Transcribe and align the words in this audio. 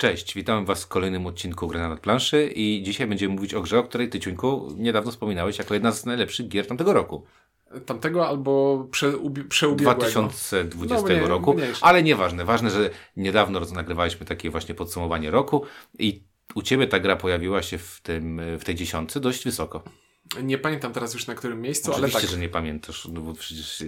Cześć, 0.00 0.34
witam 0.34 0.64
Was 0.64 0.84
w 0.84 0.88
kolejnym 0.88 1.26
odcinku 1.26 1.68
Gry 1.68 1.80
na 1.80 1.96
planszy 1.96 2.52
i 2.54 2.82
dzisiaj 2.82 3.06
będziemy 3.06 3.34
mówić 3.34 3.54
o 3.54 3.60
grze, 3.60 3.78
o 3.78 3.82
której 3.82 4.08
Ty, 4.08 4.20
Ciuńku, 4.20 4.72
niedawno 4.76 5.10
wspominałeś 5.10 5.58
jako 5.58 5.74
jedna 5.74 5.92
z 5.92 6.06
najlepszych 6.06 6.48
gier 6.48 6.66
tamtego 6.66 6.92
roku. 6.92 7.24
Tamtego 7.86 8.28
albo 8.28 8.84
prze, 8.90 9.12
ubi- 9.12 9.48
przeubiegłego. 9.48 10.00
2020 10.00 10.96
No, 10.96 11.02
mniej- 11.02 11.26
roku, 11.26 11.56
ale 11.80 12.02
nieważne. 12.02 12.44
Ważne, 12.44 12.70
że 12.70 12.90
niedawno 13.16 13.60
nagrywaliśmy 13.60 14.26
takie 14.26 14.50
właśnie 14.50 14.74
podsumowanie 14.74 15.30
roku 15.30 15.64
i 15.98 16.22
u 16.54 16.62
Ciebie 16.62 16.86
ta 16.86 17.00
gra 17.00 17.16
pojawiła 17.16 17.62
się 17.62 17.78
w, 17.78 18.00
tym, 18.02 18.40
w 18.58 18.64
tej 18.64 18.74
dziesiątce 18.74 19.20
dość 19.20 19.44
wysoko. 19.44 19.82
Nie 20.42 20.58
pamiętam 20.58 20.92
teraz 20.92 21.14
już 21.14 21.26
na 21.26 21.34
którym 21.34 21.60
miejscu, 21.60 21.90
ale 21.92 21.96
Oczywiście, 21.96 22.20
tak. 22.20 22.30
że 22.30 22.38
nie 22.38 22.48
pamiętasz, 22.48 23.08
no 23.12 23.20
bo 23.20 23.34
przecież 23.34 23.84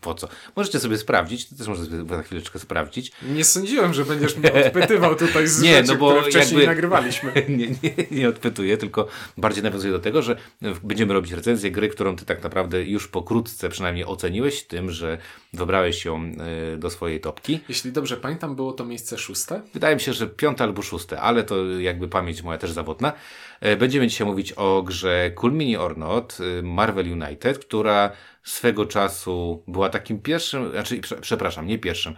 po 0.00 0.14
co? 0.14 0.28
Możecie 0.56 0.80
sobie 0.80 0.98
sprawdzić, 0.98 1.48
Ty 1.48 1.56
też 1.56 1.68
możesz 1.68 1.88
sobie 1.88 2.16
za 2.16 2.22
chwileczkę 2.22 2.58
sprawdzić. 2.58 3.12
Nie 3.22 3.44
sądziłem, 3.44 3.94
że 3.94 4.04
będziesz 4.04 4.36
mnie 4.36 4.52
odpytywał 4.66 5.14
tutaj 5.16 5.46
z 5.48 5.60
Nie, 5.62 5.74
rzeczy, 5.74 5.88
no 5.88 5.96
bo 5.96 6.10
które 6.10 6.30
wcześniej 6.30 6.58
jakby- 6.60 6.66
nagrywaliśmy. 6.66 7.32
nie, 7.48 7.66
nie, 7.66 8.06
nie 8.10 8.28
odpytuję, 8.28 8.76
tylko 8.76 9.08
bardziej 9.36 9.62
nawiązuję 9.62 9.92
do 9.92 9.98
tego, 9.98 10.22
że 10.22 10.36
będziemy 10.82 11.14
robić 11.14 11.32
recenzję 11.32 11.70
gry, 11.70 11.88
którą 11.88 12.16
ty 12.16 12.24
tak 12.24 12.42
naprawdę 12.42 12.84
już 12.84 13.08
pokrótce 13.08 13.68
przynajmniej 13.68 14.04
oceniłeś 14.04 14.62
tym, 14.64 14.90
że 14.90 15.18
wybrałeś 15.52 16.04
ją 16.04 16.32
e, 16.74 16.76
do 16.76 16.90
swojej 16.90 17.20
topki. 17.20 17.60
Jeśli 17.68 17.92
dobrze 17.92 18.16
pamiętam, 18.16 18.56
było 18.56 18.72
to 18.72 18.84
miejsce 18.84 19.18
szóste. 19.18 19.62
Wydaje 19.74 19.94
mi 19.96 20.00
się, 20.00 20.12
że 20.12 20.26
piąte 20.26 20.64
albo 20.64 20.82
szóste, 20.82 21.20
ale 21.20 21.44
to 21.44 21.66
jakby 21.70 22.08
pamięć 22.08 22.42
moja 22.42 22.58
też 22.58 22.70
zawodna. 22.72 23.12
E, 23.60 23.76
Będziemy 23.76 24.06
dzisiaj 24.08 24.26
mówić 24.26 24.52
o 24.52 24.82
grze 24.82 25.30
Cool 25.30 25.52
Mini 25.52 25.76
or 25.76 25.98
Not 25.98 26.38
e, 26.58 26.62
Marvel 26.62 27.12
United, 27.12 27.58
która 27.58 28.10
swego 28.42 28.86
czasu 28.86 29.64
była 29.68 29.88
takim 29.88 30.22
pierwszym, 30.22 30.70
znaczy 30.70 31.00
prze- 31.00 31.20
przepraszam, 31.20 31.66
nie 31.66 31.78
pierwszym, 31.78 32.14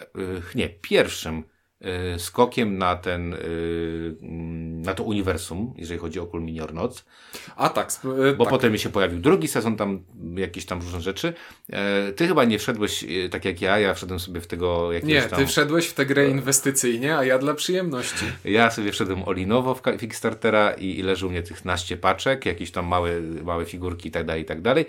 e, 0.00 0.06
nie, 0.54 0.68
pierwszym 0.68 1.44
skokiem 2.18 2.78
na 2.78 2.96
ten, 2.96 3.34
e, 3.34 3.38
mm, 4.22 4.82
na 4.82 4.94
to 4.94 5.04
uniwersum, 5.04 5.74
jeżeli 5.76 6.00
chodzi 6.00 6.20
o 6.20 6.26
Cool 6.26 6.42
Mini 6.42 6.60
or 6.60 6.74
Not. 6.74 7.04
A 7.56 7.68
tak, 7.68 7.90
e, 8.28 8.32
Bo 8.32 8.44
tak. 8.44 8.50
potem 8.50 8.72
mi 8.72 8.78
się 8.78 8.88
pojawił 8.88 9.20
drugi 9.20 9.48
sezon, 9.48 9.76
tam 9.76 10.02
jakieś 10.36 10.66
tam 10.66 10.80
różne 10.80 11.00
rzeczy. 11.00 11.34
E, 11.72 12.12
Ty 12.12 12.26
chyba 12.26 12.44
nie 12.44 12.58
wszedłeś 12.58 13.04
tak 13.30 13.44
jak 13.44 13.60
ja, 13.60 13.78
ja 13.78 13.94
wszedłem 13.94 14.20
sobie 14.20 14.40
w 14.40 14.46
tego 14.46 14.92
jakiegoś 14.92 15.14
Nie, 15.14 15.22
tam... 15.22 15.38
ty 15.38 15.46
wszedłeś 15.46 15.86
w 15.86 15.94
tę 15.94 16.06
grę 16.06 16.28
inwestycyjnie, 16.28 17.16
a 17.16 17.24
ja 17.24 17.38
dla 17.38 17.54
przyjemności. 17.54 18.24
Ja 18.44 18.70
sobie 18.70 18.92
wszedłem 18.92 19.28
olinowo 19.28 19.74
w 19.74 19.82
Kickstartera 19.98 20.72
i, 20.72 20.98
i 20.98 21.02
leży 21.02 21.26
u 21.26 21.30
mnie 21.30 21.42
tych 21.42 21.64
naście 21.64 21.96
paczek, 21.96 22.46
jakieś 22.46 22.70
tam 22.70 22.86
małe, 22.86 23.20
małe 23.20 23.64
figurki 23.64 24.08
i 24.08 24.12
tak 24.12 24.26
dalej, 24.26 24.42
i 24.42 24.44
tak 24.44 24.62
dalej. 24.62 24.86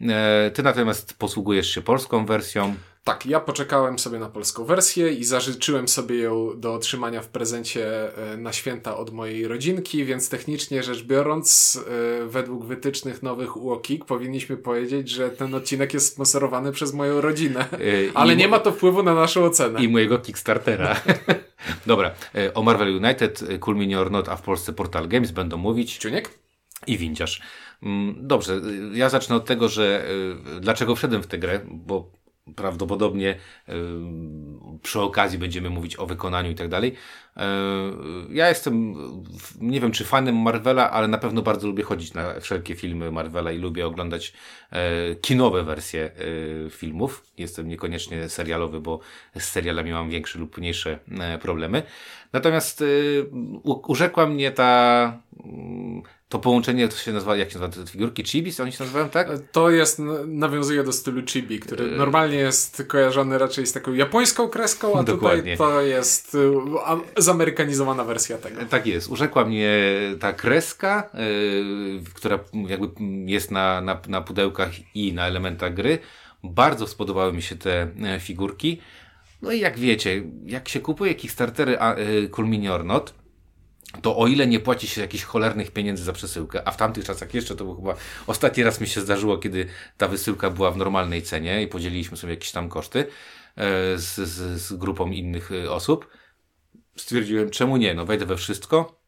E, 0.00 0.50
Ty 0.54 0.62
natomiast 0.62 1.18
posługujesz 1.18 1.70
się 1.70 1.82
polską 1.82 2.26
wersją. 2.26 2.74
Tak, 3.08 3.26
ja 3.26 3.40
poczekałem 3.40 3.98
sobie 3.98 4.18
na 4.18 4.28
polską 4.28 4.64
wersję 4.64 5.12
i 5.12 5.24
zażyczyłem 5.24 5.88
sobie 5.88 6.18
ją 6.18 6.60
do 6.60 6.74
otrzymania 6.74 7.22
w 7.22 7.28
prezencie 7.28 8.16
e, 8.32 8.36
na 8.36 8.52
święta 8.52 8.96
od 8.96 9.10
mojej 9.12 9.48
rodzinki, 9.48 10.04
więc 10.04 10.28
technicznie 10.28 10.82
rzecz 10.82 11.02
biorąc, 11.02 11.80
e, 12.22 12.26
według 12.26 12.64
wytycznych 12.64 13.22
nowych 13.22 13.56
UOKiK 13.56 14.04
powinniśmy 14.04 14.56
powiedzieć, 14.56 15.10
że 15.10 15.30
ten 15.30 15.54
odcinek 15.54 15.94
jest 15.94 16.12
sponsorowany 16.12 16.72
przez 16.72 16.94
moją 16.94 17.20
rodzinę. 17.20 17.66
e, 17.72 18.04
i 18.04 18.10
Ale 18.14 18.36
nie 18.36 18.48
ma 18.48 18.58
to 18.58 18.72
wpływu 18.72 19.02
na 19.02 19.14
naszą 19.14 19.44
ocenę. 19.44 19.84
I 19.84 19.88
mojego 19.88 20.18
Kickstartera. 20.18 21.00
Dobra, 21.86 22.14
o 22.54 22.62
Marvel 22.62 22.96
United, 22.96 23.44
Cool 23.60 23.76
Mini 23.76 23.96
or 23.96 24.10
Not, 24.10 24.28
a 24.28 24.36
w 24.36 24.42
Polsce 24.42 24.72
Portal 24.72 25.08
Games 25.08 25.30
będą 25.30 25.56
mówić 25.56 25.96
Ciuniek? 25.96 26.38
i 26.86 26.98
Windziarz. 26.98 27.42
Mm, 27.82 28.14
Dobrze, 28.20 28.60
ja 28.92 29.08
zacznę 29.08 29.36
od 29.36 29.44
tego, 29.44 29.68
że 29.68 30.04
dlaczego 30.60 30.96
wszedłem 30.96 31.22
w 31.22 31.26
tę 31.26 31.38
grę, 31.38 31.60
bo 31.70 32.10
prawdopodobnie 32.56 33.34
y, 33.68 33.72
przy 34.82 35.00
okazji 35.00 35.38
będziemy 35.38 35.70
mówić 35.70 35.96
o 35.98 36.06
wykonaniu 36.06 36.50
i 36.50 36.54
tak 36.54 36.68
dalej. 36.68 36.92
Y, 37.36 37.40
Ja 38.30 38.48
jestem, 38.48 38.94
nie 39.60 39.80
wiem 39.80 39.92
czy 39.92 40.04
fanem 40.04 40.36
Marvela, 40.36 40.90
ale 40.90 41.08
na 41.08 41.18
pewno 41.18 41.42
bardzo 41.42 41.66
lubię 41.68 41.82
chodzić 41.82 42.14
na 42.14 42.40
wszelkie 42.40 42.74
filmy 42.74 43.10
Marvela 43.10 43.52
i 43.52 43.58
lubię 43.58 43.86
oglądać 43.86 44.32
e, 44.70 45.14
kinowe 45.14 45.62
wersje 45.62 46.04
e, 46.66 46.70
filmów. 46.70 47.24
Jestem 47.38 47.68
niekoniecznie 47.68 48.28
serialowy, 48.28 48.80
bo 48.80 49.00
z 49.38 49.44
serialami 49.44 49.92
mam 49.92 50.10
większe 50.10 50.38
lub 50.38 50.58
mniejsze 50.58 50.98
e, 51.20 51.38
problemy. 51.38 51.82
Natomiast 52.32 52.84
urzekła 53.64 54.26
mnie 54.26 54.52
ta, 54.52 55.22
mm, 55.44 56.02
to 56.28 56.38
połączenie, 56.38 56.88
to 56.88 56.96
się 56.96 57.12
nazywa, 57.12 57.36
jak 57.36 57.50
się 57.50 57.58
nazywa 57.58 57.84
te 57.84 57.90
figurki? 57.90 58.24
Chibis? 58.24 58.60
Oni 58.60 58.72
się 58.72 58.84
nazywają, 58.84 59.08
tak? 59.08 59.28
To 59.52 59.70
jest, 59.70 60.02
nawiązuje 60.26 60.84
do 60.84 60.92
stylu 60.92 61.22
chibi, 61.26 61.60
który 61.60 61.84
E, 61.84 61.96
normalnie 61.96 62.36
jest 62.36 62.82
kojarzony 62.88 63.38
raczej 63.38 63.66
z 63.66 63.72
taką 63.72 63.94
japońską 63.94 64.48
kreską, 64.48 64.98
a 64.98 65.02
Dokładnie. 65.02 65.52
tutaj 65.52 65.56
to 65.56 65.80
jest 65.80 66.34
y, 66.34 66.38
zamerykanizowana 67.16 68.04
wersja 68.04 68.38
tego. 68.38 68.64
Tak 68.64 68.86
jest. 68.86 69.08
Urzekła 69.08 69.44
mnie 69.44 69.70
ta 70.20 70.32
kreska, 70.32 71.10
yy, 71.14 72.00
która 72.14 72.38
jakby 72.68 72.88
jest 73.26 73.50
na, 73.50 73.80
na, 73.80 74.00
na 74.08 74.20
pudełkach 74.20 74.70
i 74.94 75.12
na 75.12 75.26
elementach 75.26 75.74
gry. 75.74 75.98
Bardzo 76.44 76.86
spodobały 76.86 77.32
mi 77.32 77.42
się 77.42 77.56
te 77.56 77.88
e, 78.02 78.20
figurki. 78.20 78.80
No 79.42 79.52
i 79.52 79.60
jak 79.60 79.78
wiecie, 79.78 80.22
jak 80.46 80.68
się 80.68 80.80
kupuje 80.80 81.14
Kickstartery 81.14 81.78
a, 81.78 81.94
yy, 81.98 82.28
Cool 82.28 82.48
Mini 82.48 82.68
or 82.68 82.84
Not, 82.84 83.14
to 84.02 84.16
o 84.16 84.26
ile 84.26 84.46
nie 84.46 84.60
płaci 84.60 84.88
się 84.88 85.00
jakichś 85.00 85.24
cholernych 85.24 85.70
pieniędzy 85.70 86.04
za 86.04 86.12
przesyłkę, 86.12 86.68
a 86.68 86.70
w 86.70 86.76
tamtych 86.76 87.04
czasach 87.04 87.34
jeszcze 87.34 87.56
to 87.56 87.64
było 87.64 87.76
chyba 87.76 87.94
ostatni 88.26 88.62
raz 88.62 88.80
mi 88.80 88.86
się 88.86 89.00
zdarzyło, 89.00 89.38
kiedy 89.38 89.66
ta 89.96 90.08
wysyłka 90.08 90.50
była 90.50 90.70
w 90.70 90.76
normalnej 90.76 91.22
cenie 91.22 91.62
i 91.62 91.68
podzieliliśmy 91.68 92.16
sobie 92.16 92.32
jakieś 92.32 92.52
tam 92.52 92.68
koszty 92.68 92.98
e, 92.98 93.04
z, 93.98 94.14
z, 94.14 94.60
z 94.60 94.72
grupą 94.72 95.10
innych 95.10 95.52
e, 95.52 95.70
osób, 95.70 96.08
stwierdziłem, 96.96 97.50
czemu 97.50 97.76
nie, 97.76 97.94
no 97.94 98.04
wejdę 98.04 98.26
we 98.26 98.36
wszystko, 98.36 99.00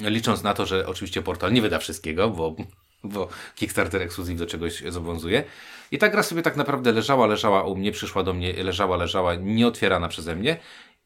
licząc 0.00 0.42
na 0.42 0.54
to, 0.54 0.66
że 0.66 0.86
oczywiście 0.86 1.22
portal 1.22 1.52
nie 1.52 1.62
wyda 1.62 1.78
wszystkiego, 1.78 2.30
bo, 2.30 2.56
bo 3.04 3.28
Kickstarter 3.54 4.02
Exclusive 4.02 4.38
do 4.38 4.46
czegoś 4.46 4.82
zobowiązuje. 4.88 5.44
I 5.90 5.98
ta 5.98 6.08
gra 6.08 6.22
sobie 6.22 6.42
tak 6.42 6.56
naprawdę 6.56 6.92
leżała, 6.92 7.26
leżała 7.26 7.62
u 7.62 7.76
mnie, 7.76 7.92
przyszła 7.92 8.22
do 8.22 8.34
mnie, 8.34 8.52
leżała, 8.52 8.96
leżała, 8.96 9.34
nieotwierana 9.34 10.08
przeze 10.08 10.36
mnie. 10.36 10.56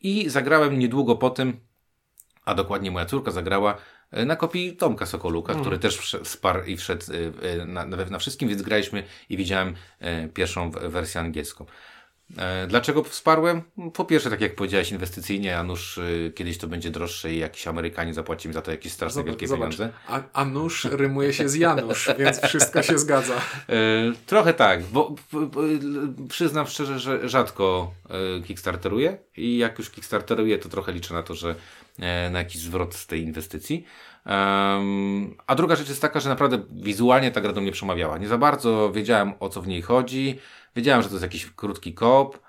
I 0.01 0.29
zagrałem 0.29 0.79
niedługo 0.79 1.17
po 1.17 1.31
tym, 1.31 1.61
a 2.49 2.55
dokładnie 2.55 2.91
moja 2.91 3.07
córka 3.07 3.31
zagrała 3.31 3.77
e, 4.11 4.25
na 4.25 4.37
kopii 4.37 4.77
Tomka 4.77 5.07
Sokoluka, 5.07 5.55
który 5.55 5.79
też 5.79 6.17
wsparł 6.25 6.65
i 6.65 6.77
wszedł 6.77 7.05
e, 7.43 7.67
na, 7.67 7.85
na, 7.87 8.19
wszystkim, 8.19 8.49
więc 8.49 8.63
graliśmy 8.63 9.05
i 9.29 9.37
widziałem 9.37 9.75
e, 10.01 10.29
pierwszą 10.29 10.71
wersję 10.71 11.21
angielską. 11.21 11.67
Dlaczego 12.69 13.05
wsparłem? 13.05 13.63
Po 13.95 14.05
pierwsze, 14.05 14.31
tak 14.31 14.41
jak 14.41 14.55
powiedziałeś, 14.55 14.93
inwestycyjnie, 14.93 15.59
a 15.59 15.63
nuż 15.63 16.01
kiedyś 16.35 16.59
to 16.59 16.67
będzie 16.67 16.91
droższe 16.91 17.33
i 17.33 17.39
jakiś 17.39 17.67
Amerykanie 17.67 18.15
zapłaci 18.15 18.49
mi 18.49 18.55
za 18.55 18.63
to 18.63 18.71
jakieś 18.71 18.93
straszne 18.93 19.25
wielkie 19.25 19.49
pieniądze. 19.49 19.91
A, 20.09 20.21
a 20.33 20.45
nóż 20.45 20.85
rymuje 20.85 21.33
się 21.33 21.49
z 21.49 21.55
Janusz, 21.55 22.11
więc 22.19 22.41
wszystko 22.41 22.83
się 22.83 22.99
zgadza. 22.99 23.35
Trochę 24.27 24.55
tak, 24.55 24.83
bo, 24.83 25.15
przyznam 26.29 26.67
szczerze, 26.67 26.99
że 26.99 27.29
rzadko 27.29 27.93
kickstarteruję 28.47 29.19
i 29.37 29.59
jak 29.59 29.79
już 29.79 29.91
kickstarteruję, 29.91 30.59
to 30.59 30.69
trochę 30.69 30.93
liczę 30.93 31.15
na 31.15 31.23
to, 31.23 31.35
że 31.35 31.55
na 32.31 32.39
jakiś 32.39 32.63
zwrot 32.63 32.95
z 32.95 33.07
tej 33.07 33.23
inwestycji. 33.23 33.85
A 35.47 35.55
druga 35.57 35.77
rzecz 35.77 35.89
jest 35.89 36.03
taka, 36.03 36.21
że 36.21 36.29
naprawdę 36.29 36.59
wizualnie 36.71 37.31
ta 37.31 37.41
gra 37.41 37.53
do 37.53 37.61
mnie 37.61 37.73
przemawiała. 37.73 38.19
Nie 38.19 38.29
za 38.29 38.39
bardzo 38.39 38.93
wiedziałem 38.93 39.33
o 39.41 39.49
co 39.49 39.63
w 39.63 39.69
niej 39.69 39.83
chodzi. 39.83 40.39
Wiedziałem, 40.77 41.03
że 41.03 41.09
to 41.09 41.15
jest 41.15 41.23
jakiś 41.23 41.47
krótki 41.47 41.95
kop, 41.95 42.48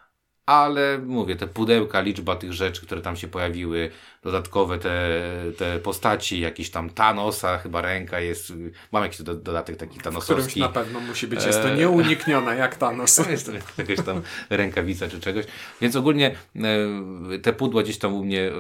ale 0.50 0.98
mówię, 0.98 1.36
te 1.36 1.48
pudełka, 1.48 2.02
liczba 2.02 2.36
tych 2.36 2.54
rzeczy, 2.54 2.82
które 2.82 3.02
tam 3.02 3.16
się 3.16 3.28
pojawiły, 3.28 3.92
dodatkowe 4.24 4.80
te, 4.80 5.22
te 5.58 5.80
postaci, 5.80 6.40
jakiś 6.40 6.70
tam 6.70 6.90
Thanosa, 6.90 7.58
chyba 7.58 7.82
ręka 7.82 8.20
jest, 8.20 8.54
mam 8.92 9.04
jakiś 9.04 9.22
do, 9.22 9.36
dodatek 9.36 9.78
taki 9.78 10.00
Thanosowski. 10.00 10.60
na 10.60 10.70
pewno 10.70 11.00
musi 11.00 11.28
być. 11.28 11.46
Jest 11.46 11.62
to 11.62 11.70
E, 11.70 11.78
nieuniknione, 11.78 12.56
jak 12.56 12.76
Thanos. 12.76 13.16
To 13.26 13.32
jest 13.32 13.52
jakaś 13.78 14.06
tam 14.06 14.22
rękawica 14.50 15.08
czy 15.08 15.20
czegoś. 15.20 15.46
Więc 15.82 15.96
ogólnie 15.96 16.36
e, 16.56 17.40
te 17.40 17.54
pudła 17.54 17.84
gdzieś 17.84 17.98
tam 17.98 18.14
u 18.14 18.24
mnie, 18.24 18.52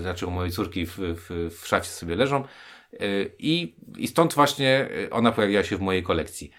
znaczy 0.00 0.26
u 0.26 0.30
mojej 0.30 0.52
córki 0.52 0.86
w, 0.86 0.96
w, 0.98 1.50
w 1.60 1.66
szafie 1.66 1.88
sobie 1.88 2.16
leżą. 2.16 2.44
E, 2.92 2.96
I, 3.38 3.76
I 3.98 4.08
stąd 4.08 4.34
właśnie 4.34 4.88
ona 5.10 5.32
pojawiła 5.32 5.64
się 5.64 5.76
w 5.76 5.80
mojej 5.80 6.02
kolekcji. 6.02 6.50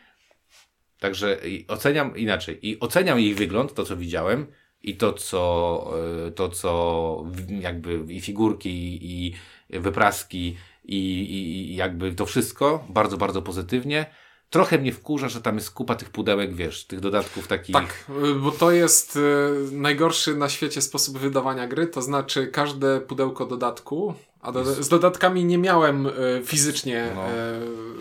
Także 1.00 1.38
oceniam 1.68 2.18
inaczej. 2.18 2.70
I 2.70 2.80
oceniam 2.80 3.20
jej 3.20 3.34
wygląd, 3.34 3.74
to 3.74 3.84
co 3.84 3.98
widziałem, 3.98 4.48
i 4.86 4.98
to 4.98 5.14
co, 5.14 5.94
e, 6.28 6.32
to, 6.32 6.50
co 6.50 7.24
jakby 7.60 8.06
i 8.08 8.22
figurki, 8.22 9.00
i 9.02 9.34
wypraski, 9.80 10.58
i, 10.86 10.98
i, 10.98 11.72
i 11.72 11.76
jakby 11.76 12.16
to 12.16 12.26
wszystko 12.26 12.86
bardzo, 12.90 13.18
bardzo 13.18 13.42
pozytywnie. 13.42 14.06
Trochę 14.50 14.78
mnie 14.78 14.92
wkurza, 14.92 15.30
że 15.30 15.42
tam 15.42 15.56
jest 15.56 15.72
kupa 15.72 15.96
tych 15.96 16.10
pudełek, 16.10 16.56
wiesz, 16.56 16.86
tych 16.86 17.00
dodatków 17.00 17.48
takich. 17.48 17.76
Tak, 17.76 18.06
y, 18.26 18.36
bo 18.36 18.52
to 18.52 18.72
jest 18.72 19.16
y, 19.16 19.20
najgorszy 19.72 20.36
na 20.36 20.50
świecie 20.50 20.82
sposób 20.82 21.18
wydawania 21.18 21.68
gry, 21.68 21.88
to 21.88 22.02
znaczy 22.02 22.48
każde 22.48 23.02
pudełko 23.02 23.46
dodatku, 23.46 24.14
A 24.46 24.52
do, 24.52 24.66
z 24.84 24.90
dodatkami 24.90 25.46
nie 25.46 25.58
miałem 25.58 26.06
y, 26.08 26.12
fizycznie 26.46 27.12
No. 27.16 27.28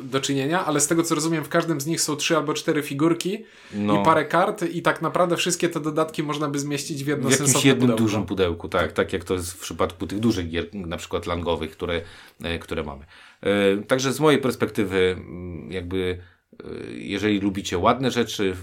y, 0.00 0.02
do 0.02 0.20
czynienia, 0.20 0.64
ale 0.66 0.80
z 0.80 0.86
tego 0.86 1.02
co 1.02 1.14
rozumiem, 1.14 1.44
w 1.44 1.48
każdym 1.48 1.80
z 1.80 1.86
nich 1.86 2.00
są 2.00 2.16
trzy 2.16 2.36
albo 2.36 2.54
cztery 2.54 2.82
figurki 2.82 3.44
No. 3.74 4.00
i 4.00 4.04
parę 4.04 4.24
kart 4.24 4.62
i 4.62 4.82
tak 4.82 5.02
naprawdę 5.02 5.36
wszystkie 5.36 5.68
te 5.68 5.80
dodatki 5.80 6.22
można 6.22 6.48
by 6.48 6.58
zmieścić 6.58 7.04
w 7.04 7.06
jedno 7.06 7.28
w 7.28 7.30
jakimś 7.30 7.46
sensowne 7.50 7.68
jednym 7.68 7.80
pudełko. 7.86 8.02
dużym 8.02 8.26
pudełku, 8.26 8.68
tak, 8.68 8.92
tak 8.92 9.12
jak 9.12 9.24
to 9.24 9.34
jest 9.34 9.52
w 9.52 9.58
przypadku 9.60 10.06
tych 10.06 10.20
dużych 10.20 10.48
gier, 10.48 10.74
na 10.74 10.96
przykład 10.96 11.26
langowych, 11.26 11.70
które, 11.70 12.00
e, 12.42 12.58
które 12.58 12.82
mamy. 12.82 13.04
E, 13.42 13.76
Także 13.82 14.12
z 14.12 14.20
mojej 14.20 14.40
perspektywy, 14.40 15.16
mm, 15.18 15.72
jakby, 15.72 16.18
e, 16.64 16.66
jeżeli 16.92 17.40
lubicie 17.40 17.78
ładne 17.78 18.10
rzeczy, 18.10 18.56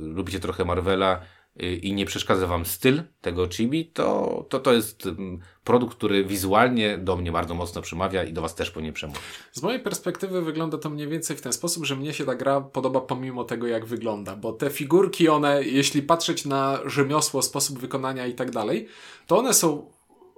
lubicie 0.00 0.40
trochę 0.40 0.64
Marvela 0.64 1.12
e, 1.14 1.37
i 1.58 1.92
nie 1.92 2.06
przeszkadza 2.06 2.46
wam 2.46 2.66
styl 2.66 3.02
tego 3.20 3.48
chibi, 3.48 3.86
to 3.86 4.46
to, 4.48 4.60
to 4.60 4.72
jest 4.72 5.06
mm, 5.06 5.38
produkt, 5.64 5.96
który 5.96 6.24
wizualnie 6.24 6.98
do 6.98 7.16
mnie 7.16 7.32
bardzo 7.32 7.54
mocno 7.54 7.82
przemawia 7.82 8.24
i 8.24 8.32
do 8.32 8.42
was 8.42 8.54
też 8.54 8.70
powinien 8.70 8.94
przemówić. 8.94 9.22
Z 9.52 9.62
mojej 9.62 9.80
perspektywy 9.80 10.42
wygląda 10.42 10.78
to 10.78 10.90
mniej 10.90 11.08
więcej 11.08 11.36
w 11.36 11.40
ten 11.40 11.52
sposób, 11.52 11.84
że 11.84 11.96
mnie 11.96 12.12
się 12.12 12.24
ta 12.24 12.34
gra 12.34 12.60
podoba 12.60 13.00
pomimo 13.00 13.44
tego, 13.44 13.66
jak 13.66 13.86
wygląda, 13.86 14.36
bo 14.36 14.52
te 14.52 14.70
figurki, 14.70 15.28
one, 15.28 15.64
jeśli 15.64 16.02
patrzeć 16.02 16.44
na 16.44 16.78
rzemiosło, 16.86 17.42
sposób 17.42 17.78
wykonania 17.78 18.26
i 18.26 18.34
tak 18.34 18.50
dalej, 18.50 18.88
to 19.26 19.38
one 19.38 19.54
są 19.54 19.86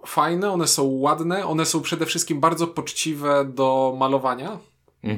fajne, 0.06 0.50
one 0.50 0.66
są 0.66 0.84
ładne, 0.84 1.46
one 1.46 1.66
są 1.66 1.80
przede 1.80 2.06
wszystkim 2.06 2.40
bardzo 2.40 2.66
poczciwe 2.66 3.44
do 3.44 3.96
malowania. 3.98 4.58
Y, 5.04 5.10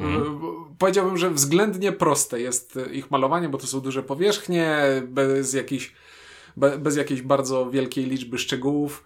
Powiedziałbym, 0.78 1.18
że 1.18 1.30
względnie 1.30 1.92
proste 1.92 2.40
jest 2.40 2.78
ich 2.92 3.10
malowanie, 3.10 3.48
bo 3.48 3.58
to 3.58 3.66
są 3.66 3.80
duże 3.80 4.02
powierzchnie, 4.02 4.76
bez 5.06 5.52
jakiejś, 5.52 5.92
be, 6.56 6.78
bez 6.78 6.96
jakiejś 6.96 7.22
bardzo 7.22 7.70
wielkiej 7.70 8.06
liczby 8.06 8.38
szczegółów 8.38 9.04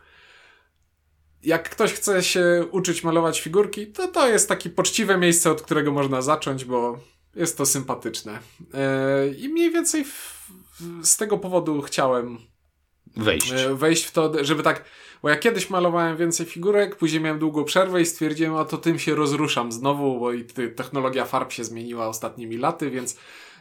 jak 1.42 1.70
ktoś 1.70 1.92
chce 1.92 2.22
się 2.22 2.66
uczyć 2.70 3.04
malować 3.04 3.40
figurki, 3.40 3.86
to 3.86 4.08
to 4.08 4.28
jest 4.28 4.48
takie 4.48 4.70
poczciwe 4.70 5.18
miejsce, 5.18 5.50
od 5.50 5.62
którego 5.62 5.92
można 5.92 6.22
zacząć, 6.22 6.64
bo 6.64 6.98
jest 7.36 7.58
to 7.58 7.66
sympatyczne. 7.66 8.38
Yy, 8.60 9.34
I 9.34 9.48
mniej 9.48 9.70
więcej 9.70 10.04
w, 10.04 10.50
z 11.02 11.16
tego 11.16 11.38
powodu 11.38 11.82
chciałem 11.82 12.38
Wejść. 13.16 13.52
e, 13.52 13.74
wejść 13.74 14.04
w 14.04 14.12
to, 14.12 14.44
żeby 14.44 14.62
tak. 14.62 14.84
Bo 15.22 15.28
ja 15.28 15.36
kiedyś 15.36 15.70
malowałem 15.70 16.16
więcej 16.16 16.46
figurek, 16.46 16.96
później 16.96 17.22
miałem 17.22 17.38
długą 17.38 17.64
przerwę 17.64 18.00
i 18.00 18.06
stwierdziłem, 18.06 18.56
a 18.56 18.64
to 18.64 18.76
tym 18.78 18.98
się 18.98 19.14
rozruszam 19.14 19.72
znowu, 19.72 20.20
bo 20.20 20.32
i 20.32 20.44
technologia 20.76 21.24
farb 21.24 21.52
się 21.52 21.64
zmieniła 21.64 22.08
ostatnimi 22.08 22.56
laty, 22.56 22.90
więc 22.90 23.16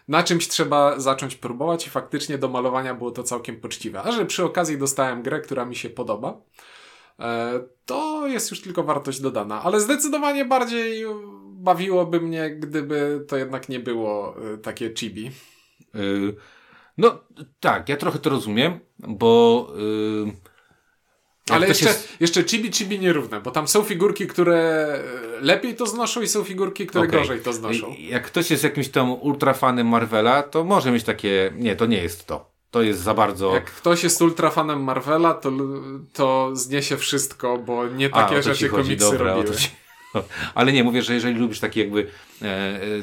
na 0.07 0.23
czymś 0.23 0.47
trzeba 0.47 0.99
zacząć 0.99 1.35
próbować 1.35 1.87
i 1.87 1.89
faktycznie 1.89 2.37
do 2.37 2.49
malowania 2.49 2.95
było 2.95 3.11
to 3.11 3.23
całkiem 3.23 3.55
poczciwe. 3.55 4.01
A 4.01 4.11
że 4.11 4.25
przy 4.25 4.43
okazji 4.43 4.77
dostałem 4.77 5.23
grę, 5.23 5.39
która 5.39 5.65
mi 5.65 5.75
się 5.75 5.89
podoba, 5.89 6.41
e, 7.19 7.59
to 7.85 8.27
jest 8.27 8.51
już 8.51 8.61
tylko 8.61 8.83
wartość 8.83 9.19
dodana. 9.19 9.63
Ale 9.63 9.79
zdecydowanie 9.79 10.45
bardziej 10.45 11.05
bawiłoby 11.45 12.21
mnie, 12.21 12.49
gdyby 12.49 13.25
to 13.27 13.37
jednak 13.37 13.69
nie 13.69 13.79
było 13.79 14.35
e, 14.53 14.57
takie 14.57 14.93
chibi. 14.93 15.31
Y, 15.95 16.35
No 16.97 17.19
tak, 17.59 17.89
ja 17.89 17.97
trochę 17.97 18.19
to 18.19 18.29
rozumiem, 18.29 18.79
bo 18.99 19.67
y, 20.27 20.31
jak 21.49 21.57
Ale 21.57 21.67
jeszcze, 21.67 21.85
jest- 21.85 22.21
jeszcze 22.21 22.43
chibi 22.43 22.71
chibi 22.71 22.99
nierówne, 22.99 23.41
bo 23.41 23.51
tam 23.51 23.67
są 23.67 23.83
figurki, 23.83 24.27
które 24.27 24.57
e, 24.57 25.41
lepiej 25.41 25.75
to 25.75 25.85
znoszą 25.87 26.21
i 26.21 26.27
są 26.27 26.43
figurki, 26.43 26.87
które 26.87 27.03
Okej. 27.07 27.19
gorzej 27.19 27.39
to 27.39 27.53
znoszą. 27.53 27.95
Jak 27.99 28.23
ktoś 28.25 28.51
jest 28.51 28.63
jakimś 28.63 28.89
tam 28.89 29.11
ultrafanem 29.11 29.87
Marvela, 29.87 30.43
to 30.43 30.63
może 30.63 30.91
mieć 30.91 31.03
takie, 31.03 31.53
nie, 31.55 31.75
to 31.75 31.85
nie 31.85 31.97
jest 32.03 32.25
to. 32.27 32.55
To 32.71 32.81
jest 32.81 32.99
za 33.01 33.13
bardzo... 33.13 33.53
Jak 33.53 33.65
ktoś 33.65 34.03
jest 34.03 34.21
ultrafanem 34.21 34.83
Marvela, 34.83 35.33
to, 35.33 35.51
to 36.13 36.49
zniesie 36.53 36.97
wszystko, 36.97 37.57
bo 37.57 37.87
nie 37.87 38.09
A, 38.15 38.23
takie 38.23 38.35
ci 38.35 38.43
rzeczy 38.43 38.69
chodzi, 38.69 38.83
komiksy 38.83 39.11
dobra, 39.11 39.33
robiły. 39.33 39.55
ci- 39.55 39.69
Ale 40.55 40.71
nie, 40.73 40.83
mówię, 40.83 41.01
że 41.01 41.13
jeżeli 41.13 41.39
lubisz 41.39 41.59
taki 41.59 41.79
jakby 41.79 42.07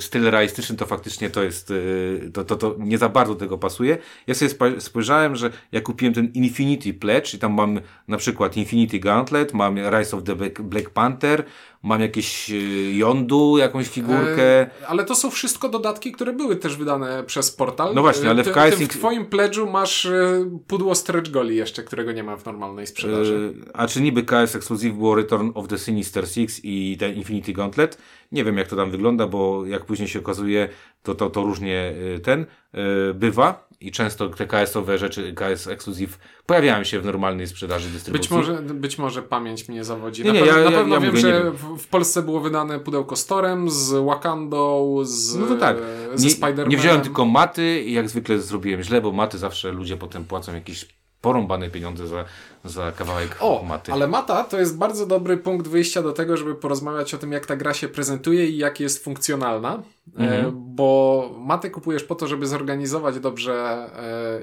styl 0.00 0.30
realistyczny, 0.30 0.76
to 0.76 0.86
faktycznie 0.86 1.30
to 1.30 1.42
jest, 1.42 1.70
e, 1.70 2.30
to, 2.30 2.44
to, 2.44 2.56
to 2.56 2.76
nie 2.78 2.98
za 2.98 3.08
bardzo 3.08 3.34
tego 3.34 3.58
pasuje. 3.58 3.98
Ja 4.26 4.34
sobie 4.34 4.80
spojrzałem, 4.80 5.36
że 5.36 5.50
ja 5.72 5.80
kupiłem 5.80 6.14
ten 6.14 6.32
Infinity 6.34 6.94
Pledge 6.94 7.34
i 7.34 7.38
tam 7.38 7.52
mam 7.52 7.80
na 8.08 8.16
przykład 8.16 8.56
Infinity 8.56 8.98
Gauntlet, 8.98 9.54
mam 9.54 9.78
Rise 9.78 10.16
of 10.16 10.24
the 10.24 10.36
Black 10.62 10.90
Panther, 10.90 11.44
mam 11.82 12.00
jakieś 12.00 12.50
e, 12.50 12.54
Yondu, 12.92 13.58
jakąś 13.58 13.88
figurkę. 13.88 14.60
E, 14.60 14.70
ale 14.88 15.04
to 15.04 15.14
są 15.14 15.30
wszystko 15.30 15.68
dodatki, 15.68 16.12
które 16.12 16.32
były 16.32 16.56
też 16.56 16.76
wydane 16.76 17.24
przez 17.24 17.50
portal. 17.50 17.94
No 17.94 18.02
właśnie, 18.02 18.30
ale 18.30 18.42
w 18.42 18.52
KS 18.52 18.78
ty 18.78 18.86
w 18.86 18.88
twoim 18.88 19.26
pledżu 19.26 19.70
masz 19.70 20.06
e, 20.06 20.50
pudło 20.66 20.94
stretch 20.94 21.30
goli 21.30 21.56
jeszcze, 21.56 21.82
którego 21.82 22.12
nie 22.12 22.22
ma 22.22 22.36
w 22.36 22.44
normalnej 22.44 22.86
sprzedaży. 22.86 23.54
E, 23.68 23.76
A 23.76 23.86
czy 23.86 24.00
niby 24.00 24.22
KS 24.22 24.56
Exclusive 24.56 24.96
było 24.96 25.14
Return 25.14 25.50
of 25.54 25.68
the 25.68 25.78
Sinister 25.78 26.28
Six 26.28 26.60
i 26.62 26.96
ten 27.00 27.14
Infinity 27.14 27.52
Gauntlet? 27.52 27.98
Nie 28.32 28.44
wiem 28.44 28.58
jak 28.58 28.68
to 28.68 28.76
tam 28.76 28.90
wygląda, 28.90 29.26
bo 29.26 29.66
jak 29.66 29.84
później 29.84 30.08
się 30.08 30.18
okazuje, 30.18 30.68
to, 31.02 31.14
to, 31.14 31.30
to 31.30 31.42
różnie 31.42 31.94
e, 32.16 32.18
ten 32.20 32.46
e, 32.72 33.14
bywa 33.14 33.68
i 33.86 33.92
często 33.92 34.28
te 34.28 34.46
KS-owe 34.46 34.98
rzeczy, 34.98 35.34
KS 35.34 35.66
Exclusive 35.66 36.18
pojawiają 36.46 36.84
się 36.84 37.00
w 37.00 37.04
normalnej 37.04 37.46
sprzedaży 37.46 37.88
dystrybucji. 37.90 38.28
Być 38.28 38.30
może, 38.30 38.62
być 38.62 38.98
może 38.98 39.22
pamięć 39.22 39.68
mnie 39.68 39.84
zawodzi. 39.84 40.24
Nie, 40.24 40.32
na 40.32 40.40
nie, 40.40 40.46
ja- 40.46 40.54
na 40.54 40.60
ja- 40.60 40.70
pewno 40.70 40.94
ja 40.94 41.00
wiem, 41.00 41.10
mówię, 41.10 41.20
że 41.20 41.42
wiem. 41.44 41.78
w, 41.78 41.86
Polsce 41.86 42.22
było 42.22 42.40
wydane 42.40 42.80
pudełko 42.80 43.16
z 43.16 43.26
Torem, 43.26 43.70
z 43.70 43.92
Wakandą, 44.06 44.98
z, 45.02 45.34
No 45.36 45.46
to 45.46 45.56
tak. 45.56 45.76
ze 46.14 46.28
Spider-Manem. 46.28 46.68
nie 46.68 46.76
wziąłem 46.76 47.00
tylko 47.00 47.24
maty 47.24 47.80
i 47.82 47.92
jak 47.92 48.08
zwykle 48.08 48.38
zrobiłem 48.38 48.82
źle, 48.82 49.00
bo 49.00 49.12
maty 49.12 49.38
zawsze 49.38 49.72
ludzie 49.72 49.96
potem 49.96 50.24
płacą 50.24 50.54
jakieś 50.54 50.88
porąbane 51.22 51.70
pieniądze 51.70 52.06
za, 52.06 52.24
za 52.64 52.92
kawałek 52.92 53.36
O, 53.40 53.62
maty. 53.68 53.92
ale 53.92 54.08
mata 54.08 54.44
to 54.44 54.58
jest 54.58 54.78
bardzo 54.78 55.06
dobry 55.06 55.36
punkt 55.36 55.68
wyjścia 55.68 56.02
do 56.02 56.12
tego, 56.12 56.36
żeby 56.36 56.54
porozmawiać 56.54 57.14
o 57.14 57.18
tym, 57.18 57.32
jak 57.32 57.46
ta 57.46 57.56
gra 57.56 57.74
się 57.74 57.88
prezentuje 57.88 58.46
i 58.46 58.56
jak 58.56 58.80
jest 58.80 59.04
funkcjonalna. 59.04 59.82
Mhm. 60.16 60.46
E, 60.46 60.52
bo 60.54 61.30
matę 61.38 61.70
kupujesz 61.70 62.04
po 62.04 62.14
to, 62.14 62.26
żeby 62.26 62.46
zorganizować 62.46 63.20
dobrze, 63.20 63.52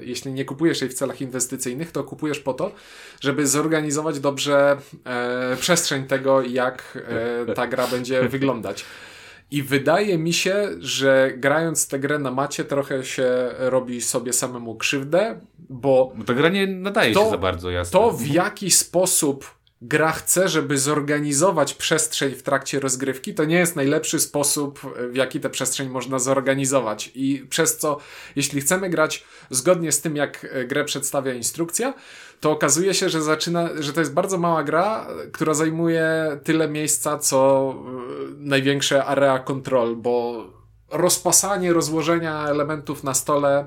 e, 0.00 0.04
jeśli 0.04 0.32
nie 0.32 0.44
kupujesz 0.44 0.80
jej 0.80 0.90
w 0.90 0.94
celach 0.94 1.20
inwestycyjnych, 1.20 1.92
to 1.92 2.04
kupujesz 2.04 2.40
po 2.40 2.54
to, 2.54 2.70
żeby 3.20 3.46
zorganizować 3.46 4.20
dobrze 4.20 4.76
e, 5.04 5.56
przestrzeń 5.56 6.06
tego, 6.06 6.42
jak 6.42 6.98
e, 7.48 7.54
ta 7.54 7.66
gra 7.66 7.86
będzie 7.86 8.28
wyglądać. 8.28 8.84
I 9.50 9.62
wydaje 9.62 10.18
mi 10.18 10.32
się, 10.32 10.68
że 10.78 11.32
grając 11.36 11.88
tę 11.88 11.98
grę 11.98 12.18
na 12.18 12.30
macie 12.30 12.64
trochę 12.64 13.04
się 13.04 13.28
robi 13.58 14.00
sobie 14.02 14.32
samemu 14.32 14.74
krzywdę, 14.74 15.40
bo 15.58 16.12
Bo 16.16 16.24
ta 16.24 16.34
gra 16.34 16.48
nie 16.48 16.66
nadaje 16.66 17.14
To- 17.14 17.24
się 17.24 17.30
za 17.30 17.38
bardzo 17.38 17.70
jasno. 17.70 18.00
to 18.00 18.10
w 18.10 18.26
jaki 18.26 18.70
sposób 18.70 19.60
gra 19.82 20.12
chce, 20.12 20.48
żeby 20.48 20.78
zorganizować 20.78 21.74
przestrzeń 21.74 22.34
w 22.34 22.42
trakcie 22.42 22.80
rozgrywki, 22.80 23.34
to 23.34 23.44
nie 23.44 23.56
jest 23.56 23.76
najlepszy 23.76 24.20
sposób, 24.20 24.80
w 25.10 25.16
jaki 25.16 25.40
tę 25.40 25.50
przestrzeń 25.50 25.88
można 25.88 26.18
zorganizować. 26.18 27.10
I 27.14 27.46
przez 27.50 27.78
co, 27.78 27.98
jeśli 28.36 28.60
chcemy 28.60 28.90
grać 28.90 29.24
zgodnie 29.50 29.92
z 29.92 30.00
tym, 30.00 30.16
jak 30.16 30.46
grę 30.68 30.84
przedstawia 30.84 31.34
instrukcja, 31.34 31.94
to 32.40 32.50
okazuje 32.50 32.94
się, 32.94 33.08
że 33.08 33.22
zaczyna, 33.22 33.68
że 33.78 33.92
to 33.92 34.00
jest 34.00 34.14
bardzo 34.14 34.38
mała 34.38 34.64
gra, 34.64 35.06
która 35.32 35.54
zajmuje 35.54 36.38
tyle 36.44 36.68
miejsca, 36.68 37.18
co 37.18 37.70
e, 37.70 37.90
największe 38.36 39.04
area 39.04 39.38
control, 39.38 39.96
bo 39.96 40.44
rozpasanie, 40.90 41.72
rozłożenia 41.72 42.46
elementów 42.48 43.04
na 43.04 43.14
stole 43.14 43.66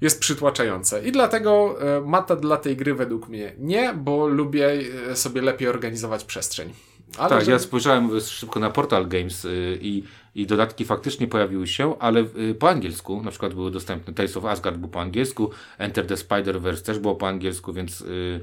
jest 0.00 0.20
przytłaczające. 0.20 1.04
I 1.04 1.12
dlatego 1.12 1.76
e, 1.80 2.00
mata 2.00 2.36
dla 2.36 2.56
tej 2.56 2.76
gry 2.76 2.94
według 2.94 3.28
mnie 3.28 3.54
nie, 3.58 3.94
bo 3.94 4.26
lubię 4.26 4.80
e, 5.10 5.16
sobie 5.16 5.42
lepiej 5.42 5.68
organizować 5.68 6.24
przestrzeń. 6.24 6.72
Ale 7.18 7.28
tak, 7.28 7.44
że- 7.44 7.50
ja 7.50 7.58
spojrzałem 7.58 8.20
szybko 8.20 8.60
na 8.60 8.70
Portal 8.70 9.08
Games 9.08 9.44
y, 9.44 9.78
i, 9.82 10.02
i 10.34 10.46
dodatki 10.46 10.84
faktycznie 10.84 11.26
pojawiły 11.26 11.66
się, 11.66 11.98
ale 11.98 12.20
y, 12.20 12.54
po 12.54 12.68
angielsku, 12.68 13.22
na 13.22 13.30
przykład 13.30 13.54
były 13.54 13.70
dostępne 13.70 14.14
Tales 14.14 14.36
of 14.36 14.44
Asgard 14.44 14.76
był 14.76 14.88
po 14.88 15.00
angielsku, 15.00 15.50
Enter 15.78 16.06
the 16.06 16.14
Spider-Verse 16.14 16.82
też 16.82 16.98
było 16.98 17.14
po 17.14 17.28
angielsku, 17.28 17.72
więc 17.72 18.00
y, 18.00 18.40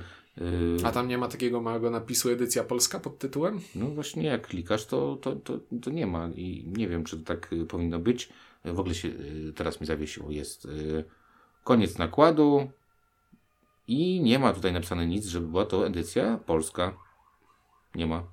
A 0.83 0.91
tam 0.91 1.07
nie 1.07 1.17
ma 1.17 1.27
takiego 1.27 1.61
małego 1.61 1.89
napisu 1.89 2.29
edycja 2.29 2.63
polska 2.63 2.99
pod 2.99 3.17
tytułem? 3.19 3.61
no 3.75 3.87
właśnie 3.87 4.23
jak 4.23 4.47
klikasz, 4.47 4.85
to, 4.85 5.15
to, 5.21 5.35
to, 5.35 5.53
to 5.81 5.89
nie 5.91 6.07
ma 6.07 6.29
i 6.35 6.65
nie 6.77 6.87
wiem, 6.87 7.03
czy 7.03 7.17
to 7.17 7.25
tak 7.25 7.49
powinno 7.69 7.99
być. 7.99 8.29
W 8.65 8.79
ogóle 8.79 8.95
się 8.95 9.09
teraz 9.55 9.81
mi 9.81 9.87
zawiesiło, 9.87 10.31
jest 10.31 10.67
koniec 11.63 11.97
nakładu 11.97 12.69
i 13.87 14.21
nie 14.21 14.39
ma 14.39 14.53
tutaj 14.53 14.73
napisane 14.73 15.07
nic, 15.07 15.25
żeby 15.25 15.47
była 15.47 15.65
to 15.65 15.87
edycja 15.87 16.39
polska. 16.45 16.93
Nie 17.95 18.07
ma. 18.07 18.23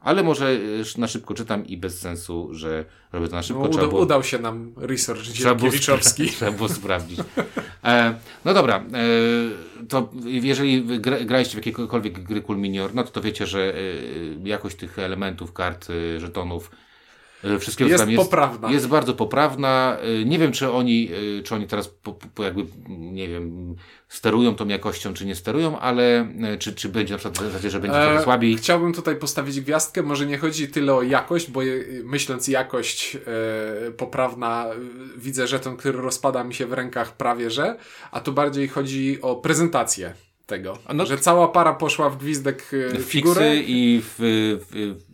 Ale 0.00 0.22
może 0.22 0.50
y, 0.52 0.98
na 0.98 1.08
szybko 1.08 1.34
czytam 1.34 1.66
i 1.66 1.76
bez 1.76 2.00
sensu, 2.00 2.48
że 2.52 2.84
robię 3.12 3.28
to 3.28 3.36
na 3.36 3.42
szybko. 3.42 3.62
No, 3.62 3.68
uda, 3.68 3.86
było- 3.86 4.02
udał 4.02 4.22
się 4.22 4.38
nam 4.38 4.72
research 4.76 5.22
Dzielkiewiczowski. 5.32 6.26
trzeba 6.36 6.52
było 6.52 6.68
sprawdzić. 6.68 7.20
E, 7.84 8.14
no 8.44 8.54
dobra, 8.54 8.76
e, 8.76 9.86
to 9.88 10.10
jeżeli 10.24 11.00
gra, 11.00 11.20
graliście 11.20 11.60
w 11.60 11.66
jakiekolwiek 11.66 12.22
gry 12.22 12.42
Cool 12.42 12.58
Minior, 12.58 12.94
no 12.94 13.04
to, 13.04 13.10
to 13.10 13.20
wiecie, 13.20 13.46
że 13.46 13.74
e, 13.74 14.48
jakość 14.48 14.76
tych 14.76 14.98
elementów, 14.98 15.52
kart, 15.52 15.86
e, 15.90 16.20
żetonów 16.20 16.70
E, 16.70 16.87
Wszystkiego 17.60 17.90
Jest 17.90 18.08
jest 18.08 18.22
poprawna. 18.22 18.70
Jest 18.70 18.88
bardzo 18.88 19.14
poprawna. 19.14 19.96
E, 20.20 20.24
Nie 20.24 20.38
wiem, 20.38 20.52
czy 20.52 20.70
oni, 20.72 21.10
e, 21.38 21.42
czy 21.42 21.54
oni 21.54 21.66
teraz 21.66 21.88
po, 21.88 22.12
po 22.12 22.42
jakby, 22.44 22.66
nie 22.88 23.28
wiem, 23.28 23.74
sterują 24.08 24.54
tą 24.54 24.68
jakością, 24.68 25.14
czy 25.14 25.26
nie 25.26 25.34
sterują, 25.34 25.78
ale 25.78 26.20
e, 26.42 26.58
czy, 26.58 26.74
czy 26.74 26.88
będzie 26.88 27.14
na 27.14 27.18
przykład 27.18 27.38
w 27.38 27.46
zasadzie, 27.52 27.70
że 27.70 27.80
będzie 27.80 27.96
trochę 27.98 28.18
E, 28.20 28.22
słabiej. 28.22 28.56
Chciałbym 28.56 28.92
tutaj 28.92 29.16
postawić 29.16 29.60
gwiazdkę. 29.60 30.02
Może 30.02 30.26
nie 30.26 30.38
chodzi 30.38 30.68
tyle 30.68 30.94
o 30.94 31.02
jakość, 31.02 31.50
bo 31.50 31.60
myśląc 32.04 32.48
jakość 32.48 33.16
e, 33.86 33.90
poprawna, 33.90 34.66
e, 34.66 34.74
widzę 35.16 35.46
żeton, 35.46 35.76
który 35.76 35.98
rozpada 35.98 36.44
mi 36.44 36.54
się 36.54 36.66
w 36.66 36.72
rękach 36.72 37.16
prawie 37.16 37.50
że, 37.50 37.76
a 38.10 38.20
tu 38.20 38.32
bardziej 38.32 38.68
chodzi 38.68 39.18
o 39.22 39.36
prezentację 39.36 40.14
tego. 40.46 40.78
No- 40.94 41.06
że 41.06 41.18
cała 41.18 41.48
para 41.48 41.72
poszła 41.74 42.10
w 42.10 42.18
gwizdek 42.18 42.70
e, 42.94 42.98
figurę. 42.98 43.40
Fiksy 43.56 43.64
i 43.66 44.02
w, 44.04 44.14
w, 44.18 44.96
w, 44.96 45.07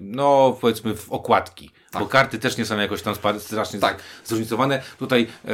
no 0.00 0.56
powiedzmy 0.60 0.94
w 0.94 1.12
okładki. 1.12 1.70
Bo 1.98 2.06
karty 2.06 2.38
też 2.38 2.56
nie 2.56 2.64
są 2.64 2.78
jakoś 2.78 3.02
tam 3.02 3.14
strasznie 3.38 3.80
Tak. 3.80 3.98
zróżnicowane. 4.24 4.82
Tutaj 4.98 5.26
e, 5.44 5.50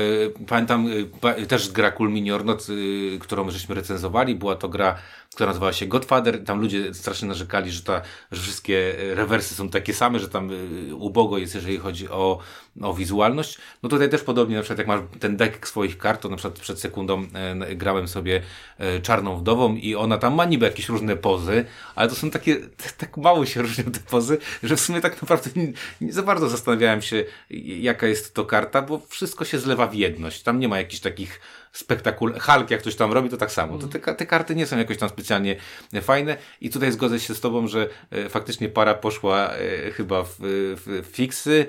pamiętam 0.46 0.88
pa, 1.20 1.34
też 1.34 1.70
gra 1.70 1.90
Cool 1.90 2.10
Minior 2.12 2.44
Noc, 2.44 2.70
e, 2.70 2.72
którą 3.18 3.50
żeśmy 3.50 3.74
recenzowali. 3.74 4.34
Była 4.34 4.56
to 4.56 4.68
gra, 4.68 4.94
która 5.34 5.46
nazywała 5.46 5.72
się 5.72 5.86
Godfather. 5.86 6.44
Tam 6.44 6.60
ludzie 6.60 6.94
strasznie 6.94 7.28
narzekali, 7.28 7.70
że, 7.70 7.82
ta, 7.82 8.02
że 8.32 8.42
wszystkie 8.42 8.94
e, 8.98 9.14
rewersy 9.14 9.54
są 9.54 9.68
takie 9.68 9.94
same, 9.94 10.18
że 10.18 10.28
tam 10.28 10.50
ubogo 10.92 11.38
jest, 11.38 11.54
jeżeli 11.54 11.78
chodzi 11.78 12.08
o, 12.08 12.38
o 12.82 12.94
wizualność. 12.94 13.58
No 13.82 13.88
tutaj 13.88 14.10
też 14.10 14.22
podobnie, 14.22 14.56
na 14.56 14.62
przykład 14.62 14.78
jak 14.78 14.88
masz 14.88 15.00
ten 15.20 15.36
deck 15.36 15.66
swoich 15.66 15.98
kart, 15.98 16.22
to 16.22 16.28
na 16.28 16.36
przykład 16.36 16.60
przed 16.60 16.80
sekundą 16.80 17.26
e, 17.34 17.76
grałem 17.76 18.08
sobie 18.08 18.42
e, 18.78 19.00
Czarną 19.00 19.36
Wdową 19.36 19.74
i 19.74 19.94
ona 19.94 20.18
tam 20.18 20.34
ma 20.34 20.44
niby 20.44 20.66
jakieś 20.66 20.88
różne 20.88 21.16
pozy, 21.16 21.64
ale 21.94 22.08
to 22.08 22.14
są 22.14 22.30
takie, 22.30 22.56
tak 22.98 23.16
mało 23.16 23.46
się 23.46 23.62
różnią 23.62 23.84
te 23.84 24.00
pozy, 24.00 24.38
że 24.62 24.76
w 24.76 24.80
sumie 24.80 25.00
tak 25.00 25.22
naprawdę 25.22 25.50
nie, 25.56 25.72
nie 26.00 26.12
bardzo 26.30 26.48
zastanawiałem 26.48 27.02
się, 27.02 27.24
jaka 27.80 28.06
jest 28.06 28.34
to 28.34 28.44
karta, 28.44 28.82
bo 28.82 29.00
wszystko 29.08 29.44
się 29.44 29.58
zlewa 29.58 29.86
w 29.86 29.94
jedność. 29.94 30.42
Tam 30.42 30.60
nie 30.60 30.68
ma 30.68 30.78
jakichś 30.78 31.00
takich 31.00 31.40
spektakul... 31.72 32.32
Hulk 32.40 32.70
jak 32.70 32.80
ktoś 32.80 32.96
tam 32.96 33.12
robi, 33.12 33.28
to 33.28 33.36
tak 33.36 33.52
samo. 33.52 33.78
To 33.78 33.88
te, 33.88 34.14
te 34.14 34.26
karty 34.26 34.54
nie 34.54 34.66
są 34.66 34.78
jakoś 34.78 34.98
tam 34.98 35.08
specjalnie 35.08 35.56
e, 35.92 36.00
fajne 36.00 36.36
i 36.60 36.70
tutaj 36.70 36.92
zgodzę 36.92 37.20
się 37.20 37.34
z 37.34 37.40
tobą, 37.40 37.68
że 37.68 37.88
e, 38.10 38.28
faktycznie 38.28 38.68
para 38.68 38.94
poszła 38.94 39.50
e, 39.50 39.90
chyba 39.90 40.22
w, 40.22 40.36
w, 40.38 41.06
fiksy 41.12 41.66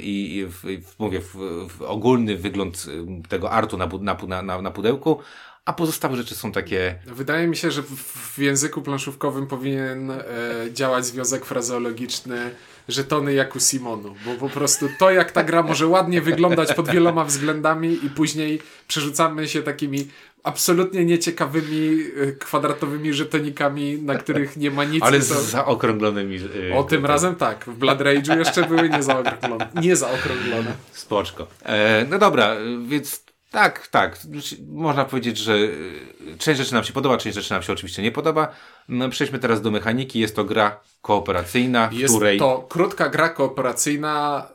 i, 0.00 0.46
w, 0.48 0.98
mówię, 0.98 1.20
w, 1.20 1.34
w 1.78 1.82
ogólny 1.82 2.36
wygląd 2.36 2.86
tego 3.28 3.50
artu 3.50 3.76
na, 3.76 3.88
na, 4.00 4.42
na, 4.42 4.62
na, 4.62 4.70
pudełku, 4.70 5.20
a 5.64 5.72
pozostałe 5.72 6.16
rzeczy 6.16 6.34
są 6.34 6.52
takie 6.52 6.98
Wydaje 7.06 7.46
mi 7.46 7.56
się, 7.56 7.70
że 7.70 7.82
w, 7.82 7.86
w 8.34 8.38
języku 8.38 8.82
planszówkowym 8.82 9.46
powinien 9.46 10.10
e, 10.10 10.24
działać 10.72 11.06
związek 11.06 11.44
frazeologiczny 11.44 12.50
żetony 12.88 13.34
jak 13.34 13.56
u 13.56 13.60
Simonu, 13.60 14.14
bo 14.26 14.34
po 14.34 14.48
prostu 14.48 14.88
to, 14.98 15.10
jak 15.10 15.32
ta 15.32 15.44
gra 15.44 15.62
może 15.62 15.86
ładnie 15.86 16.20
wyglądać 16.20 16.74
pod 16.74 16.88
wieloma 16.90 17.24
względami 17.24 17.98
i 18.06 18.10
później 18.10 18.62
przerzucamy 18.88 19.48
się 19.48 19.62
takimi 19.62 20.08
absolutnie 20.42 21.04
nieciekawymi 21.04 21.98
e, 22.28 22.32
kwadratowymi 22.32 23.12
żetonikami, 23.14 24.02
na 24.02 24.14
których 24.14 24.56
nie 24.56 24.70
ma 24.70 24.84
nic. 24.84 25.02
ale 25.02 25.18
to... 25.18 25.24
z 25.24 25.28
zaokrąglonymi. 25.50 26.36
e, 26.70 26.76
O 26.76 26.82
tym 26.84 27.06
razem 27.06 27.34
tak. 27.36 27.64
W 27.64 27.74
Blood 27.78 27.98
Rage'u 27.98 28.38
jeszcze 28.38 28.68
były 28.68 28.88
niezaokrąglone. 28.88 29.68
niezaokrąglone. 29.74 30.72
Spoczko. 30.92 31.46
E, 31.62 32.06
no 32.10 32.18
dobra, 32.18 32.46
e, 32.46 32.58
więc 32.86 33.22
tak, 33.50 33.88
tak. 33.88 34.16
Znaczy, 34.18 34.56
Można 34.68 35.04
powiedzieć, 35.04 35.38
że 35.38 35.54
e, 35.54 36.38
część 36.38 36.58
rzeczy 36.58 36.74
nam 36.74 36.84
się 36.84 36.92
podoba, 36.92 37.18
część 37.18 37.34
rzeczy 37.34 37.52
nam 37.52 37.62
się 37.62 37.72
oczywiście 37.72 38.02
nie 38.02 38.12
podoba. 38.12 38.54
No, 38.88 39.08
przejdźmy 39.08 39.38
teraz 39.38 39.62
do 39.62 39.70
mechaniki. 39.70 40.18
Jest 40.20 40.36
to 40.36 40.44
gra 40.44 40.80
kooperacyjna, 41.02 41.88
w 41.88 41.92
Jest 41.92 42.14
której 42.14 42.38
to 42.38 42.66
krótka 42.70 43.08
gra 43.08 43.28
kooperacyjna 43.28 44.46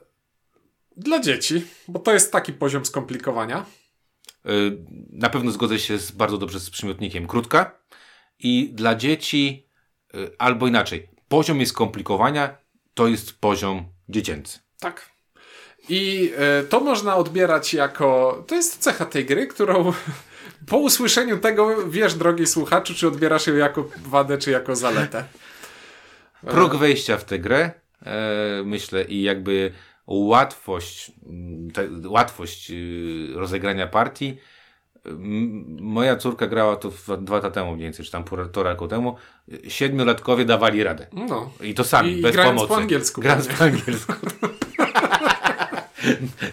dla 0.98 1.20
dzieci, 1.20 1.66
bo 1.88 2.00
to 2.00 2.14
jest 2.14 2.32
taki 2.32 2.54
poziom 2.54 2.86
skomplikowania. 2.86 3.66
e, 4.46 4.50
na 5.12 5.30
pewno 5.30 5.52
zgodzę 5.52 5.80
się 5.80 5.98
z, 5.98 6.12
bardzo 6.12 6.38
dobrze 6.38 6.60
z 6.60 6.70
przymiotnikiem 6.70 7.28
krótka 7.28 7.80
i 8.40 8.70
dla 8.74 8.96
dzieci 8.96 9.68
e, 10.14 10.18
albo 10.40 10.68
inaczej. 10.68 11.10
Poziom 11.28 11.60
jest 11.60 11.72
skomplikowania, 11.72 12.58
to 12.94 13.08
jest 13.08 13.40
poziom 13.40 13.86
dziecięcy. 14.10 14.60
Tak. 14.80 15.10
I 15.90 16.34
e, 16.38 16.64
to 16.64 16.80
można 16.80 17.16
odbierać 17.16 17.74
jako. 17.74 18.44
To 18.48 18.56
jest 18.56 18.78
cecha 18.78 19.06
tej 19.06 19.26
gry, 19.26 19.48
którą 19.48 19.94
po 20.70 20.78
usłyszeniu 20.78 21.38
tego 21.38 21.88
wiesz, 21.88 22.14
drogi 22.14 22.48
słuchaczu, 22.48 22.94
czy 22.94 23.08
odbierasz 23.08 23.48
ją 23.48 23.56
jako 23.56 23.90
wadę, 24.06 24.38
czy 24.38 24.52
jako 24.52 24.76
zaletę. 24.76 25.24
Próg 26.48 26.76
wejścia 26.76 27.18
w 27.18 27.26
tę 27.26 27.40
grę, 27.40 27.72
e, 28.06 28.64
myślę, 28.66 29.04
i 29.04 29.22
jakby 29.22 29.72
łatwość, 30.08 31.12
mm, 31.26 31.72
łatwość 32.06 32.72
y, 32.72 33.28
rozegrania 33.36 33.88
partii. 33.88 34.38
Moja 35.80 36.16
córka 36.16 36.48
grała 36.48 36.76
to 36.76 36.92
dwa 37.22 37.36
lata 37.36 37.52
temu 37.52 37.72
mniej 37.72 37.84
więcej, 37.84 38.06
czy 38.06 38.12
tam 38.12 38.24
półtora 38.24 38.70
roku 38.70 38.88
temu. 38.88 39.16
Siedmiolatkowie 39.68 40.46
dawali 40.46 40.84
radę. 40.84 41.08
No. 41.14 41.52
I 41.62 41.74
to 41.74 41.84
sami, 41.84 42.20
I 42.20 42.22
bez 42.22 42.36
pomocy. 42.36 42.68
po 42.68 42.78
angielsku 42.78 43.22
Grając 43.22 43.48
po 43.48 43.64
angielsku. 43.64 44.14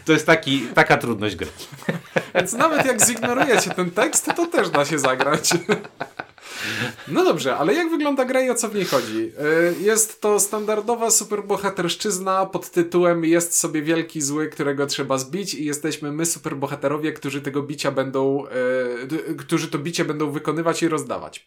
To 0.04 0.12
jest 0.12 0.26
taki, 0.26 0.60
taka 0.60 0.96
trudność 0.96 1.36
gry. 1.36 1.48
Więc 2.34 2.52
nawet 2.52 2.86
jak 2.86 3.06
zignorujecie 3.06 3.70
ten 3.70 3.90
tekst, 3.90 4.30
to 4.36 4.46
też 4.46 4.70
da 4.70 4.84
się 4.84 4.98
zagrać. 4.98 5.50
No 7.08 7.24
dobrze, 7.24 7.56
ale 7.56 7.74
jak 7.74 7.90
wygląda 7.90 8.24
gra 8.24 8.40
i 8.40 8.50
o 8.50 8.54
co 8.54 8.68
w 8.68 8.74
niej 8.74 8.84
chodzi? 8.84 9.18
Y, 9.18 9.74
Jest 9.80 10.20
to 10.20 10.40
standardowa 10.40 11.10
superbohaterszczyzna 11.10 12.46
pod 12.46 12.70
tytułem 12.70 13.24
Jest 13.24 13.58
sobie 13.58 13.82
wielki 13.82 14.20
zły, 14.20 14.48
którego 14.48 14.86
trzeba 14.86 15.18
zbić 15.18 15.54
i 15.54 15.64
jesteśmy 15.64 16.12
my 16.12 16.26
superbohaterowie, 16.26 17.12
którzy 17.12 17.40
tego 17.40 17.62
bicia 17.62 17.90
będą, 17.90 18.44
y, 19.30 19.34
którzy 19.34 19.68
to 19.68 19.78
bicie 19.78 20.04
będą 20.04 20.30
wykonywać 20.30 20.82
i 20.82 20.88
rozdawać. 20.88 21.46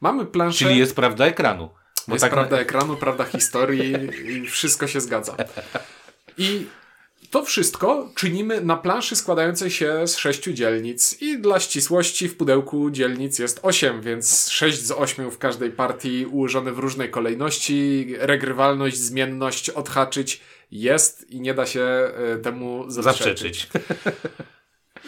Mamy 0.00 0.26
planszę. 0.26 0.58
Czyli 0.58 0.78
jest 0.78 0.96
prawda 0.96 1.26
ekranu. 1.26 1.70
Bo 2.08 2.14
Jest 2.14 2.22
tak 2.22 2.32
prawda 2.32 2.58
ekranu, 2.58 2.96
prawda 2.96 3.24
historii 3.24 3.94
i 4.28 4.46
wszystko 4.46 4.86
się 4.86 5.00
zgadza. 5.00 5.36
I 6.38 6.66
to 7.36 7.44
wszystko 7.44 8.10
czynimy 8.14 8.60
na 8.60 8.76
planszy 8.76 9.16
składającej 9.16 9.70
się 9.70 10.06
z 10.06 10.16
sześciu 10.16 10.52
dzielnic. 10.52 11.22
I 11.22 11.38
dla 11.38 11.60
ścisłości 11.60 12.28
w 12.28 12.36
pudełku 12.36 12.90
dzielnic 12.90 13.38
jest 13.38 13.60
osiem, 13.62 14.02
więc 14.02 14.48
sześć 14.48 14.82
z 14.82 14.90
ośmiu 14.90 15.30
w 15.30 15.38
każdej 15.38 15.70
partii 15.70 16.26
ułożone 16.26 16.72
w 16.72 16.78
różnej 16.78 17.10
kolejności. 17.10 18.06
Regrywalność, 18.18 18.98
zmienność, 18.98 19.70
odhaczyć 19.70 20.40
jest 20.70 21.30
i 21.30 21.40
nie 21.40 21.54
da 21.54 21.66
się 21.66 21.80
e, 21.80 22.38
temu 22.42 22.90
zaprzeczyć. 22.90 23.68
zaprzeczyć. 23.68 23.68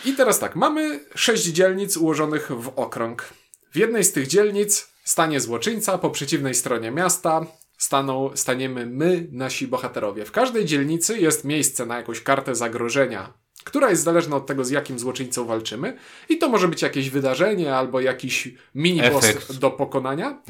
I 0.04 0.12
teraz 0.12 0.38
tak, 0.38 0.56
mamy 0.56 1.00
sześć 1.14 1.44
dzielnic 1.44 1.96
ułożonych 1.96 2.50
w 2.52 2.72
okrąg. 2.76 3.28
W 3.72 3.76
jednej 3.76 4.04
z 4.04 4.12
tych 4.12 4.26
dzielnic 4.26 4.88
stanie 5.04 5.40
złoczyńca, 5.40 5.98
po 5.98 6.10
przeciwnej 6.10 6.54
stronie 6.54 6.90
miasta 6.90 7.46
staną, 7.78 8.30
staniemy 8.34 8.86
my, 8.86 9.28
nasi 9.32 9.68
bohaterowie. 9.68 10.24
W 10.24 10.32
każdej 10.32 10.64
dzielnicy 10.64 11.18
jest 11.18 11.44
miejsce 11.44 11.86
na 11.86 11.96
jakąś 11.96 12.20
kartę 12.20 12.54
zagrożenia, 12.54 13.32
która 13.64 13.90
jest 13.90 14.02
zależna 14.02 14.36
od 14.36 14.46
tego, 14.46 14.64
z 14.64 14.70
jakim 14.70 14.98
złoczyńcą 14.98 15.44
walczymy. 15.44 15.96
I 16.28 16.38
to 16.38 16.48
może 16.48 16.68
być 16.68 16.82
jakieś 16.82 17.10
wydarzenie 17.10 17.74
albo 17.74 18.00
jakiś 18.00 18.48
mini-boss 18.74 19.58
do 19.58 19.70
pokonania. 19.70 20.42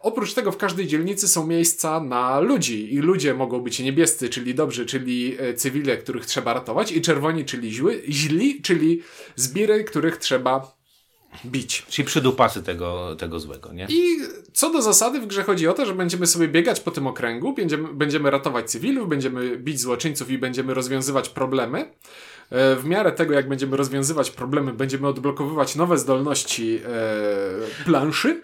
Oprócz 0.00 0.34
tego 0.34 0.52
w 0.52 0.56
każdej 0.56 0.86
dzielnicy 0.86 1.28
są 1.28 1.46
miejsca 1.46 2.00
na 2.00 2.40
ludzi 2.40 2.94
i 2.94 2.98
ludzie 2.98 3.34
mogą 3.34 3.60
być 3.60 3.78
niebiescy, 3.78 4.28
czyli 4.28 4.54
dobrzy, 4.54 4.86
czyli 4.86 5.36
e, 5.38 5.54
cywile, 5.54 5.96
których 5.96 6.26
trzeba 6.26 6.54
ratować 6.54 6.92
i 6.92 7.00
czerwoni, 7.00 7.44
czyli 7.44 7.72
źły, 7.72 8.02
źli, 8.08 8.62
czyli 8.62 9.02
zbiry, 9.36 9.84
których 9.84 10.16
trzeba 10.16 10.76
bić. 11.46 11.86
Czyli 11.88 12.06
przydupasy 12.06 12.62
tego, 12.62 13.16
tego 13.16 13.40
złego, 13.40 13.72
nie? 13.72 13.86
I 13.90 14.16
co 14.52 14.70
do 14.72 14.82
zasady 14.82 15.20
w 15.20 15.26
grze 15.26 15.42
chodzi 15.42 15.68
o 15.68 15.72
to, 15.72 15.86
że 15.86 15.94
będziemy 15.94 16.26
sobie 16.26 16.48
biegać 16.48 16.80
po 16.80 16.90
tym 16.90 17.06
okręgu, 17.06 17.52
będziemy, 17.54 17.94
będziemy 17.94 18.30
ratować 18.30 18.70
cywilów, 18.70 19.08
będziemy 19.08 19.56
bić 19.56 19.80
złoczyńców 19.80 20.30
i 20.30 20.38
będziemy 20.38 20.74
rozwiązywać 20.74 21.28
problemy. 21.28 21.90
E, 22.50 22.76
W 22.76 22.84
miarę 22.84 23.12
tego, 23.12 23.34
jak 23.34 23.48
będziemy 23.48 23.76
rozwiązywać 23.76 24.30
problemy, 24.30 24.72
będziemy 24.72 25.08
odblokowywać 25.08 25.76
nowe 25.76 25.98
zdolności 25.98 26.80
e, 26.84 27.84
planszy. 27.84 28.42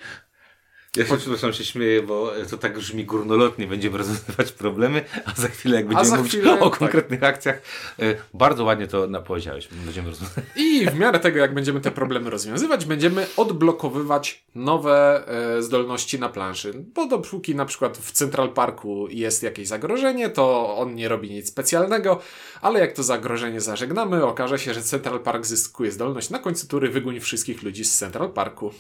Ja 0.97 1.07
się 1.07 1.17
przepraszam, 1.17 1.53
się 1.53 1.65
śmieję, 1.65 2.03
bo 2.03 2.33
to 2.51 2.59
tak 2.59 2.79
brzmi 2.79 3.05
górnolotnie, 3.05 3.67
będziemy 3.67 3.99
rozwiązywać 3.99 4.53
problemy, 4.53 5.05
a 5.25 5.41
za 5.41 5.49
chwilę 5.49 5.77
jak 5.77 5.87
będziemy 5.87 6.17
mówić 6.17 6.33
chwilę, 6.33 6.61
o 6.61 6.71
tak. 6.71 6.79
konkretnych 6.79 7.23
akcjach, 7.23 7.63
e, 7.99 8.15
bardzo 8.35 8.65
ładnie 8.65 8.87
to 8.87 9.07
napowiedziałeś, 9.07 9.69
będziemy 9.85 10.11
rozwiązywać. 10.11 10.45
I 10.57 10.87
w 10.91 10.99
miarę 10.99 11.21
tego, 11.21 11.39
jak 11.39 11.55
będziemy 11.55 11.81
te 11.81 11.91
problemy 11.91 12.31
rozwiązywać, 12.31 12.85
będziemy 12.85 13.27
odblokowywać 13.37 14.45
nowe 14.55 15.25
e, 15.57 15.63
zdolności 15.63 16.19
na 16.19 16.29
planszy. 16.29 16.73
Bo 16.95 17.07
dopóki 17.07 17.55
na 17.55 17.65
przykład 17.65 17.99
w 17.99 18.13
Central 18.13 18.53
Parku 18.53 19.09
jest 19.11 19.43
jakieś 19.43 19.69
zagrożenie, 19.69 20.31
to 20.31 20.77
on 20.77 20.95
nie 20.95 21.09
robi 21.09 21.31
nic 21.31 21.49
specjalnego, 21.49 22.21
ale 22.63 22.81
jak 22.81 22.93
to 22.93 23.03
zagrożenie 23.03 23.61
zażegnamy, 23.61 24.25
okaże 24.25 24.59
się, 24.59 24.75
że 24.75 24.83
Central 24.83 25.21
Park 25.21 25.47
zyskuje 25.47 25.93
zdolność 25.93 26.31
na 26.31 26.39
końcu 26.39 26.69
tury 26.69 26.89
wyguń 26.89 27.21
wszystkich 27.21 27.63
ludzi 27.63 27.85
z 27.85 27.99
Central 27.99 28.31
Parku. 28.31 28.73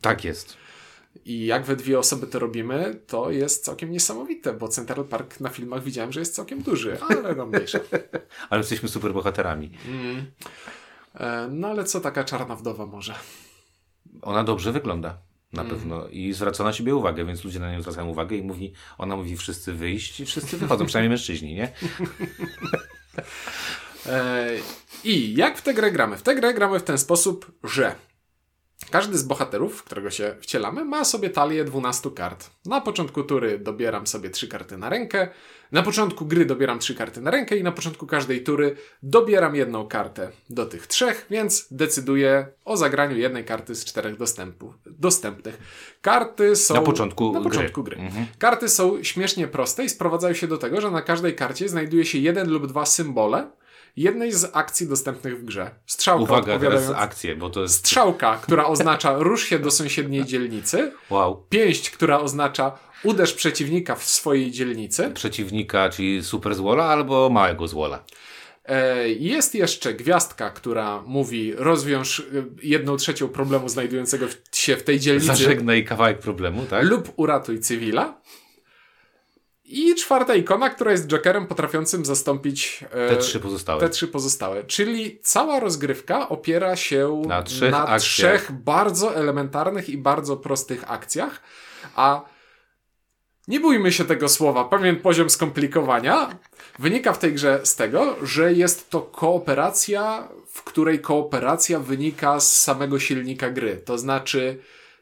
Tak 0.00 0.24
jest. 0.24 0.69
I 1.24 1.46
jak 1.46 1.64
we 1.64 1.76
dwie 1.76 1.98
osoby 1.98 2.26
to 2.26 2.38
robimy, 2.38 3.00
to 3.06 3.30
jest 3.30 3.64
całkiem 3.64 3.90
niesamowite, 3.90 4.52
bo 4.52 4.68
Central 4.68 5.04
Park 5.04 5.40
na 5.40 5.48
filmach 5.48 5.82
widziałem, 5.82 6.12
że 6.12 6.20
jest 6.20 6.34
całkiem 6.34 6.62
duży, 6.62 6.98
ale 7.08 7.34
no 7.34 7.46
mniejsza. 7.46 7.78
Ale 8.50 8.58
jesteśmy 8.60 8.88
super 8.88 9.12
bohaterami. 9.12 9.70
E, 11.14 11.48
No 11.50 11.68
ale 11.68 11.84
co 11.84 12.00
taka 12.00 12.24
czarna 12.24 12.56
wdowa 12.56 12.86
może? 12.86 13.14
Ona 14.22 14.44
dobrze 14.44 14.72
wygląda. 14.72 15.18
Na 15.52 15.62
Mm. 15.62 15.74
pewno. 15.76 16.08
I 16.08 16.32
zwraca 16.32 16.64
na 16.64 16.72
siebie 16.72 16.94
uwagę, 16.96 17.24
więc 17.24 17.44
ludzie 17.44 17.60
na 17.60 17.72
nią 17.72 17.80
zwracają 17.82 18.08
uwagę 18.08 18.36
i 18.36 18.42
mówi, 18.42 18.72
ona 18.98 19.16
mówi 19.16 19.36
wszyscy 19.36 19.72
wyjść 19.72 20.20
i 20.20 20.26
wszyscy 20.26 20.56
wychodzą, 20.58 20.86
przynajmniej 20.86 21.10
mężczyźni, 21.10 21.54
nie? 21.54 21.72
E, 24.06 24.48
I 25.04 25.34
jak 25.34 25.58
w 25.58 25.62
tę 25.62 25.74
grę 25.74 25.90
gramy? 25.92 26.16
W 26.16 26.22
tę 26.22 26.34
grę 26.34 26.54
gramy 26.54 26.78
w 26.78 26.82
ten 26.82 26.98
sposób, 26.98 27.52
że 27.64 27.94
każdy 28.90 29.18
z 29.18 29.22
bohaterów, 29.22 29.76
w 29.76 29.84
którego 29.84 30.10
się 30.10 30.36
wcielamy, 30.40 30.84
ma 30.84 31.04
sobie 31.04 31.30
talię 31.30 31.64
12 31.64 32.10
kart. 32.10 32.50
Na 32.66 32.80
początku 32.80 33.22
tury 33.22 33.58
dobieram 33.58 34.06
sobie 34.06 34.30
3 34.30 34.48
karty 34.48 34.78
na 34.78 34.88
rękę, 34.88 35.28
na 35.72 35.82
początku 35.82 36.26
gry 36.26 36.44
dobieram 36.44 36.78
3 36.78 36.94
karty 36.94 37.20
na 37.20 37.30
rękę 37.30 37.56
i 37.56 37.62
na 37.62 37.72
początku 37.72 38.06
każdej 38.06 38.44
tury 38.44 38.76
dobieram 39.02 39.54
jedną 39.54 39.88
kartę 39.88 40.30
do 40.50 40.66
tych 40.66 40.86
trzech, 40.86 41.26
więc 41.30 41.66
decyduję 41.70 42.46
o 42.64 42.76
zagraniu 42.76 43.16
jednej 43.16 43.44
karty 43.44 43.74
z 43.74 43.84
czterech 43.84 44.16
dostępu, 44.16 44.74
dostępnych. 44.86 45.58
Karty 46.02 46.56
są... 46.56 46.74
Na 46.74 46.80
początku 46.80 47.32
na 47.32 47.40
gry. 47.40 47.50
początku 47.50 47.82
gry. 47.82 47.96
Karty 48.38 48.68
są 48.68 49.04
śmiesznie 49.04 49.48
proste 49.48 49.84
i 49.84 49.88
sprowadzają 49.88 50.34
się 50.34 50.46
do 50.46 50.58
tego, 50.58 50.80
że 50.80 50.90
na 50.90 51.02
każdej 51.02 51.34
karcie 51.34 51.68
znajduje 51.68 52.04
się 52.04 52.18
jeden 52.18 52.50
lub 52.50 52.66
dwa 52.66 52.86
symbole 52.86 53.50
jednej 53.96 54.32
z 54.32 54.50
akcji 54.52 54.88
dostępnych 54.88 55.40
w 55.40 55.44
grze. 55.44 55.70
Strzałka 55.86 56.22
Uwaga, 56.22 56.58
teraz 56.58 56.90
akcje, 56.96 57.36
bo 57.36 57.50
to 57.50 57.62
jest... 57.62 57.74
Strzałka, 57.74 58.38
która 58.42 58.66
oznacza 58.66 59.18
rusz 59.18 59.44
się 59.44 59.58
do 59.58 59.70
sąsiedniej 59.70 60.24
dzielnicy. 60.24 60.92
Wow. 61.10 61.46
Pięść, 61.48 61.90
która 61.90 62.20
oznacza 62.20 62.78
uderz 63.04 63.34
przeciwnika 63.34 63.94
w 63.94 64.04
swojej 64.04 64.50
dzielnicy. 64.50 65.10
Przeciwnika, 65.14 65.88
czyli 65.90 66.24
super 66.24 66.54
złola 66.54 66.84
albo 66.84 67.30
małego 67.30 67.68
złola. 67.68 68.04
E, 68.64 69.08
Jest 69.08 69.54
jeszcze 69.54 69.94
gwiazdka, 69.94 70.50
która 70.50 71.02
mówi 71.06 71.54
rozwiąż 71.56 72.20
e, 72.20 72.24
jedną 72.62 72.96
trzecią 72.96 73.28
problemu 73.28 73.68
znajdującego 73.68 74.26
się 74.52 74.76
w 74.76 74.82
tej 74.82 75.00
dzielnicy 75.00 75.26
Zażegnaj 75.26 75.84
kawałek 75.84 76.18
problemu, 76.18 76.66
tak? 76.66 76.84
lub 76.84 77.12
uratuj 77.16 77.60
cywila. 77.60 78.20
I 79.70 79.94
czwarta 79.94 80.34
ikona, 80.34 80.70
która 80.70 80.92
jest 80.92 81.06
jokerem 81.06 81.46
potrafiącym 81.46 82.04
zastąpić 82.04 82.84
e, 82.90 83.08
Te 83.08 83.16
trzy 83.16 83.40
pozostałe. 83.40 83.80
te 83.80 83.88
trzy 83.88 84.08
pozostałe. 84.08 84.64
Czyli 84.64 85.18
cała 85.22 85.60
rozgrywka 85.60 86.28
opiera 86.28 86.76
się 86.76 87.22
Na 87.26 87.42
trzech 87.42 87.70
na 87.70 87.98
trzech 87.98 88.52
bardzo 88.52 89.16
elementarnych 89.16 89.88
i 89.88 89.98
bardzo 89.98 90.36
prostych 90.36 90.90
akcjach, 90.90 91.42
a 91.96 92.22
nie 93.48 93.60
bójmy 93.60 93.92
się 93.92 94.04
tego 94.04 94.28
słowa, 94.28 94.64
pewien 94.64 94.96
poziom 94.96 95.30
skomplikowania 95.30 96.38
wynika 96.78 97.12
w 97.12 97.18
tej 97.18 97.34
grze 97.34 97.60
z 97.64 97.76
tego, 97.76 98.16
że 98.22 98.52
jest 98.52 98.90
to 98.90 99.00
kooperacja, 99.00 100.28
w 100.46 100.62
której 100.62 101.00
kooperacja 101.00 101.80
wynika 101.80 102.40
z 102.40 102.62
samego 102.62 102.98
silnika 102.98 103.50
gry. 103.50 103.76
To 103.76 103.98
znaczy, 103.98 104.58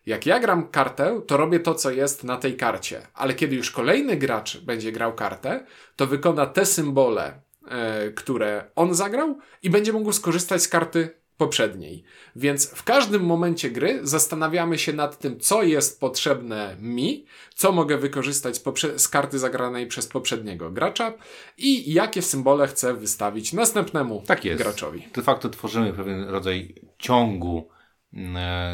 jak 0.09 0.27
ja 0.27 0.41
gram 0.41 0.69
kartę, 0.69 1.21
to 1.27 1.37
robię 1.37 1.61
to, 1.61 1.75
co 1.75 1.91
jest 1.91 2.25
na 2.25 2.37
tej 2.37 2.57
karcie, 2.57 3.07
ale 3.15 3.35
kiedy 3.35 3.57
już 3.57 3.71
kolejny 3.71 4.17
gracz 4.17 4.59
będzie 4.61 4.93
grał 4.93 5.15
kartę, 5.15 5.67
to 5.97 6.07
wykona 6.07 6.47
te 6.47 6.67
symbole, 6.67 7.41
e, 7.69 8.11
które 8.11 8.65
on 8.77 8.95
zagrał 8.95 9.39
i 9.63 9.71
będzie 9.71 9.93
mógł 9.93 10.13
skorzystać 10.13 10.63
z 10.63 10.69
karty 10.69 11.19
poprzedniej. 11.37 12.05
Więc 12.37 12.71
w 12.71 12.85
każdym 12.85 13.23
momencie 13.25 13.71
gry 13.71 14.01
zastanawiamy 14.03 14.79
się 14.79 14.93
nad 14.93 15.19
tym, 15.19 15.41
co 15.41 15.63
jest 15.63 16.01
potrzebne 16.01 16.77
mi, 16.81 17.27
co 17.55 17.73
mogę 17.73 17.99
wykorzystać 17.99 18.63
z, 18.97 19.09
karty 19.09 19.39
zagranej 19.39 19.87
przez 19.87 20.07
poprzedniego 20.07 20.71
gracza 20.71 21.13
i 21.59 21.93
jakie 21.93 22.23
symbole 22.23 22.67
chcę 22.67 22.95
wystawić 22.95 23.53
następnemu 23.53 24.23
Tak 24.27 24.45
jest. 24.45 24.63
graczowi. 24.63 25.09
De 25.15 25.23
facto 25.23 25.49
tworzymy 25.49 25.93
pewien 25.93 26.25
rodzaj 26.25 26.75
ciągu 26.99 27.69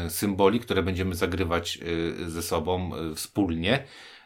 symboli, 0.09 0.59
które 0.59 0.83
będziemy 0.83 1.15
zagrywać 1.15 1.79
e, 2.21 2.29
ze 2.29 2.43
sobą 2.43 2.91
e, 2.95 3.15
wspólnie. 3.15 3.83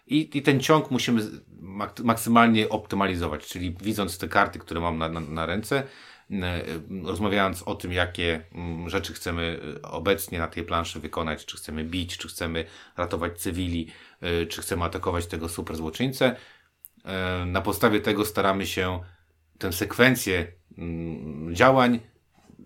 I, 0.07 0.37
I 0.37 0.41
ten 0.41 0.59
ciąg 0.59 0.91
musimy 0.91 1.21
maksymalnie 2.03 2.69
optymalizować, 2.69 3.47
czyli 3.47 3.75
widząc 3.81 4.17
te 4.17 4.27
karty, 4.27 4.59
które 4.59 4.79
mam 4.81 4.97
na, 4.97 5.09
na, 5.09 5.19
na 5.19 5.45
ręce, 5.45 5.83
m, 6.31 6.43
e, 6.43 6.63
rozmawiając 7.03 7.63
o 7.63 7.75
tym, 7.75 7.93
jakie 7.93 8.43
mm, 8.51 8.89
rzeczy 8.89 9.13
chcemy 9.13 9.59
e, 9.77 9.81
obecnie 9.81 10.39
na 10.39 10.47
tej 10.47 10.63
planszy 10.63 10.99
wykonać, 10.99 11.45
czy 11.45 11.57
chcemy 11.57 11.83
bić, 11.83 12.17
czy 12.17 12.27
chcemy 12.27 12.65
ratować 12.97 13.41
cywili, 13.41 13.87
e, 14.21 14.45
czy 14.45 14.61
chcemy 14.61 14.83
atakować 14.83 15.25
tego 15.27 15.49
super 15.49 15.75
złoczyńcę. 15.75 16.35
E, 17.05 17.45
Na 17.45 17.61
podstawie 17.61 18.01
tego 18.01 18.25
staramy 18.25 18.67
się 18.67 18.99
tę 19.57 19.73
sekwencję 19.73 20.47
mm, 20.77 21.55
działań 21.55 21.99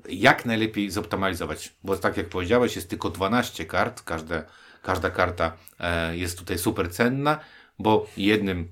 jak 0.09 0.45
najlepiej 0.45 0.91
zoptymalizować. 0.91 1.73
Bo 1.83 1.97
tak 1.97 2.17
jak 2.17 2.29
powiedziałeś, 2.29 2.75
jest 2.75 2.89
tylko 2.89 3.09
12 3.09 3.65
kart, 3.65 4.01
każda, 4.01 4.43
każda 4.81 5.09
karta 5.09 5.57
e, 5.79 6.17
jest 6.17 6.39
tutaj 6.39 6.57
super 6.57 6.91
cenna, 6.91 7.39
bo 7.79 8.07
jednym, 8.17 8.67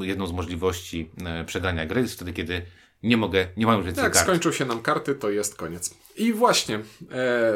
e, 0.00 0.04
jedną 0.06 0.26
z 0.26 0.32
możliwości 0.32 1.10
e, 1.24 1.44
przegrania 1.44 1.86
gry 1.86 2.00
jest 2.00 2.14
wtedy, 2.14 2.32
kiedy 2.32 2.62
nie 3.02 3.16
mogę, 3.16 3.48
nie 3.56 3.66
mam 3.66 3.76
już 3.76 3.86
więcej 3.86 4.04
Jak 4.04 4.12
kart. 4.12 4.24
skończą 4.26 4.52
się 4.52 4.64
nam 4.64 4.82
karty, 4.82 5.14
to 5.14 5.30
jest 5.30 5.56
koniec. 5.56 5.94
I 6.16 6.32
właśnie, 6.32 6.76
e, 7.10 7.52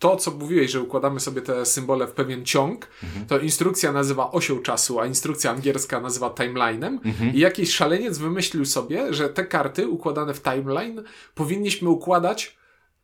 to 0.00 0.16
co 0.16 0.30
mówiłeś, 0.30 0.70
że 0.70 0.80
układamy 0.80 1.20
sobie 1.20 1.42
te 1.42 1.66
symbole 1.66 2.06
w 2.06 2.12
pewien 2.12 2.44
ciąg, 2.44 2.88
Mhm. 3.04 3.26
to 3.26 3.38
instrukcja 3.38 3.92
nazywa 3.92 4.30
osią 4.30 4.58
czasu, 4.58 5.00
a 5.00 5.06
instrukcja 5.06 5.50
angielska 5.50 6.00
nazywa 6.00 6.28
timeline'em. 6.28 6.98
Mhm. 7.04 7.34
I 7.34 7.38
jakiś 7.38 7.74
szaleniec 7.74 8.18
wymyślił 8.18 8.64
sobie, 8.64 9.14
że 9.14 9.28
te 9.28 9.44
karty 9.44 9.88
układane 9.88 10.34
w 10.34 10.42
timeline 10.42 11.02
powinniśmy 11.34 11.88
układać. 11.88 12.56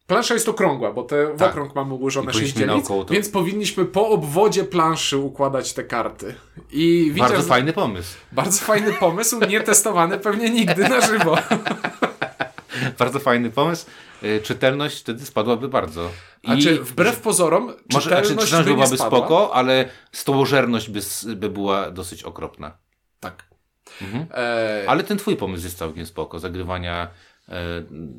Plansza 0.07 0.35
jest 0.35 0.49
okrągła, 0.49 0.93
bo 0.93 1.03
te 1.03 1.35
w 1.35 1.39
Tak. 1.39 1.51
okrąg 1.51 1.75
mamy 1.75 1.95
ułożone 1.95 2.33
sześć 2.33 2.55
dzielnic, 2.55 2.89
to- 2.89 3.05
więc 3.11 3.29
powinniśmy 3.29 3.85
po 3.85 4.09
obwodzie 4.09 4.65
planszy 4.65 5.19
układać 5.19 5.73
te 5.73 5.85
karty. 5.85 6.35
I 6.73 7.13
Bardzo 7.19 7.43
fajny 7.43 7.73
pomysł. 7.73 8.17
bardzo 8.33 8.61
fajny 8.65 8.93
pomysł, 8.93 9.41
nie 9.49 9.61
testowany 9.61 10.19
pewnie 10.19 10.51
nigdy 10.51 10.89
na 10.89 11.01
żywo. 11.01 11.39
Bardzo 12.99 13.19
fajny 13.21 13.51
pomysł. 13.51 13.87
E, 14.23 14.41
Czytelność 14.41 15.01
wtedy 15.01 15.27
spadłaby 15.27 15.69
bardzo. 15.69 16.11
A 16.47 16.57
czy 16.57 16.81
wbrew 16.85 17.21
pozorom, 17.21 17.65
Może, 17.67 17.77
znaczy, 17.91 18.05
czytelność 18.05 18.45
czytelność 18.51 18.69
by 18.69 18.75
byłaby 18.75 18.97
spadła? 18.97 19.19
spoko, 19.19 19.55
ale 19.55 19.89
stołożerność 20.13 20.91
by, 20.91 21.01
by 21.37 21.51
była 21.51 21.91
dosyć 21.91 22.23
okropna. 22.23 22.77
Tak. 23.21 23.45
Mhm. 24.03 24.27
E, 24.35 24.85
Ale 24.89 25.03
ten 25.05 25.19
twój 25.19 25.37
pomysł 25.37 25.65
jest 25.65 25.79
całkiem 25.79 26.07
spoko. 26.07 26.39
Zagrywania 26.39 27.09
e, 27.49 27.53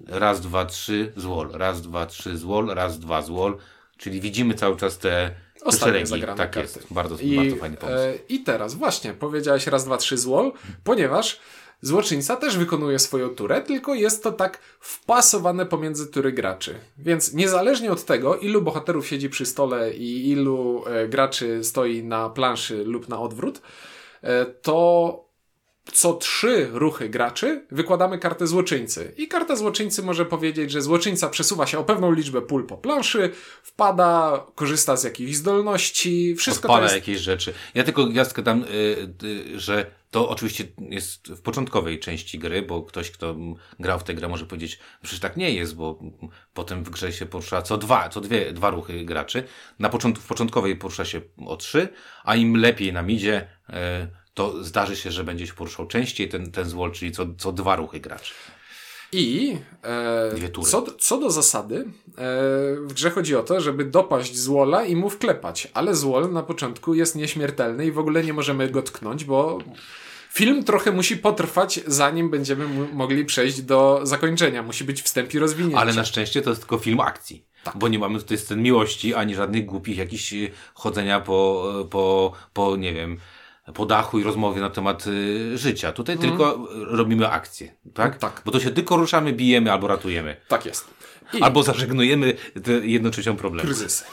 raz, 0.07 0.41
dwa, 0.41 0.65
trzy, 0.65 1.11
złol. 1.15 1.49
Raz, 1.53 1.81
dwa, 1.81 2.05
trzy, 2.05 2.37
złol. 2.37 2.67
Raz, 2.73 2.99
dwa, 2.99 3.21
złol. 3.21 3.57
Czyli 3.97 4.21
widzimy 4.21 4.53
cały 4.53 4.77
czas 4.77 4.97
te, 4.97 5.31
Ostatnie 5.65 5.79
szeregi. 5.87 6.05
zagrane 6.09 6.37
Tak 6.37 6.51
karty. 6.51 6.59
jest. 6.79 6.93
Bardzo, 6.93 7.15
I, 7.21 7.35
bardzo 7.37 7.55
fajny 7.55 7.77
pomysł. 7.77 7.97
e, 7.97 8.13
I 8.29 8.43
teraz 8.43 8.73
właśnie, 8.75 9.13
powiedziałeś 9.13 9.67
raz, 9.67 9.85
dwa, 9.85 9.97
trzy 9.97 10.17
złol, 10.17 10.51
ponieważ 10.83 11.39
złoczyńca 11.81 12.35
też 12.35 12.57
wykonuje 12.57 12.99
swoją 12.99 13.29
turę, 13.29 13.61
tylko 13.61 13.95
jest 13.95 14.23
to 14.23 14.31
tak 14.31 14.59
wpasowane 14.79 15.65
pomiędzy 15.65 16.07
tury 16.07 16.31
graczy. 16.31 16.75
Więc 16.97 17.33
niezależnie 17.33 17.91
od 17.91 18.05
tego, 18.05 18.37
ilu 18.37 18.61
bohaterów 18.61 19.07
siedzi 19.07 19.29
przy 19.29 19.45
stole 19.45 19.93
i 19.93 20.29
ilu 20.29 20.83
e, 20.87 21.07
graczy 21.07 21.63
stoi 21.63 22.03
na 22.03 22.29
planszy 22.29 22.83
lub 22.83 23.09
na 23.09 23.19
odwrót, 23.19 23.61
e, 24.21 24.45
to 24.45 25.27
co 25.93 26.13
trzy 26.13 26.69
ruchy 26.71 27.09
graczy 27.09 27.65
wykładamy 27.71 28.19
kartę 28.19 28.47
złoczyńcy. 28.47 29.13
I 29.17 29.27
karta 29.27 29.55
złoczyńcy 29.55 30.03
może 30.03 30.25
powiedzieć, 30.25 30.71
że 30.71 30.81
złoczyńca 30.81 31.29
przesuwa 31.29 31.67
się 31.67 31.79
o 31.79 31.83
pewną 31.83 32.11
liczbę 32.11 32.41
pól 32.41 32.67
po 32.67 32.77
planszy, 32.77 33.31
wpada, 33.63 34.45
korzysta 34.55 34.97
z 34.97 35.03
jakichś 35.03 35.35
zdolności, 35.35 36.35
wszystko 36.35 36.67
Odpala 36.67 36.87
to 36.87 36.95
jest... 36.95 37.07
jakieś 37.07 37.21
rzeczy. 37.21 37.53
Ja 37.75 37.83
tylko 37.83 38.05
gwiazdkę 38.05 38.41
dam, 38.41 38.63
y, 38.63 38.67
y, 39.23 39.59
że 39.59 39.91
to 40.11 40.29
oczywiście 40.29 40.63
jest 40.89 41.27
w 41.27 41.41
początkowej 41.41 41.99
części 41.99 42.39
gry, 42.39 42.61
bo 42.61 42.83
ktoś, 42.83 43.11
kto 43.11 43.35
grał 43.79 43.99
w 43.99 44.03
tę 44.03 44.13
grę 44.13 44.27
może 44.27 44.45
powiedzieć, 44.45 44.79
przecież 45.01 45.19
tak 45.19 45.37
nie 45.37 45.51
jest, 45.51 45.75
bo 45.75 45.99
potem 46.53 46.83
w 46.83 46.89
grze 46.89 47.13
się 47.13 47.25
porusza 47.25 47.61
co 47.61 47.77
dwa, 47.77 48.09
co 48.09 48.21
dwie, 48.21 48.53
dwa 48.53 48.69
ruchy 48.69 49.05
graczy. 49.05 49.43
Na 49.79 49.89
początku, 49.89 50.23
w 50.23 50.27
początkowej 50.27 50.75
porusza 50.75 51.05
się 51.05 51.21
o 51.45 51.57
trzy, 51.57 51.89
a 52.23 52.35
im 52.35 52.55
lepiej 52.55 52.93
nam 52.93 53.11
idzie, 53.11 53.47
y, 53.69 53.73
to 54.33 54.63
zdarzy 54.63 54.95
się, 54.95 55.11
że 55.11 55.23
będzie 55.23 55.47
się 55.47 55.53
poruszał 55.53 55.87
częściej 55.87 56.29
ten, 56.29 56.51
ten 56.51 56.69
złol, 56.69 56.91
czyli 56.91 57.11
co, 57.11 57.25
co 57.37 57.51
dwa 57.51 57.75
ruchy 57.75 57.99
graczy. 57.99 58.33
I 59.11 59.57
e, 59.83 60.61
co, 60.63 60.85
co 60.99 61.17
do 61.17 61.31
zasady, 61.31 61.75
e, 61.75 61.85
w 62.81 62.93
grze 62.93 63.09
chodzi 63.09 63.35
o 63.35 63.43
to, 63.43 63.61
żeby 63.61 63.85
dopaść 63.85 64.37
złola 64.37 64.85
i 64.85 64.95
mu 64.95 65.09
wklepać, 65.09 65.67
ale 65.73 65.95
złol 65.95 66.33
na 66.33 66.43
początku 66.43 66.93
jest 66.93 67.15
nieśmiertelny 67.15 67.85
i 67.85 67.91
w 67.91 67.99
ogóle 67.99 68.23
nie 68.23 68.33
możemy 68.33 68.69
go 68.69 68.81
tknąć, 68.81 69.25
bo 69.25 69.59
film 70.33 70.63
trochę 70.63 70.91
musi 70.91 71.17
potrwać, 71.17 71.79
zanim 71.87 72.29
będziemy 72.29 72.67
mogli 72.93 73.25
przejść 73.25 73.61
do 73.61 73.99
zakończenia. 74.03 74.63
Musi 74.63 74.83
być 74.83 75.01
wstęp 75.01 75.33
i 75.33 75.39
rozwinięcie. 75.39 75.77
Ale 75.77 75.93
na 75.93 76.05
szczęście 76.05 76.41
to 76.41 76.49
jest 76.49 76.61
tylko 76.61 76.77
film 76.77 76.99
akcji. 76.99 77.45
bo 77.75 77.87
nie 77.87 77.99
mamy 77.99 78.19
tutaj 78.19 78.37
scen 78.37 78.61
miłości, 78.61 79.13
ani 79.13 79.35
żadnych 79.35 79.65
głupich 79.65 79.97
jakichś 79.97 80.33
y, 80.33 80.51
chodzenia 80.73 81.19
po, 81.19 81.73
po, 81.89 82.31
po 82.53 82.75
nie 82.75 82.93
wiem, 82.93 83.17
po 83.73 83.85
dachu 83.85 84.19
i 84.19 84.23
rozmowy 84.23 84.59
na 84.61 84.69
temat 84.69 85.07
y, 85.07 85.57
życia. 85.57 85.91
Tutaj 85.91 86.15
Mhm. 86.15 86.31
tylko 86.31 86.67
robimy 86.71 87.29
akcję, 87.29 87.75
tak? 87.93 88.17
Tak. 88.17 88.41
Bo 88.45 88.51
to 88.51 88.59
się 88.59 88.71
tylko 88.71 88.97
ruszamy, 88.97 89.33
bijemy 89.33 89.71
albo 89.71 89.87
ratujemy. 89.87 90.35
Tak 90.47 90.65
jest. 90.65 90.85
I 91.33 91.41
Albo 91.41 91.63
zażegnujemy 91.63 92.33
trzecią 93.11 93.35
problemu. 93.35 93.65
kryzysy. 93.65 94.03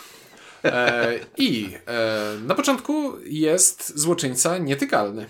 E, 0.64 1.18
I 1.36 1.74
e, 1.86 2.36
na 2.46 2.54
początku 2.54 3.12
jest 3.24 3.98
złoczyńca 3.98 4.58
nietykalny. 4.58 5.26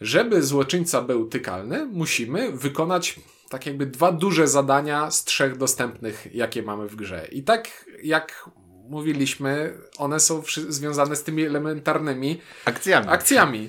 Żeby 0.00 0.42
złoczyńca 0.42 1.02
był 1.02 1.28
tykalny, 1.28 1.86
musimy 1.86 2.52
wykonać 2.52 3.20
tak 3.48 3.66
jakby 3.66 3.86
dwa 3.86 4.12
duże 4.12 4.48
zadania 4.48 5.10
z 5.10 5.24
trzech 5.24 5.56
dostępnych, 5.56 6.34
jakie 6.34 6.62
mamy 6.62 6.88
w 6.88 6.96
grze. 6.96 7.28
I 7.32 7.42
tak 7.42 7.84
jak 8.02 8.50
mówiliśmy, 8.88 9.78
one 9.98 10.20
są 10.20 10.42
związane 10.68 11.16
z 11.16 11.22
tymi 11.22 11.42
elementarnymi 11.44 12.40
Akcjami. 12.64 13.08
akcjami. 13.08 13.68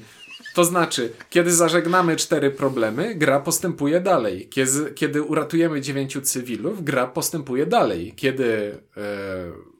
To 0.53 0.65
znaczy, 0.65 1.13
kiedy 1.29 1.53
zażegnamy 1.53 2.15
cztery 2.15 2.51
problemy, 2.51 3.15
gra 3.15 3.39
postępuje 3.39 3.99
dalej. 3.99 4.49
Kiedy, 4.49 4.91
kiedy 4.91 5.23
uratujemy 5.23 5.81
dziewięciu 5.81 6.21
cywilów, 6.21 6.83
gra 6.83 7.07
postępuje 7.07 7.65
dalej. 7.65 8.13
Kiedy 8.15 8.77
e, 8.97 9.73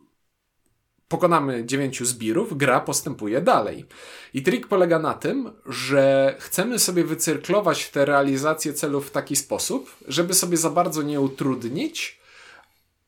pokonamy 1.08 1.66
dziewięciu 1.66 2.06
zbirów, 2.06 2.58
gra 2.58 2.80
postępuje 2.80 3.42
dalej. 3.42 3.86
I 4.34 4.44
trik 4.44 4.68
polega 4.68 5.00
na 5.00 5.14
tym, 5.14 5.52
że 5.66 6.36
chcemy 6.40 6.80
sobie 6.80 7.04
wycyrklować 7.04 7.90
tę 7.90 8.06
realizację 8.06 8.74
celów 8.74 9.08
w 9.08 9.12
taki 9.12 9.36
sposób, 9.36 9.96
żeby 10.08 10.34
sobie 10.34 10.58
za 10.58 10.70
bardzo 10.70 11.02
nie 11.02 11.22
utrudnić, 11.22 12.23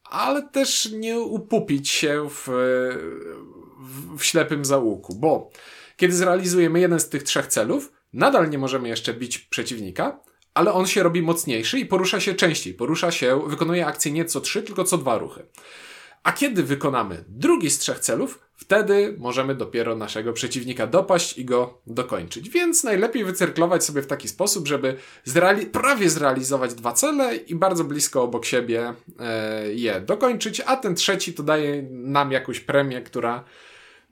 ale 0.09 0.49
też 0.49 0.91
nie 0.91 1.19
upupić 1.19 1.89
się 1.89 2.29
w, 2.29 2.47
w, 3.79 4.17
w 4.17 4.23
ślepym 4.23 4.65
zaułku, 4.65 5.15
bo 5.15 5.49
kiedy 5.97 6.13
zrealizujemy 6.13 6.79
jeden 6.79 6.99
z 6.99 7.09
tych 7.09 7.23
trzech 7.23 7.47
celów, 7.47 7.91
nadal 8.13 8.49
nie 8.49 8.57
możemy 8.57 8.87
jeszcze 8.87 9.13
bić 9.13 9.37
przeciwnika, 9.37 10.19
ale 10.53 10.73
on 10.73 10.87
się 10.87 11.03
robi 11.03 11.21
mocniejszy 11.21 11.79
i 11.79 11.85
porusza 11.85 12.19
się 12.19 12.33
częściej. 12.33 12.73
Porusza 12.73 13.11
się, 13.11 13.41
wykonuje 13.47 13.85
akcję 13.85 14.11
nie 14.11 14.25
co 14.25 14.41
trzy, 14.41 14.63
tylko 14.63 14.83
co 14.83 14.97
dwa 14.97 15.17
ruchy. 15.17 15.45
A 16.25 16.31
kiedy 16.31 16.63
wykonamy 16.63 17.23
drugi 17.27 17.69
z 17.69 17.79
trzech 17.79 17.99
celów, 17.99 18.39
wtedy 18.55 19.15
możemy 19.17 19.55
dopiero 19.55 19.95
naszego 19.95 20.33
przeciwnika 20.33 20.87
dopaść 20.87 21.37
i 21.37 21.45
go 21.45 21.81
dokończyć. 21.87 22.49
Więc 22.49 22.83
najlepiej 22.83 23.25
wycyrklować 23.25 23.83
sobie 23.83 24.01
w 24.01 24.07
taki 24.07 24.27
sposób, 24.27 24.67
żeby 24.67 24.97
zreali- 25.27 25.65
prawie 25.65 26.09
zrealizować 26.09 26.73
dwa 26.73 26.93
cele 26.93 27.35
i 27.35 27.55
bardzo 27.55 27.83
blisko 27.83 28.23
obok 28.23 28.45
siebie 28.45 28.93
e, 29.19 29.73
je 29.73 30.01
dokończyć, 30.01 30.61
a 30.65 30.75
ten 30.77 30.95
trzeci 30.95 31.33
to 31.33 31.43
daje 31.43 31.83
nam 31.91 32.31
jakąś 32.31 32.59
premię, 32.59 33.01
która 33.01 33.43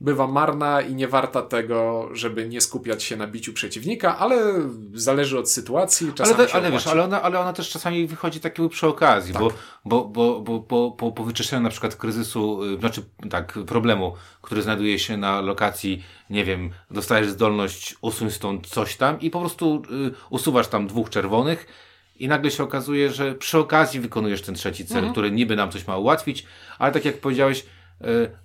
bywa 0.04 0.28
marna 0.28 0.82
i 0.82 0.96
nie 0.96 1.08
warta 1.08 1.42
tego, 1.42 2.10
żeby 2.14 2.50
nie 2.50 2.62
skupiać 2.62 3.04
się 3.04 3.16
na 3.16 3.28
biciu 3.28 3.54
przeciwnika, 3.54 4.18
ale 4.18 4.54
zależy 4.94 5.40
od 5.40 5.50
sytuacji. 5.50 6.08
Ale, 6.08 6.16
Czasami 6.16 6.50
się 6.50 6.56
ale 6.56 6.72
wiesz, 6.72 6.88
ale 6.88 7.04
ona, 7.04 7.22
ale 7.22 7.40
ona 7.40 7.54
też 7.54 7.70
czasami 7.70 8.08
wychodzi 8.08 8.40
tak 8.40 8.58
jakby 8.58 8.70
przy 8.70 8.88
okazji, 8.88 9.34
bo, 9.34 9.52
bo, 9.86 10.06
bo, 10.06 10.42
bo, 10.42 10.60
bo 10.60 10.92
po, 10.92 11.12
po 11.12 11.24
wyczyszczeniu 11.24 11.64
na 11.64 11.70
przykład 11.70 11.96
kryzysu, 11.96 12.64
y, 12.64 12.78
znaczy 12.78 13.04
tak, 13.30 13.60
problemu, 13.68 14.14
który 14.42 14.62
znajduje 14.62 15.00
się 15.00 15.18
na 15.18 15.42
lokacji, 15.42 16.04
nie 16.30 16.46
wiem, 16.46 16.70
dostajesz 16.92 17.30
zdolność 17.30 17.96
usuń 18.02 18.32
stąd 18.32 18.68
coś 18.68 18.96
tam 18.96 19.20
i 19.20 19.30
po 19.30 19.40
prostu 19.40 19.82
y, 20.08 20.12
usuwasz 20.30 20.68
tam 20.68 20.88
dwóch 20.88 21.10
czerwonych 21.10 21.68
i 22.20 22.28
nagle 22.28 22.52
się 22.52 22.64
okazuje, 22.64 23.12
że 23.12 23.36
przy 23.36 23.58
okazji 23.60 24.00
wykonujesz 24.00 24.42
ten 24.42 24.56
trzeci 24.56 24.86
cel, 24.86 25.12
który 25.12 25.32
niby 25.32 25.56
nam 25.56 25.72
coś 25.72 25.88
ma 25.88 25.98
ułatwić, 25.98 26.46
ale 26.80 26.92
tak 26.92 27.06
jak 27.06 27.18
powiedziałeś, 27.18 27.66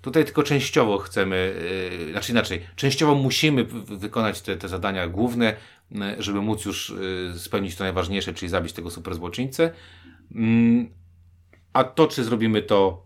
tutaj 0.01 0.25
tylko 0.25 0.43
częściowo 0.43 0.97
chcemy, 0.97 1.55
y, 2.07 2.11
znaczy 2.11 2.31
inaczej, 2.31 2.61
częściowo 2.75 3.15
musimy 3.15 3.63
wykonać 3.85 4.41
te, 4.41 4.57
te 4.57 4.67
zadania 4.67 5.07
główne, 5.07 5.55
żeby 6.19 6.41
móc 6.41 6.65
już 6.65 6.89
y, 6.89 7.39
spełnić 7.39 7.75
to 7.75 7.83
najważniejsze, 7.83 8.33
czyli 8.33 8.49
zabić 8.49 8.73
tego 8.73 8.91
super 8.91 9.15
złoczyńcę. 9.15 9.71
Mm, 10.35 10.89
A 11.73 11.83
to, 11.83 12.07
czy 12.07 12.23
zrobimy 12.23 12.61
to, 12.61 13.05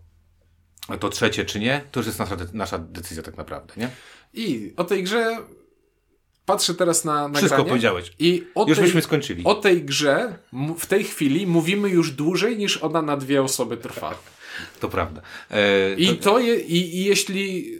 to 1.00 1.08
trzecie, 1.08 1.44
czy 1.44 1.60
nie, 1.60 1.80
to 1.90 2.00
już 2.00 2.06
jest 2.06 2.18
nasza, 2.18 2.36
nasza 2.52 2.78
decyzja 2.78 3.22
tak 3.22 3.36
naprawdę, 3.36 3.74
nie? 3.76 3.88
I 4.34 4.72
o 4.76 4.84
tej 4.84 5.02
grze 5.02 5.36
patrzę 6.46 6.74
teraz 6.74 7.04
na 7.04 7.14
nagranie. 7.14 7.38
Wszystko 7.38 7.64
powiedziałeś. 7.64 8.12
I 8.18 8.46
o 8.54 8.66
Już 8.68 8.78
tej, 8.78 8.86
byśmy 8.86 9.02
skończyli. 9.02 9.44
o 9.44 9.54
tej 9.54 9.84
grze 9.84 10.38
w 10.78 10.86
tej 10.86 11.04
chwili 11.04 11.46
mówimy 11.46 11.88
już 11.88 12.10
dłużej 12.10 12.56
niż 12.56 12.76
ona 12.76 13.02
na 13.02 13.16
dwie 13.16 13.42
osoby 13.42 13.76
trwa. 13.76 14.14
To 14.80 14.88
prawda. 14.88 15.20
E, 15.50 15.94
I 15.94 16.16
to, 16.16 16.30
to 16.30 16.38
je, 16.38 16.60
i, 16.60 16.96
i 16.96 17.04
jeśli 17.04 17.78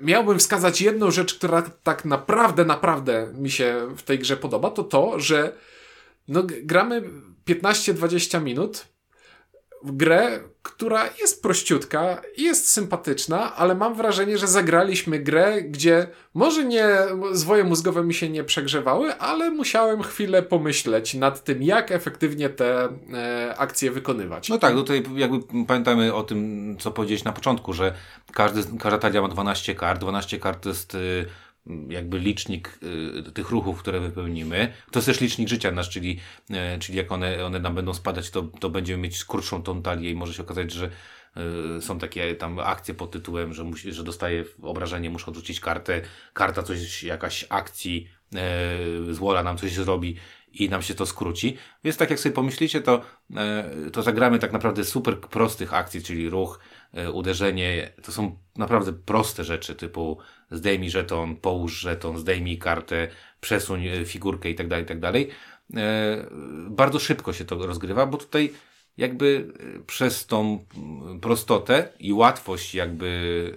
miałbym 0.00 0.38
wskazać 0.38 0.80
jedną 0.80 1.10
rzecz, 1.10 1.34
która 1.34 1.62
tak 1.62 2.04
naprawdę, 2.04 2.64
naprawdę 2.64 3.32
mi 3.34 3.50
się 3.50 3.88
w 3.96 4.02
tej 4.02 4.18
grze 4.18 4.36
podoba, 4.36 4.70
to 4.70 4.84
to, 4.84 5.20
że 5.20 5.52
no, 6.28 6.42
gramy 6.62 7.02
15-20 7.46 8.42
minut 8.42 8.86
grę, 9.92 10.40
która 10.62 11.04
jest 11.20 11.42
prościutka, 11.42 12.22
jest 12.38 12.68
sympatyczna, 12.68 13.56
ale 13.56 13.74
mam 13.74 13.94
wrażenie, 13.94 14.38
że 14.38 14.46
zagraliśmy 14.46 15.18
grę, 15.18 15.62
gdzie 15.62 16.06
może 16.34 16.64
nie, 16.64 16.88
zwoje 17.32 17.64
mózgowe 17.64 18.04
mi 18.04 18.14
się 18.14 18.28
nie 18.28 18.44
przegrzewały, 18.44 19.14
ale 19.14 19.50
musiałem 19.50 20.02
chwilę 20.02 20.42
pomyśleć 20.42 21.14
nad 21.14 21.44
tym, 21.44 21.62
jak 21.62 21.92
efektywnie 21.92 22.48
te 22.48 22.88
e, 23.12 23.54
akcje 23.58 23.90
wykonywać. 23.90 24.48
no 24.48 24.58
tak, 24.58 24.74
tutaj 24.74 25.02
jakby 25.14 25.64
pamiętamy 25.66 26.14
o 26.14 26.22
tym, 26.22 26.76
co 26.78 26.90
powiedziałeś 26.90 27.24
na 27.24 27.32
początku, 27.32 27.72
że 27.72 27.94
każdy, 28.32 28.78
każda 28.78 28.98
talia 28.98 29.22
ma 29.22 29.28
12 29.28 29.74
kart. 29.74 30.00
12 30.00 30.38
kart 30.38 30.62
to 30.62 30.68
jest 30.68 30.94
y, 30.94 31.26
jakby 31.88 32.18
licznik 32.18 32.78
y, 33.28 33.32
tych 33.32 33.50
ruchów, 33.50 33.78
które 33.78 34.00
wypełnimy. 34.00 34.72
To 34.90 34.98
jest 34.98 35.06
też 35.06 35.20
licznik 35.20 35.48
życia 35.48 35.70
nasz, 35.70 35.90
czyli, 35.90 36.20
y, 36.50 36.78
czyli 36.78 36.98
jak 36.98 37.12
one, 37.12 37.44
one 37.44 37.60
nam 37.60 37.74
będą 37.74 37.94
spadać, 37.94 38.30
to, 38.30 38.42
to 38.42 38.70
będziemy 38.70 39.02
mieć 39.02 39.24
krótszą 39.24 39.62
tą 39.62 39.82
talię 39.82 40.10
i 40.10 40.14
może 40.14 40.34
się 40.34 40.42
okazać, 40.42 40.72
że 40.72 40.90
y, 41.78 41.82
są 41.82 41.98
takie 41.98 42.34
tam 42.34 42.58
akcje 42.58 42.94
pod 42.94 43.10
tytułem, 43.10 43.54
że, 43.54 43.64
musi, 43.64 43.92
że 43.92 44.04
dostaje 44.04 44.44
obrażenie, 44.62 45.10
muszę 45.10 45.26
odrzucić 45.26 45.60
kartę, 45.60 46.00
karta 46.32 46.62
coś, 46.62 47.02
jakaś 47.02 47.46
akcji, 47.48 48.08
y, 49.08 49.14
złola 49.14 49.42
nam 49.42 49.58
coś 49.58 49.72
zrobi 49.72 50.16
i 50.58 50.68
nam 50.68 50.82
się 50.82 50.94
to 50.94 51.06
skróci. 51.06 51.56
Więc 51.84 51.96
tak 51.96 52.10
jak 52.10 52.20
sobie 52.20 52.34
pomyślicie, 52.34 52.80
to, 52.80 53.02
e, 53.36 53.90
to 53.92 54.02
zagramy 54.02 54.38
tak 54.38 54.52
naprawdę 54.52 54.84
super 54.84 55.20
prostych 55.20 55.74
akcji, 55.74 56.02
czyli 56.02 56.30
ruch, 56.30 56.60
e, 56.60 56.75
uderzenie. 57.12 57.92
To 58.02 58.12
są 58.12 58.38
naprawdę 58.56 58.92
proste 58.92 59.44
rzeczy, 59.44 59.74
typu 59.74 60.18
zdejmij 60.50 60.90
żeton, 60.90 61.36
połóż 61.36 61.80
żeton, 61.80 62.18
zdejmij 62.18 62.58
kartę, 62.58 63.08
przesuń 63.40 63.86
e, 63.86 64.04
figurkę 64.04 64.50
i 64.50 64.54
tak 64.54 64.68
dalej, 64.68 64.84
i 64.84 64.86
tak. 65.00 65.26
E, 65.76 66.26
Bardzo 66.70 66.98
szybko 66.98 67.32
się 67.32 67.44
to 67.44 67.66
rozgrywa, 67.66 68.06
bo 68.06 68.18
tutaj 68.18 68.52
jakby 68.96 69.52
e, 69.76 69.84
przez 69.84 70.26
tą 70.26 70.66
prostotę 71.22 71.92
i 71.98 72.12
łatwość 72.12 72.74
jakby 72.74 73.52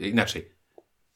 e, 0.00 0.08
inaczej, 0.08 0.51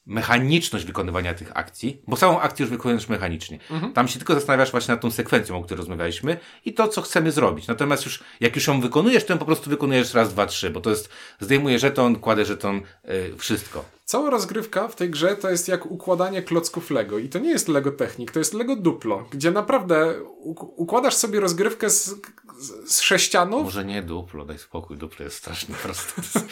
mechaniczność 0.07 0.85
wykonywania 0.85 1.35
tych 1.35 1.57
akcji, 1.57 2.03
bo 2.09 2.17
samą 2.17 2.41
akcję 2.41 2.63
już 2.63 2.71
wykonujesz 2.71 3.09
mechanicznie. 3.09 3.59
Tam 3.95 4.09
się 4.09 4.19
tylko 4.19 4.35
zastanawiasz 4.35 4.71
właśnie 4.71 4.95
nad 4.95 5.01
tą 5.01 5.11
sekwencją, 5.11 5.59
o 5.59 5.63
której 5.63 5.79
rozmawialiśmy 5.79 6.37
i 6.65 6.75
to, 6.75 6.89
co 6.89 7.03
chcemy 7.03 7.33
zrobić. 7.33 7.67
Natomiast 7.67 8.05
już, 8.05 8.25
jak 8.41 8.57
już 8.57 8.67
ją 8.67 8.81
wykonujesz, 8.81 9.25
to 9.25 9.33
ją 9.33 9.39
po 9.39 9.45
prostu 9.45 9.71
wykonujesz 9.71 10.15
raz, 10.15 10.33
dwa, 10.33 10.47
trzy, 10.47 10.71
bo 10.71 10.81
to 10.81 10.91
jest, 10.91 11.09
zdejmuję 11.41 11.79
żeton, 11.79 12.17
kładę 12.17 12.45
żeton, 12.45 12.81
yy, 13.05 13.37
wszystko. 13.39 13.85
Cała 14.05 14.31
rozgrywka 14.31 14.89
w 14.89 14.97
tej 14.97 15.11
grze 15.11 15.37
to 15.37 15.51
jest 15.51 15.69
jak 15.69 15.87
układanie 15.87 16.43
klocków 16.43 16.91
Lego. 16.91 17.19
I 17.19 17.29
to 17.29 17.39
nie 17.39 17.51
jest 17.51 17.69
Lego 17.69 17.93
Technik, 17.93 18.33
to 18.33 18.39
jest 18.39 18.55
Lego 18.55 18.77
Duplo, 18.77 19.25
gdzie 19.31 19.51
naprawdę 19.51 20.15
uk- 20.45 20.67
układasz 20.77 21.15
sobie 21.15 21.41
rozgrywkę 21.41 21.91
z, 21.91 22.15
z, 22.59 23.01
sześcianów. 23.01 23.65
Może 23.65 23.85
nie 23.85 24.03
duplo, 24.03 24.45
daj 24.45 24.59
spokój, 24.59 24.97
duplo 24.97 25.25
jest 25.25 25.37
strasznie 25.37 25.75
proste. 25.83 26.13
To 26.15 26.23
jest, 26.23 26.49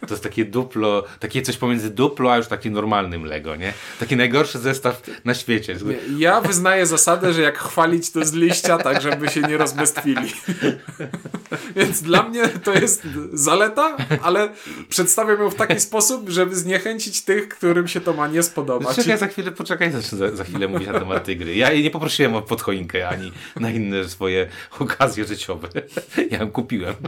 to 0.00 0.14
jest 0.14 0.22
takie 0.22 0.44
duplo, 0.44 1.04
takie 1.20 1.42
coś 1.42 1.56
pomiędzy 1.56 1.90
duplo, 1.90 2.32
a 2.32 2.36
już 2.36 2.46
takim 2.46 2.72
normalnym 2.72 3.24
Lego, 3.24 3.56
nie? 3.56 3.72
Taki 4.00 4.16
najgorszy 4.16 4.58
zestaw 4.58 5.02
na 5.24 5.34
świecie. 5.34 5.76
Nie, 5.84 6.18
Ja 6.18 6.40
wyznaję 6.40 6.86
zasadę, 6.86 7.32
że 7.32 7.42
jak 7.42 7.58
chwalić 7.58 8.10
to 8.10 8.24
z 8.24 8.32
liścia, 8.32 8.78
tak 8.78 9.02
żeby 9.02 9.28
się 9.28 9.40
nie 9.40 9.56
rozbestwili. 9.56 10.32
Więc 11.76 12.02
dla 12.02 12.22
mnie 12.22 12.48
to 12.48 12.72
jest 12.72 13.02
zaleta, 13.32 13.96
ale 14.22 14.48
przedstawiam 14.88 15.40
ją 15.40 15.50
w 15.50 15.54
taki 15.54 15.80
sposób, 15.80 16.28
żeby 16.28 16.56
zniechęcić 16.56 17.22
tych, 17.22 17.48
którym 17.48 17.88
się 17.88 18.00
to 18.00 18.12
ma 18.12 18.28
nie 18.28 18.42
spodobać. 18.42 18.96
Czekaj, 18.96 19.18
za 19.18 19.26
chwilę, 19.26 19.52
poczekaj, 19.52 19.92
za, 19.92 20.36
za 20.36 20.44
chwilę 20.44 20.68
mówić 20.68 20.88
na 20.88 21.00
temat 21.00 21.24
tej 21.24 21.36
gry. 21.36 21.54
Ja 21.54 21.72
jej 21.72 21.82
nie 21.82 21.90
poprosiłem 21.90 22.34
o 22.34 22.42
podchoinkę 22.42 23.08
ani 23.08 23.32
na 23.56 23.70
inne 23.70 24.08
swoje 24.08 24.48
okazje 24.80 25.24
życiowe. 25.34 25.68
Ja 26.30 26.38
ją 26.38 26.50
kupiłem. 26.50 26.94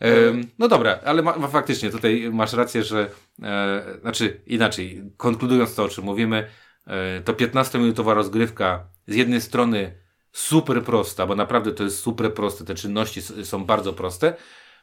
Em, 0.00 0.46
No 0.58 0.68
dobra, 0.68 0.98
ale 1.04 1.22
ma, 1.22 1.48
faktycznie 1.48 1.90
tutaj 1.90 2.30
masz 2.32 2.52
rację, 2.52 2.84
że 2.84 3.10
e, 3.42 3.82
znaczy 4.00 4.40
inaczej, 4.46 5.02
konkludując 5.16 5.74
to, 5.74 5.84
o 5.84 5.88
czym 5.88 6.04
mówimy, 6.04 6.46
e, 6.86 7.20
to 7.20 7.32
15-minutowa 7.32 8.14
rozgrywka 8.14 8.88
z 9.06 9.14
jednej 9.14 9.40
strony 9.40 9.98
super 10.32 10.82
prosta, 10.82 11.26
bo 11.26 11.34
naprawdę 11.34 11.72
to 11.72 11.84
jest 11.84 12.00
super 12.00 12.34
proste, 12.34 12.64
te 12.64 12.74
czynności 12.74 13.22
są 13.22 13.64
bardzo 13.64 13.92
proste, 13.92 14.34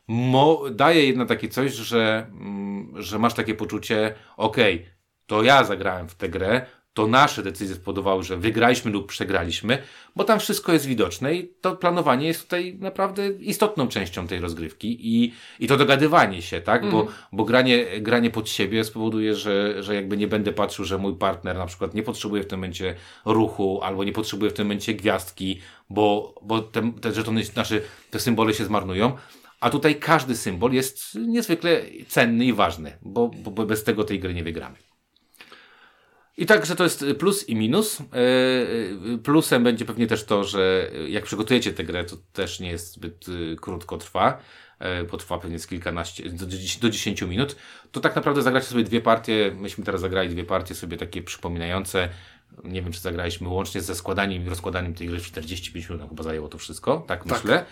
mo, 0.07 0.63
daje 0.71 1.05
jedno 1.05 1.25
takie 1.25 1.49
coś, 1.49 1.73
że, 1.73 2.27
mm, 2.31 2.93
że 3.01 3.19
masz 3.19 3.33
takie 3.33 3.55
poczucie, 3.55 4.13
okej, 4.37 4.75
okay, 4.75 4.93
to 5.25 5.43
ja 5.43 5.63
zagrałem 5.63 6.09
w 6.09 6.15
tę 6.15 6.29
grę, 6.29 6.65
to 6.93 7.07
nasze 7.07 7.43
decyzje 7.43 7.75
spowodowały, 7.75 8.23
że 8.23 8.37
wygraliśmy 8.37 8.91
lub 8.91 9.07
przegraliśmy, 9.07 9.83
bo 10.15 10.23
tam 10.23 10.39
wszystko 10.39 10.73
jest 10.73 10.85
widoczne 10.85 11.35
i 11.35 11.51
to 11.61 11.75
planowanie 11.75 12.27
jest 12.27 12.43
tutaj 12.43 12.77
naprawdę 12.79 13.29
istotną 13.29 13.87
częścią 13.87 14.27
tej 14.27 14.39
rozgrywki 14.39 14.97
i, 15.01 15.33
i 15.59 15.67
to 15.67 15.77
dogadywanie 15.77 16.41
się, 16.41 16.61
tak? 16.61 16.81
Mm. 16.81 16.91
Bo, 16.91 17.01
mhm. 17.01 17.17
bo 17.31 17.45
granie, 17.45 17.85
granie 18.01 18.29
pod 18.29 18.49
siebie 18.49 18.83
spowoduje, 18.83 19.35
że, 19.35 19.83
że 19.83 19.95
jakby 19.95 20.17
nie 20.17 20.27
będę 20.27 20.53
patrzył, 20.53 20.85
że 20.85 20.97
mój 20.97 21.15
partner 21.15 21.57
na 21.57 21.65
przykład 21.65 21.93
nie 21.93 22.03
potrzebuje 22.03 22.43
w 22.43 22.47
tym 22.47 22.59
momencie 22.59 22.95
ruchu 23.25 23.79
albo 23.83 24.03
nie 24.03 24.11
potrzebuje 24.11 24.51
w 24.51 24.53
tym 24.53 24.67
momencie 24.67 24.93
gwiazdki, 24.93 25.59
bo, 25.89 26.35
bo 26.41 26.61
te, 26.61 26.91
te 27.01 27.13
żetony, 27.13 27.43
znaczy 27.43 27.81
te 28.11 28.19
symbole 28.19 28.53
się 28.53 28.65
zmarnują. 28.65 29.17
A 29.59 29.69
tutaj 29.69 29.95
każdy 29.95 30.35
symbol 30.35 30.73
jest 30.73 31.15
niezwykle 31.15 31.81
cenny 32.07 32.45
i 32.45 32.53
ważny, 32.53 32.97
bo, 33.01 33.27
bo 33.27 33.65
bez 33.65 33.83
tego 33.83 34.03
tej 34.03 34.19
gry 34.19 34.33
nie 34.33 34.43
wygramy. 34.43 34.92
I 36.37 36.45
także 36.45 36.75
to 36.75 36.83
jest 36.83 37.05
plus 37.19 37.49
i 37.49 37.55
minus. 37.55 37.99
E, 37.99 38.03
e, 38.03 39.17
plusem 39.23 39.63
będzie 39.63 39.85
pewnie 39.85 40.07
też 40.07 40.23
to, 40.23 40.43
że 40.43 40.91
jak 41.07 41.23
przygotujecie 41.23 41.73
tę 41.73 41.83
grę, 41.83 42.03
to 42.03 42.17
też 42.33 42.59
nie 42.59 42.69
jest 42.69 42.93
zbyt 42.93 43.25
e, 43.27 43.55
krótko 43.55 43.97
trwa, 43.97 44.39
bo 45.11 45.17
trwa 45.17 45.37
pewnie 45.37 45.59
z 45.59 45.67
kilkanaście, 45.67 46.23
do 46.81 46.89
10 46.89 47.21
minut. 47.21 47.55
To 47.91 47.99
tak 47.99 48.15
naprawdę 48.15 48.41
zagracie 48.41 48.67
sobie 48.67 48.83
dwie 48.83 49.01
partie, 49.01 49.55
myśmy 49.59 49.83
teraz 49.83 50.01
zagrali 50.01 50.29
dwie 50.29 50.43
partie 50.43 50.75
sobie 50.75 50.97
takie 50.97 51.21
przypominające, 51.21 52.09
nie 52.63 52.81
wiem, 52.81 52.91
czy 52.91 52.99
zagraliśmy 52.99 53.47
łącznie 53.47 53.81
ze 53.81 53.95
składaniem 53.95 54.45
i 54.45 54.49
rozkładaniem 54.49 54.93
tej 54.93 55.07
gry 55.07 55.19
45 55.19 55.89
minut, 55.89 56.09
chyba 56.09 56.23
zajęło 56.23 56.47
to 56.47 56.57
wszystko, 56.57 57.05
tak, 57.07 57.23
tak. 57.23 57.43
myślę. 57.43 57.65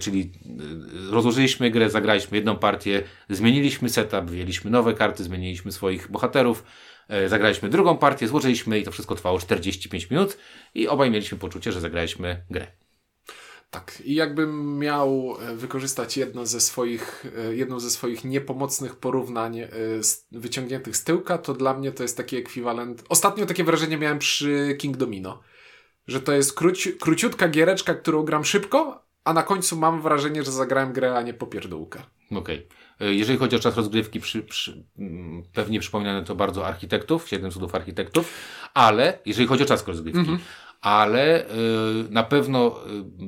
Czyli 0.00 0.32
rozłożyliśmy 1.10 1.70
grę, 1.70 1.90
zagraliśmy 1.90 2.36
jedną 2.36 2.56
partię, 2.56 3.02
zmieniliśmy 3.30 3.88
setup, 3.88 4.24
wyjęliśmy 4.24 4.70
nowe 4.70 4.94
karty, 4.94 5.24
zmieniliśmy 5.24 5.72
swoich 5.72 6.10
bohaterów, 6.10 6.64
zagraliśmy 7.26 7.68
drugą 7.68 7.98
partię, 7.98 8.28
złożyliśmy 8.28 8.78
i 8.78 8.84
to 8.84 8.90
wszystko 8.90 9.14
trwało 9.14 9.38
45 9.38 10.10
minut 10.10 10.38
i 10.74 10.88
obaj 10.88 11.10
mieliśmy 11.10 11.38
poczucie, 11.38 11.72
że 11.72 11.80
zagraliśmy 11.80 12.44
grę. 12.50 12.66
Tak, 13.74 14.02
i 14.04 14.14
jakbym 14.14 14.78
miał 14.78 15.36
e, 15.40 15.56
wykorzystać 15.56 16.16
jedno 16.16 16.46
ze 16.46 16.60
swoich, 16.60 17.26
e, 17.38 17.54
jedną 17.54 17.80
ze 17.80 17.90
swoich 17.90 18.24
niepomocnych 18.24 18.96
porównań 18.96 19.60
wyciągniętych 20.32 20.96
z 20.96 21.04
tyłka, 21.04 21.38
to 21.38 21.54
dla 21.54 21.74
mnie 21.74 21.92
to 21.92 22.02
jest 22.02 22.16
taki 22.16 22.36
ekwiwalent. 22.36 23.04
Ostatnio 23.08 23.46
takie 23.46 23.64
wrażenie 23.64 23.96
miałem 23.96 24.18
przy 24.18 24.76
King 24.78 24.96
Domino, 24.96 25.40
że 26.06 26.20
to 26.20 26.32
jest 26.32 26.52
króci, 26.52 26.92
króciutka 26.92 27.48
giereczka, 27.48 27.94
którą 27.94 28.22
gram 28.22 28.44
szybko, 28.44 29.03
a 29.24 29.32
na 29.32 29.42
końcu 29.42 29.76
mam 29.76 30.02
wrażenie, 30.02 30.42
że 30.42 30.52
zagrałem 30.52 30.92
grę, 30.92 31.14
a 31.14 31.22
nie 31.22 31.34
popierdółkę. 31.34 32.02
Okej. 32.30 32.66
Okay. 32.98 33.08
E, 33.08 33.14
jeżeli 33.14 33.38
chodzi 33.38 33.56
o 33.56 33.58
czas 33.58 33.76
rozgrywki, 33.76 34.20
przy, 34.20 34.42
przy, 34.42 34.84
mm, 34.98 35.42
pewnie 35.52 35.80
przypominane 35.80 36.24
to 36.24 36.34
bardzo 36.34 36.66
architektów, 36.66 37.28
siedem 37.28 37.50
cudów 37.50 37.74
architektów, 37.74 38.32
ale 38.74 39.18
jeżeli 39.26 39.48
chodzi 39.48 39.62
o 39.62 39.66
czas 39.66 39.88
rozgrywki, 39.88 40.20
mm 40.20 40.36
-hmm. 40.36 40.40
ale 40.80 41.44
y, 41.44 41.46
na 42.10 42.22
pewno 42.22 42.80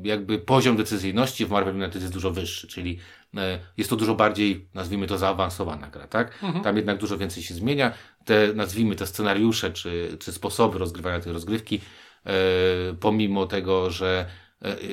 y, 0.05 0.09
jakby 0.09 0.39
poziom 0.39 0.77
decyzyjności 0.77 1.47
w 1.47 1.51
Marvel 1.51 1.77
United 1.77 2.03
jest 2.03 2.15
dużo 2.15 2.31
wyższy, 2.31 2.69
czyli 2.69 2.99
y, 3.35 3.39
jest 3.77 3.91
to 3.91 3.97
dużo 3.97 4.15
bardziej, 4.15 4.69
nazwijmy 4.75 5.07
to, 5.07 5.19
zaawansowana 5.19 5.91
gra, 5.91 6.07
tak? 6.07 6.43
Mm 6.43 6.55
-hmm. 6.55 6.63
Tam 6.63 6.77
jednak 6.77 6.99
dużo 6.99 7.19
więcej 7.19 7.43
się 7.43 7.55
zmienia. 7.55 7.93
Te, 8.25 8.55
nazwijmy 8.55 8.97
te 8.97 9.07
scenariusze, 9.07 9.71
czy, 9.71 10.17
czy 10.21 10.33
sposoby 10.33 10.79
rozgrywania 10.79 11.21
tej 11.21 11.33
rozgrywki, 11.33 11.81
pomimo 13.01 13.47
tego, 13.47 13.91
że, 13.91 14.27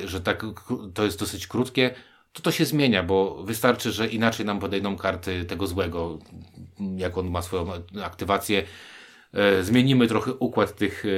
że 0.06 0.22
tak, 0.22 0.46
to 0.94 1.06
jest 1.06 1.20
dosyć 1.20 1.48
krótkie, 1.48 1.96
to 2.34 2.42
to 2.42 2.52
się 2.52 2.66
zmienia, 2.66 3.04
bo 3.04 3.44
wystarczy, 3.44 3.92
że 3.92 4.08
inaczej 4.08 4.46
nam 4.46 4.60
podejdą 4.60 4.98
karty 4.98 5.46
tego 5.46 5.68
złego, 5.68 6.20
jak 6.98 7.18
on 7.18 7.30
ma 7.30 7.42
swoją 7.42 7.72
aktywację. 8.04 8.64
E, 9.34 9.64
zmienimy 9.64 10.08
trochę 10.08 10.34
układ 10.34 10.76
tych, 10.76 11.06
e, 11.06 11.10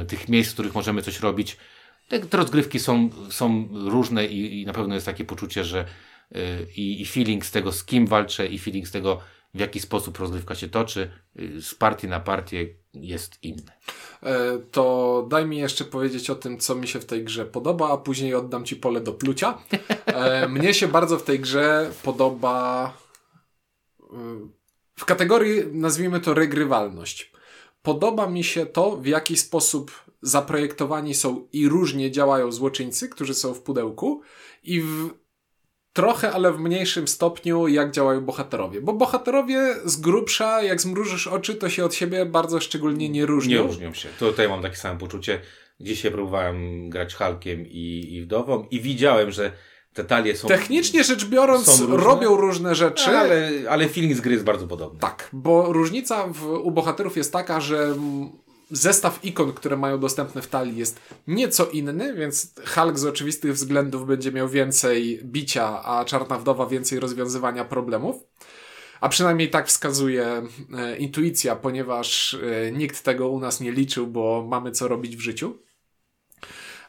e, 0.00 0.04
tych 0.04 0.28
miejsc, 0.28 0.50
w 0.50 0.54
których 0.54 0.74
możemy 0.74 1.02
coś 1.02 1.20
robić. 1.20 1.56
Te, 2.08 2.20
te 2.20 2.36
rozgrywki 2.36 2.80
są, 2.80 3.10
są 3.30 3.68
różne 3.72 4.26
i, 4.26 4.62
i 4.62 4.66
na 4.66 4.72
pewno 4.72 4.94
jest 4.94 5.06
takie 5.06 5.24
poczucie, 5.24 5.64
że 5.64 5.84
i, 6.76 7.00
i 7.00 7.06
feeling 7.06 7.46
z 7.46 7.50
tego, 7.50 7.72
z 7.72 7.84
kim 7.84 8.06
walczę, 8.06 8.46
i 8.46 8.58
feeling 8.58 8.88
z 8.88 8.90
tego, 8.90 9.20
w 9.54 9.60
jaki 9.60 9.80
sposób 9.80 10.18
rozgrywka 10.18 10.54
się 10.54 10.68
toczy, 10.68 11.10
z 11.60 11.74
partii 11.74 12.08
na 12.08 12.20
partię 12.20 12.66
jest 13.04 13.38
inny. 13.42 13.72
E, 14.22 14.58
to 14.70 15.26
daj 15.30 15.46
mi 15.46 15.58
jeszcze 15.58 15.84
powiedzieć 15.84 16.30
o 16.30 16.34
tym, 16.34 16.58
co 16.58 16.74
mi 16.74 16.88
się 16.88 17.00
w 17.00 17.04
tej 17.04 17.24
grze 17.24 17.46
podoba, 17.46 17.90
a 17.92 17.96
później 17.96 18.34
oddam 18.34 18.64
Ci 18.64 18.76
pole 18.76 19.00
do 19.00 19.12
plucia. 19.12 19.58
E, 20.06 20.48
mnie 20.48 20.74
się 20.74 20.88
bardzo 20.88 21.18
w 21.18 21.22
tej 21.22 21.40
grze 21.40 21.90
podoba 22.02 22.92
e, 24.02 24.06
w 24.96 25.04
kategorii, 25.04 25.62
nazwijmy 25.72 26.20
to, 26.20 26.34
regrywalność. 26.34 27.32
Podoba 27.82 28.26
mi 28.26 28.44
się 28.44 28.66
to, 28.66 28.96
w 28.96 29.06
jaki 29.06 29.36
sposób 29.36 29.90
zaprojektowani 30.22 31.14
są 31.14 31.48
i 31.52 31.68
różnie 31.68 32.10
działają 32.10 32.52
złoczyńcy, 32.52 33.08
którzy 33.08 33.34
są 33.34 33.54
w 33.54 33.62
pudełku 33.62 34.22
i 34.62 34.80
w 34.80 35.10
trochę, 35.96 36.32
ale 36.32 36.52
w 36.52 36.60
mniejszym 36.60 37.08
stopniu, 37.08 37.68
jak 37.68 37.90
działają 37.90 38.20
bohaterowie. 38.20 38.80
Bo 38.80 38.92
bohaterowie 38.92 39.74
z 39.84 39.96
grubsza, 39.96 40.62
jak 40.62 40.80
zmrużysz 40.80 41.26
oczy, 41.26 41.54
to 41.54 41.68
się 41.68 41.84
od 41.84 41.94
siebie 41.94 42.26
bardzo 42.26 42.60
szczególnie 42.60 43.08
nie 43.08 43.26
różnią. 43.26 43.62
Nie 43.62 43.68
różnią 43.68 43.92
się. 43.92 44.08
Tutaj 44.18 44.48
mam 44.48 44.62
takie 44.62 44.76
samo 44.76 44.98
poczucie. 44.98 45.40
Dzisiaj 45.80 46.12
próbowałem 46.12 46.90
grać 46.90 47.14
Hulkiem 47.14 47.66
i, 47.66 48.14
i 48.14 48.22
Wdową 48.22 48.66
i 48.70 48.80
widziałem, 48.80 49.30
że 49.30 49.52
te 49.92 50.04
talie 50.04 50.36
są. 50.36 50.48
Technicznie 50.48 51.04
rzecz 51.04 51.24
biorąc, 51.24 51.80
różne, 51.80 51.96
robią 51.96 52.36
różne 52.36 52.74
rzeczy. 52.74 53.10
Ale, 53.10 53.50
ale 53.68 53.88
feeling 53.88 54.16
z 54.16 54.20
gry 54.20 54.32
jest 54.32 54.44
bardzo 54.44 54.66
podobny. 54.66 55.00
Tak, 55.00 55.28
bo 55.32 55.72
różnica 55.72 56.26
w, 56.28 56.44
u 56.44 56.70
bohaterów 56.70 57.16
jest 57.16 57.32
taka, 57.32 57.60
że 57.60 57.94
zestaw 58.70 59.24
ikon, 59.24 59.52
które 59.52 59.76
mają 59.76 60.00
dostępne 60.00 60.42
w 60.42 60.48
talii 60.48 60.76
jest 60.76 61.00
nieco 61.26 61.66
inny, 61.66 62.14
więc 62.14 62.54
Hulk 62.74 62.98
z 62.98 63.04
oczywistych 63.04 63.52
względów 63.52 64.06
będzie 64.06 64.32
miał 64.32 64.48
więcej 64.48 65.20
bicia, 65.24 65.82
a 65.84 66.04
Czarna 66.04 66.38
Wdowa 66.38 66.66
więcej 66.66 67.00
rozwiązywania 67.00 67.64
problemów. 67.64 68.16
A 69.00 69.08
przynajmniej 69.08 69.50
tak 69.50 69.68
wskazuje 69.68 70.42
e, 70.74 70.96
intuicja, 70.96 71.56
ponieważ 71.56 72.34
e, 72.34 72.72
nikt 72.72 73.02
tego 73.02 73.28
u 73.28 73.40
nas 73.40 73.60
nie 73.60 73.72
liczył, 73.72 74.06
bo 74.06 74.46
mamy 74.48 74.72
co 74.72 74.88
robić 74.88 75.16
w 75.16 75.20
życiu. 75.20 75.58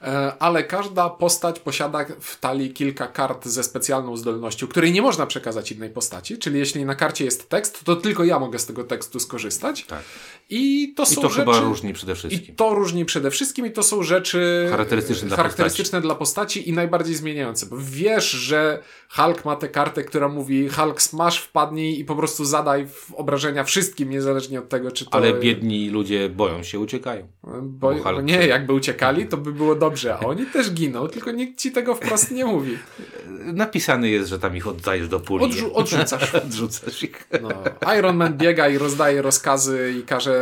E, 0.01 0.33
ale 0.39 0.63
każda 0.63 1.09
postać 1.09 1.59
posiada 1.59 2.05
w 2.19 2.39
talii 2.39 2.73
kilka 2.73 3.07
kart 3.07 3.45
ze 3.45 3.63
specjalną 3.63 4.17
zdolnością, 4.17 4.67
której 4.67 4.91
nie 4.91 5.01
można 5.01 5.27
przekazać 5.27 5.71
innej 5.71 5.89
postaci, 5.89 6.37
czyli 6.37 6.59
jeśli 6.59 6.85
na 6.85 6.95
karcie 6.95 7.25
jest 7.25 7.49
tekst, 7.49 7.83
to 7.83 7.95
tylko 7.95 8.23
ja 8.23 8.39
mogę 8.39 8.59
z 8.59 8.65
tego 8.65 8.83
tekstu 8.83 9.19
skorzystać. 9.19 9.85
Tak. 9.85 10.01
I 10.49 10.93
to 10.95 11.03
I 11.03 11.05
są 11.05 11.21
to 11.21 11.29
rzeczy, 11.29 11.39
chyba 11.39 11.59
różni 11.59 11.93
przede 11.93 12.15
wszystkim. 12.15 12.53
I 12.53 12.57
to 12.57 12.73
różni 12.73 13.05
przede 13.05 13.31
wszystkim 13.31 13.65
i 13.65 13.71
to 13.71 13.83
są 13.83 14.03
rzeczy 14.03 14.67
charakterystyczne, 14.69 15.27
dla, 15.27 15.37
charakterystyczne 15.37 15.83
postaci. 15.83 16.07
dla 16.07 16.15
postaci 16.15 16.69
i 16.69 16.73
najbardziej 16.73 17.15
zmieniające. 17.15 17.65
Bo 17.65 17.75
wiesz, 17.79 18.31
że 18.31 18.79
Hulk 19.09 19.45
ma 19.45 19.55
tę 19.55 19.69
kartę, 19.69 20.03
która 20.03 20.27
mówi 20.27 20.69
Hulk 20.69 21.01
smash, 21.01 21.39
wpadnij 21.39 21.99
i 21.99 22.05
po 22.05 22.15
prostu 22.15 22.45
zadaj 22.45 22.87
obrażenia 23.13 23.63
wszystkim, 23.63 24.09
niezależnie 24.09 24.59
od 24.59 24.69
tego, 24.69 24.91
czy 24.91 25.05
to... 25.05 25.13
Ale 25.13 25.33
biedni 25.33 25.89
ludzie 25.89 26.29
boją 26.29 26.63
się, 26.63 26.79
uciekają. 26.79 27.27
Bo, 27.43 27.61
bo 27.61 28.03
Hulk... 28.03 28.23
nie, 28.23 28.47
jakby 28.47 28.73
uciekali, 28.73 29.27
to 29.27 29.37
by 29.37 29.53
było 29.53 29.75
dobrze, 29.75 30.15
a 30.15 30.19
oni 30.19 30.45
też 30.45 30.71
giną, 30.71 31.07
tylko 31.07 31.31
nikt 31.31 31.59
ci 31.59 31.71
tego 31.71 31.95
wprost 31.95 32.31
nie 32.31 32.45
mówi. 32.45 32.77
Napisane 33.39 34.09
jest, 34.09 34.29
że 34.29 34.39
tam 34.39 34.57
ich 34.57 34.67
oddajesz 34.67 35.07
do 35.07 35.19
puli. 35.19 35.45
Odrzu 35.45 35.75
odrzucasz. 35.75 36.35
odrzucasz 36.45 37.03
ich. 37.03 37.27
No. 37.41 37.49
Iron 37.97 38.17
Man 38.17 38.37
biega 38.37 38.69
i 38.69 38.77
rozdaje 38.77 39.21
rozkazy 39.21 39.93
i 39.99 40.03
każe 40.03 40.36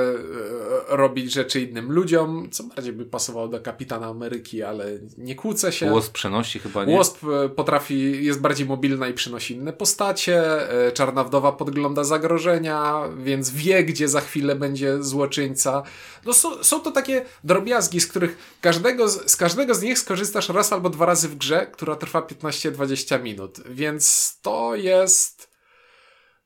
robić 0.87 1.33
rzeczy 1.33 1.61
innym 1.61 1.91
ludziom, 1.91 2.49
co 2.51 2.63
bardziej 2.63 2.93
by 2.93 3.05
pasowało 3.05 3.47
do 3.47 3.59
Kapitana 3.59 4.07
Ameryki, 4.07 4.63
ale 4.63 4.85
nie 5.17 5.35
kłócę 5.35 5.71
się. 5.71 5.93
Wasp 5.93 6.13
przenosi 6.13 6.59
chyba, 6.59 6.85
nie? 6.85 6.97
Wasp 6.97 7.17
e, 7.23 7.49
potrafi, 7.49 8.25
jest 8.25 8.41
bardziej 8.41 8.67
mobilna 8.67 9.07
i 9.07 9.13
przynosi 9.13 9.53
inne 9.53 9.73
postacie. 9.73 10.69
E, 10.87 10.91
Czarna 10.91 11.23
Wdowa 11.23 11.51
podgląda 11.51 12.03
zagrożenia, 12.03 13.09
więc 13.23 13.49
wie, 13.49 13.83
gdzie 13.83 14.07
za 14.07 14.21
chwilę 14.21 14.55
będzie 14.55 15.03
złoczyńca. 15.03 15.83
No 16.25 16.33
są, 16.33 16.63
są 16.63 16.79
to 16.79 16.91
takie 16.91 17.25
drobiazgi, 17.43 18.01
z 18.01 18.07
których 18.07 18.57
każdego, 18.61 19.09
z 19.09 19.35
każdego 19.35 19.75
z 19.75 19.81
nich 19.81 19.99
skorzystasz 19.99 20.49
raz 20.49 20.73
albo 20.73 20.89
dwa 20.89 21.05
razy 21.05 21.29
w 21.29 21.35
grze, 21.35 21.67
która 21.71 21.95
trwa 21.95 22.21
15-20 22.21 23.23
minut, 23.23 23.59
więc 23.69 24.37
to 24.41 24.75
jest 24.75 25.49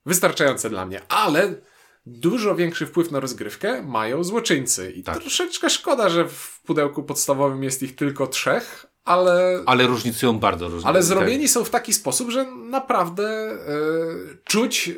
wystarczające 0.06 0.70
dla 0.70 0.86
mnie. 0.86 1.02
Ale 1.10 1.54
dużo 2.06 2.56
większy 2.56 2.86
wpływ 2.86 3.12
na 3.12 3.20
rozgrywkę 3.20 3.84
mają 3.84 4.24
złoczyńcy. 4.24 4.92
I 4.92 5.04
tak. 5.04 5.20
troszeczkę 5.20 5.70
szkoda, 5.70 6.10
że 6.10 6.26
w 6.26 6.62
pudełku 6.66 7.04
podstawowym 7.04 7.64
jest 7.64 7.84
ich 7.84 7.96
tylko 7.96 8.28
trzech, 8.28 8.86
ale. 9.06 9.64
Ale 9.66 9.88
różnicują 9.88 10.40
bardzo 10.40 10.66
różnice. 10.66 10.88
Ale 10.88 11.04
zrobieni 11.04 11.48
są 11.48 11.64
w 11.64 11.70
taki 11.70 11.94
sposób, 11.94 12.30
że 12.30 12.52
naprawdę 12.52 13.58
yy, 13.68 14.38
czuć, 14.44 14.92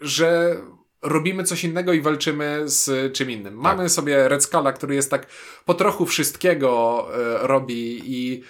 że 0.00 0.56
robimy 1.02 1.44
coś 1.44 1.64
innego 1.64 1.92
i 1.92 2.00
walczymy 2.00 2.62
z 2.64 3.12
czym 3.12 3.30
innym. 3.30 3.54
Mamy 3.54 3.82
tak. 3.82 3.90
sobie 3.90 4.28
Red 4.28 4.44
Scala, 4.44 4.72
który 4.72 4.94
jest 4.94 5.10
tak 5.10 5.26
po 5.64 5.74
trochu 5.74 6.06
wszystkiego 6.06 7.06
y, 7.42 7.46
robi 7.46 8.02
i 8.04 8.42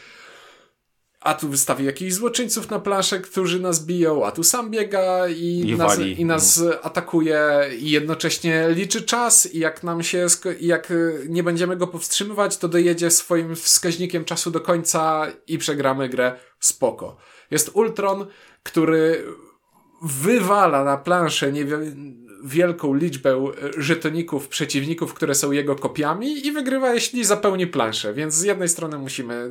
a 1.27 1.35
tu 1.35 1.49
wystawi 1.49 1.85
jakichś 1.85 2.13
złoczyńców 2.13 2.71
na 2.71 2.79
planszę, 2.79 3.21
którzy 3.21 3.61
nas 3.61 3.85
biją, 3.85 4.27
a 4.27 4.33
tu 4.33 4.43
sam 4.43 4.71
biega 4.71 5.29
i, 5.29 5.61
I 5.67 5.77
nas, 5.77 5.99
i 5.99 6.25
nas 6.25 6.63
atakuje 6.83 7.41
i 7.79 7.91
jednocześnie 7.91 8.69
liczy 8.69 9.03
czas 9.03 9.55
i 9.55 9.59
jak 9.59 9.83
nam 9.83 10.03
się, 10.03 10.27
jak 10.61 10.93
nie 11.29 11.43
będziemy 11.43 11.77
go 11.77 11.87
powstrzymywać, 11.87 12.57
to 12.57 12.69
dojedzie 12.69 13.11
swoim 13.11 13.57
wskaźnikiem 13.57 14.25
czasu 14.25 14.51
do 14.51 14.61
końca 14.61 15.27
i 15.47 15.59
przegramy 15.59 16.09
grę 16.09 16.39
spoko. 16.61 17.17
Jest 17.51 17.71
Ultron, 17.75 18.27
który 18.63 19.25
wywala 20.03 20.85
na 20.85 20.97
planszę 20.97 21.53
nie 21.53 21.65
wielką 22.47 22.95
liczbę 22.95 23.31
e, 23.31 23.83
żetoników 23.83 24.49
przeciwników, 24.49 25.15
które 25.15 25.35
są 25.35 25.53
jego 25.53 25.77
kopiami 25.77 26.47
i 26.47 26.53
wygrywa, 26.53 26.95
jeśli 26.95 27.25
zapełni 27.25 27.67
planszę. 27.67 28.15
Więc 28.15 28.35
z 28.35 28.43
jednej 28.43 28.69
strony 28.69 28.99
musimy 28.99 29.51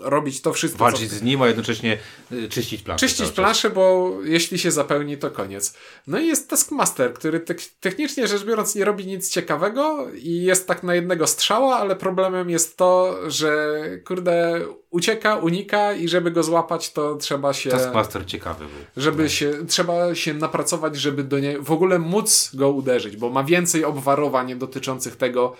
robić 0.00 0.40
to 0.40 0.52
wszystko. 0.52 0.78
Walczyć 0.78 1.10
co... 1.10 1.16
z 1.16 1.22
nim, 1.22 1.42
a 1.42 1.46
jednocześnie 1.46 1.98
e, 2.32 2.48
czyścić 2.48 2.82
planszę. 2.82 3.06
Czyścić 3.06 3.30
planszę, 3.30 3.70
bo 3.70 4.12
jeśli 4.24 4.58
się 4.58 4.70
zapełni, 4.70 5.18
to 5.18 5.30
koniec. 5.30 5.74
No 6.06 6.18
i 6.18 6.26
jest 6.26 6.50
Taskmaster, 6.50 7.14
który 7.14 7.40
te 7.40 7.54
technicznie 7.80 8.28
rzecz 8.28 8.44
biorąc 8.44 8.74
nie 8.74 8.84
robi 8.84 9.06
nic 9.06 9.30
ciekawego 9.30 10.08
i 10.14 10.42
jest 10.42 10.66
tak 10.66 10.82
na 10.82 10.94
jednego 10.94 11.26
strzała, 11.26 11.76
ale 11.76 11.96
problemem 11.96 12.50
jest 12.50 12.76
to, 12.76 13.18
że 13.30 13.80
kurde 14.04 14.60
ucieka, 14.90 15.36
unika 15.36 15.92
i 15.92 16.08
żeby 16.08 16.30
go 16.30 16.42
złapać, 16.42 16.92
to 16.92 17.16
trzeba 17.16 17.52
się. 17.52 17.70
Taskmaster 17.70 18.26
ciekawy 18.26 18.64
był. 18.64 19.02
Żeby 19.02 19.22
no. 19.22 19.28
się, 19.28 19.52
trzeba 19.68 20.14
się 20.14 20.34
napracować, 20.34 20.96
żeby 20.96 21.24
do 21.24 21.38
niej 21.38 21.58
w 21.58 21.70
ogóle 21.70 21.98
móc 21.98 22.33
go 22.54 22.70
uderzyć, 22.70 23.16
bo 23.16 23.30
ma 23.30 23.44
więcej 23.44 23.84
obwarowań 23.84 24.58
dotyczących 24.58 25.16
tego, 25.16 25.56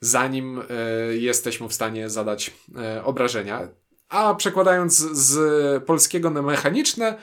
zanim 0.00 0.58
y, 0.58 0.64
jesteśmy 1.18 1.68
w 1.68 1.74
stanie 1.74 2.10
zadać 2.10 2.50
y, 2.98 3.02
obrażenia. 3.02 3.68
A 4.08 4.34
przekładając 4.34 4.94
z 4.96 5.84
polskiego 5.84 6.30
na 6.30 6.42
mechaniczne, 6.42 7.18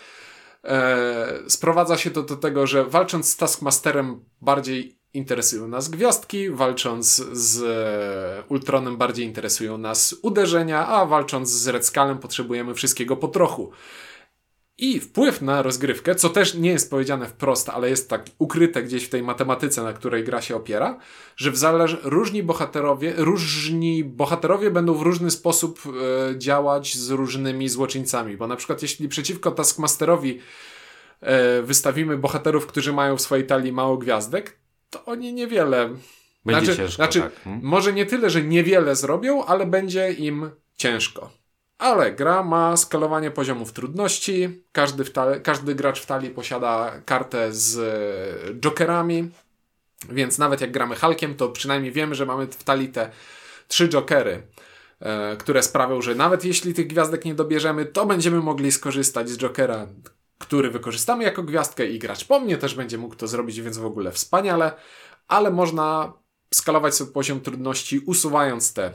y, 1.46 1.50
sprowadza 1.50 1.98
się 1.98 2.12
to 2.12 2.24
do 2.24 2.36
tego, 2.36 2.68
że 2.68 2.86
walcząc 2.86 3.30
z 3.30 3.38
Taskmasterem 3.38 4.26
bardziej 4.42 5.06
interesują 5.16 5.68
nas 5.68 5.90
gwiazdki, 5.90 6.50
walcząc 6.50 7.16
z 7.32 7.64
e, 7.64 8.44
Ultronem 8.50 8.98
bardziej 8.98 9.26
interesują 9.26 9.78
nas 9.78 10.16
uderzenia, 10.22 10.88
a 10.88 11.06
walcząc 11.06 11.50
z 11.50 11.68
Red 11.68 11.86
Skullem 11.86 12.18
potrzebujemy 12.18 12.74
wszystkiego 12.74 13.18
po 13.18 13.28
trochu. 13.28 13.72
I 14.78 15.00
wpływ 15.00 15.42
na 15.42 15.62
rozgrywkę, 15.62 16.16
co 16.16 16.30
też 16.30 16.54
nie 16.54 16.70
jest 16.70 16.90
powiedziane 16.90 17.28
wprost, 17.28 17.70
ale 17.70 17.90
jest 17.90 18.10
tak 18.10 18.26
ukryte 18.40 18.84
gdzieś 18.84 19.06
w 19.06 19.10
tej 19.10 19.24
matematyce, 19.24 19.84
na 19.84 19.94
której 19.94 20.24
gra 20.24 20.42
się 20.42 20.56
opiera, 20.56 21.00
że 21.38 21.52
w 21.52 21.58
zależ 21.58 21.98
różni 22.04 22.44
bohaterowie, 22.44 23.14
różni 23.18 24.04
bohaterowie 24.04 24.72
będą 24.72 24.94
w 24.94 25.02
różny 25.02 25.32
sposób 25.32 25.80
e, 25.86 26.40
działać 26.40 26.96
z 26.96 27.10
różnymi 27.10 27.70
złoczyńcami, 27.70 28.38
bo 28.38 28.48
na 28.48 28.56
przykład 28.56 28.82
jeśli 28.82 29.10
przeciwko 29.10 29.52
Taskmasterowi 29.52 30.40
e, 31.22 31.62
wystawimy 31.62 32.18
bohaterów, 32.18 32.68
którzy 32.68 32.94
mają 32.94 33.18
w 33.18 33.22
swojej 33.22 33.46
talii 33.46 33.72
mało 33.72 33.98
gwiazdek, 33.98 34.60
to 34.90 35.06
oni 35.06 35.34
niewiele. 35.34 35.90
Będzie 36.46 36.66
znaczy, 36.66 36.78
ciężko. 36.78 36.96
Znaczy, 36.96 37.22
tak. 37.22 37.34
hmm? 37.44 37.62
może 37.64 37.94
nie 37.94 38.06
tyle, 38.06 38.30
że 38.30 38.42
niewiele 38.42 38.96
zrobią, 38.96 39.46
ale 39.46 39.66
będzie 39.66 40.14
im 40.14 40.50
ciężko. 40.76 41.45
Ale 41.78 42.12
gra 42.12 42.44
ma 42.44 42.78
skalowanie 42.78 43.32
poziomów 43.32 43.74
trudności. 43.74 44.64
Każdy, 44.72 45.06
tali, 45.06 45.42
każdy 45.42 45.76
gracz 45.76 46.02
w 46.02 46.06
talii 46.06 46.30
posiada 46.30 47.02
kartę 47.06 47.54
z 47.54 47.78
e, 47.78 48.54
jokerami, 48.60 49.32
więc 50.10 50.38
nawet 50.38 50.62
jak 50.62 50.72
gramy 50.72 50.96
Hulkiem, 50.96 51.36
to 51.36 51.50
przynajmniej 51.50 51.92
wiemy, 51.92 52.16
że 52.16 52.26
mamy 52.26 52.48
w 52.48 52.64
talii 52.64 52.88
te 52.88 53.12
trzy 53.68 53.90
jokery, 53.90 54.48
e, 55.00 55.38
które 55.38 55.64
sprawią, 55.64 56.02
że 56.02 56.16
nawet 56.16 56.46
jeśli 56.46 56.74
tych 56.74 56.88
gwiazdek 56.88 57.26
nie 57.26 57.36
dobierzemy, 57.36 57.86
to 57.86 58.06
będziemy 58.06 58.40
mogli 58.40 58.72
skorzystać 58.72 59.30
z 59.30 59.38
jokera, 59.38 59.88
który 60.38 60.72
wykorzystamy 60.72 61.24
jako 61.24 61.44
gwiazdkę 61.44 61.88
i 61.88 62.00
gracz 62.00 62.26
po 62.26 62.40
mnie. 62.40 62.58
Też 62.58 62.76
będzie 62.76 62.98
mógł 62.98 63.16
to 63.16 63.28
zrobić, 63.28 63.62
więc 63.62 63.78
w 63.78 63.86
ogóle 63.86 64.12
wspaniale, 64.12 64.74
ale 65.28 65.52
można 65.52 66.14
skalować 66.54 66.96
sobie 66.96 67.12
poziom 67.12 67.42
trudności 67.42 68.00
usuwając 68.00 68.74
te 68.74 68.94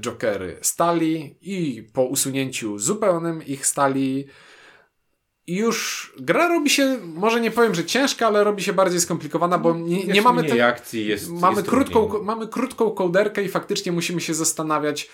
jokery 0.00 0.56
stali 0.60 1.36
i 1.42 1.88
po 1.92 2.04
usunięciu 2.04 2.78
zupełnym 2.78 3.46
ich 3.46 3.66
stali 3.66 4.26
już 5.46 6.12
gra 6.20 6.48
robi 6.48 6.70
się, 6.70 6.98
może 7.02 7.40
nie 7.40 7.50
powiem, 7.50 7.74
że 7.74 7.84
ciężka, 7.84 8.26
ale 8.26 8.44
robi 8.44 8.62
się 8.62 8.72
bardziej 8.72 9.00
skomplikowana, 9.00 9.58
bo 9.58 9.74
nie, 9.74 10.04
nie 10.04 10.22
mamy 10.22 10.44
tej 10.44 10.62
akcji, 10.62 11.06
jest, 11.06 11.30
mamy 11.30 11.56
jest 11.56 11.68
krótką, 11.68 12.22
mamy 12.22 12.48
krótką 12.48 12.90
kołderkę 12.90 13.44
i 13.44 13.48
faktycznie 13.48 13.92
musimy 13.92 14.20
się 14.20 14.34
zastanawiać, 14.34 15.10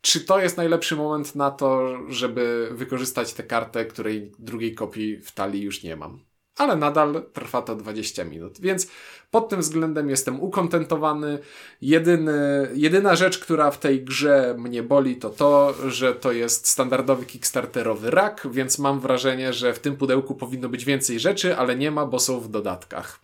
czy 0.00 0.20
to 0.20 0.40
jest 0.40 0.56
najlepszy 0.56 0.96
moment 0.96 1.34
na 1.34 1.50
to, 1.50 1.98
żeby 2.08 2.68
wykorzystać 2.72 3.32
tę 3.34 3.42
kartę, 3.42 3.84
której 3.84 4.32
drugiej 4.38 4.74
kopii 4.74 5.16
w 5.16 5.32
talii 5.32 5.62
już 5.62 5.82
nie 5.82 5.96
mam. 5.96 6.20
Ale 6.56 6.76
nadal 6.76 7.22
trwa 7.32 7.62
to 7.62 7.76
20 7.76 8.24
minut, 8.24 8.60
więc 8.60 8.86
pod 9.30 9.48
tym 9.48 9.60
względem 9.60 10.10
jestem 10.10 10.40
ukontentowany. 10.40 11.38
Jedyny, 11.80 12.70
jedyna 12.74 13.16
rzecz, 13.16 13.38
która 13.38 13.70
w 13.70 13.78
tej 13.78 14.04
grze 14.04 14.54
mnie 14.58 14.82
boli, 14.82 15.16
to 15.16 15.30
to, 15.30 15.74
że 15.88 16.14
to 16.14 16.32
jest 16.32 16.68
standardowy 16.68 17.26
kickstarterowy 17.26 18.10
rak, 18.10 18.46
więc 18.50 18.78
mam 18.78 19.00
wrażenie, 19.00 19.52
że 19.52 19.74
w 19.74 19.78
tym 19.78 19.96
pudełku 19.96 20.34
powinno 20.34 20.68
być 20.68 20.84
więcej 20.84 21.20
rzeczy, 21.20 21.56
ale 21.56 21.76
nie 21.76 21.90
ma, 21.90 22.06
bo 22.06 22.18
są 22.18 22.40
w 22.40 22.48
dodatkach, 22.48 23.20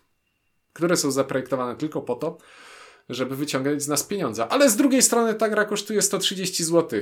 które 0.73 0.97
są 0.97 1.11
zaprojektowane 1.11 1.75
tylko 1.75 2.01
po 2.01 2.15
to, 2.15 2.37
żeby 3.09 3.35
wyciągać 3.35 3.83
z 3.83 3.87
nas 3.87 4.03
pieniądze. 4.03 4.47
Ale 4.47 4.69
z 4.69 4.75
drugiej 4.75 5.01
strony 5.01 5.33
ta 5.33 5.49
gra 5.49 5.65
kosztuje 5.65 6.01
130 6.01 6.63
zł. 6.63 7.01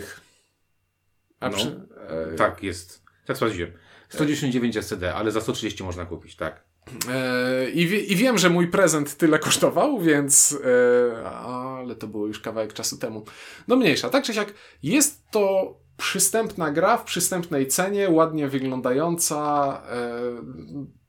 A 1.40 1.50
no, 1.50 1.58
przy, 1.58 1.82
e... 2.08 2.36
Tak, 2.36 2.64
jest. 2.64 3.01
Tak 3.26 3.38
sprawdziłem. 3.38 3.72
199 4.10 4.78
SCD, 4.78 5.16
ale 5.16 5.32
za 5.32 5.42
130 5.42 5.84
można 5.84 6.06
kupić, 6.06 6.36
tak. 6.36 6.64
E... 7.10 7.70
I, 7.70 8.12
I 8.12 8.16
wiem, 8.16 8.38
że 8.38 8.50
mój 8.50 8.68
prezent 8.68 9.18
tyle 9.18 9.40
kosztował, 9.40 10.00
więc. 10.00 10.58
E... 10.66 11.30
Ale 11.30 11.96
to 11.96 12.08
było 12.08 12.28
już 12.28 12.40
kawałek 12.40 12.74
czasu 12.74 12.98
temu. 12.98 13.26
No 13.68 13.76
mniejsza. 13.76 14.10
Tak 14.10 14.24
czy 14.24 14.34
siak, 14.34 14.54
jest 14.84 15.32
to 15.32 15.76
przystępna 15.98 16.72
gra 16.72 16.98
w 16.98 17.04
przystępnej 17.04 17.68
cenie, 17.68 18.10
ładnie 18.10 18.48
wyglądająca. 18.48 19.82
E 19.90 21.02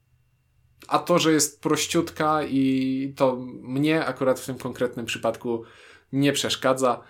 a 0.88 0.98
to, 0.98 1.18
że 1.18 1.32
jest 1.32 1.60
prościutka 1.60 2.42
i 2.42 3.14
to 3.16 3.36
mnie 3.62 4.04
akurat 4.06 4.40
w 4.40 4.46
tym 4.46 4.58
konkretnym 4.58 5.06
przypadku 5.06 5.64
nie 6.12 6.32
przeszkadza, 6.32 7.02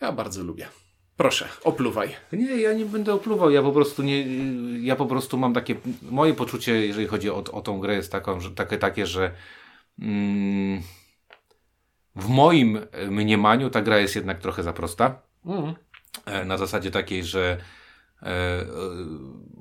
ja 0.00 0.12
bardzo 0.12 0.42
lubię. 0.42 0.68
Proszę, 1.18 1.48
opluwaj. 1.64 2.16
Nie, 2.32 2.56
ja 2.56 2.72
nie 2.72 2.84
będę 2.84 3.14
opluwał, 3.14 3.50
ja 3.50 3.62
po 3.62 3.72
prostu 3.72 4.02
nie, 4.02 4.26
ja 4.86 4.96
po 4.96 5.06
prostu 5.06 5.38
mam 5.38 5.54
takie, 5.54 5.74
moje 6.02 6.34
poczucie, 6.34 6.86
jeżeli 6.86 7.06
chodzi 7.06 7.30
o, 7.30 7.36
o 7.36 7.60
tą 7.60 7.80
grę 7.80 7.94
jest 7.94 8.12
taką, 8.12 8.40
że, 8.40 8.50
takie, 8.50 8.78
takie, 8.78 9.06
że 9.06 9.30
mm, 9.98 10.82
w 12.16 12.28
moim 12.28 12.80
mniemaniu 13.10 13.70
ta 13.70 13.82
gra 13.82 13.98
jest 13.98 14.16
jednak 14.16 14.38
trochę 14.38 14.62
za 14.62 14.72
prosta. 14.72 15.22
Mm. 15.46 15.74
Na 16.48 16.58
zasadzie 16.58 16.90
takiej, 16.90 17.24
że 17.24 17.58
e, 18.22 18.64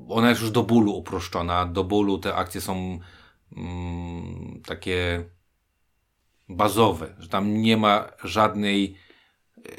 ona 0.09 0.29
jest 0.29 0.41
już 0.41 0.51
do 0.51 0.63
bólu 0.63 0.91
uproszczona, 0.91 1.65
do 1.65 1.83
bólu 1.83 2.17
te 2.17 2.35
akcje 2.35 2.61
są 2.61 2.99
mm, 3.57 4.61
takie 4.65 5.23
bazowe, 6.49 7.15
że 7.19 7.29
tam 7.29 7.61
nie 7.61 7.77
ma 7.77 8.09
żadnej, 8.23 8.97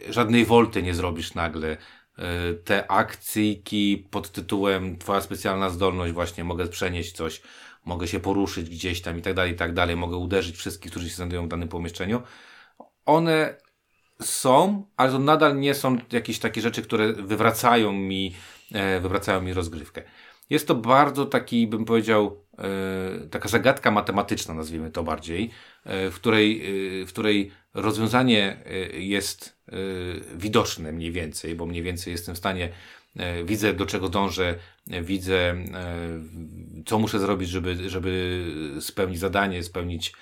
żadnej 0.08 0.44
wolty 0.44 0.82
nie 0.82 0.94
zrobisz 0.94 1.34
nagle. 1.34 1.76
E, 2.18 2.54
te 2.54 2.90
akcyjki 2.90 4.06
pod 4.10 4.32
tytułem 4.32 4.98
Twoja 4.98 5.20
specjalna 5.20 5.70
zdolność, 5.70 6.12
właśnie 6.12 6.44
mogę 6.44 6.68
przenieść 6.68 7.12
coś, 7.12 7.42
mogę 7.84 8.08
się 8.08 8.20
poruszyć 8.20 8.70
gdzieś 8.70 9.02
tam 9.02 9.18
i 9.18 9.22
tak 9.22 9.34
dalej, 9.34 9.52
i 9.52 9.56
tak 9.56 9.74
dalej, 9.74 9.96
mogę 9.96 10.16
uderzyć 10.16 10.56
wszystkich, 10.56 10.90
którzy 10.90 11.08
się 11.08 11.16
znajdują 11.16 11.44
w 11.44 11.48
danym 11.48 11.68
pomieszczeniu. 11.68 12.22
One 13.06 13.56
są, 14.22 14.86
ale 14.96 15.12
to 15.12 15.18
nadal 15.18 15.60
nie 15.60 15.74
są 15.74 15.98
jakieś 16.12 16.38
takie 16.38 16.60
rzeczy, 16.60 16.82
które 16.82 17.12
wywracają 17.12 17.92
mi, 17.92 18.34
e, 18.72 19.00
wywracają 19.00 19.40
mi 19.42 19.52
rozgrywkę. 19.52 20.02
Jest 20.50 20.68
to 20.68 20.74
bardzo 20.74 21.26
taki, 21.26 21.66
bym 21.66 21.84
powiedział, 21.84 22.44
e, 22.58 23.28
taka 23.28 23.48
zagadka 23.48 23.90
matematyczna, 23.90 24.54
nazwijmy 24.54 24.90
to 24.90 25.02
bardziej, 25.02 25.50
w 25.84 26.14
której, 26.14 26.62
w 27.06 27.08
której 27.08 27.50
rozwiązanie 27.82 28.56
jest 28.92 29.58
widoczne 30.36 30.92
mniej 30.92 31.12
więcej, 31.12 31.54
bo 31.54 31.66
mniej 31.66 31.82
więcej 31.82 32.12
jestem 32.12 32.34
w 32.34 32.38
stanie, 32.38 32.68
widzę 33.44 33.74
do 33.74 33.86
czego 33.86 34.08
dążę, 34.08 34.54
widzę 34.86 35.56
co 36.86 36.98
muszę 36.98 37.18
zrobić, 37.18 37.48
żeby, 37.48 37.90
żeby 37.90 38.44
spełnić 38.80 39.18
zadanie, 39.18 39.62
spełnić, 39.62 40.12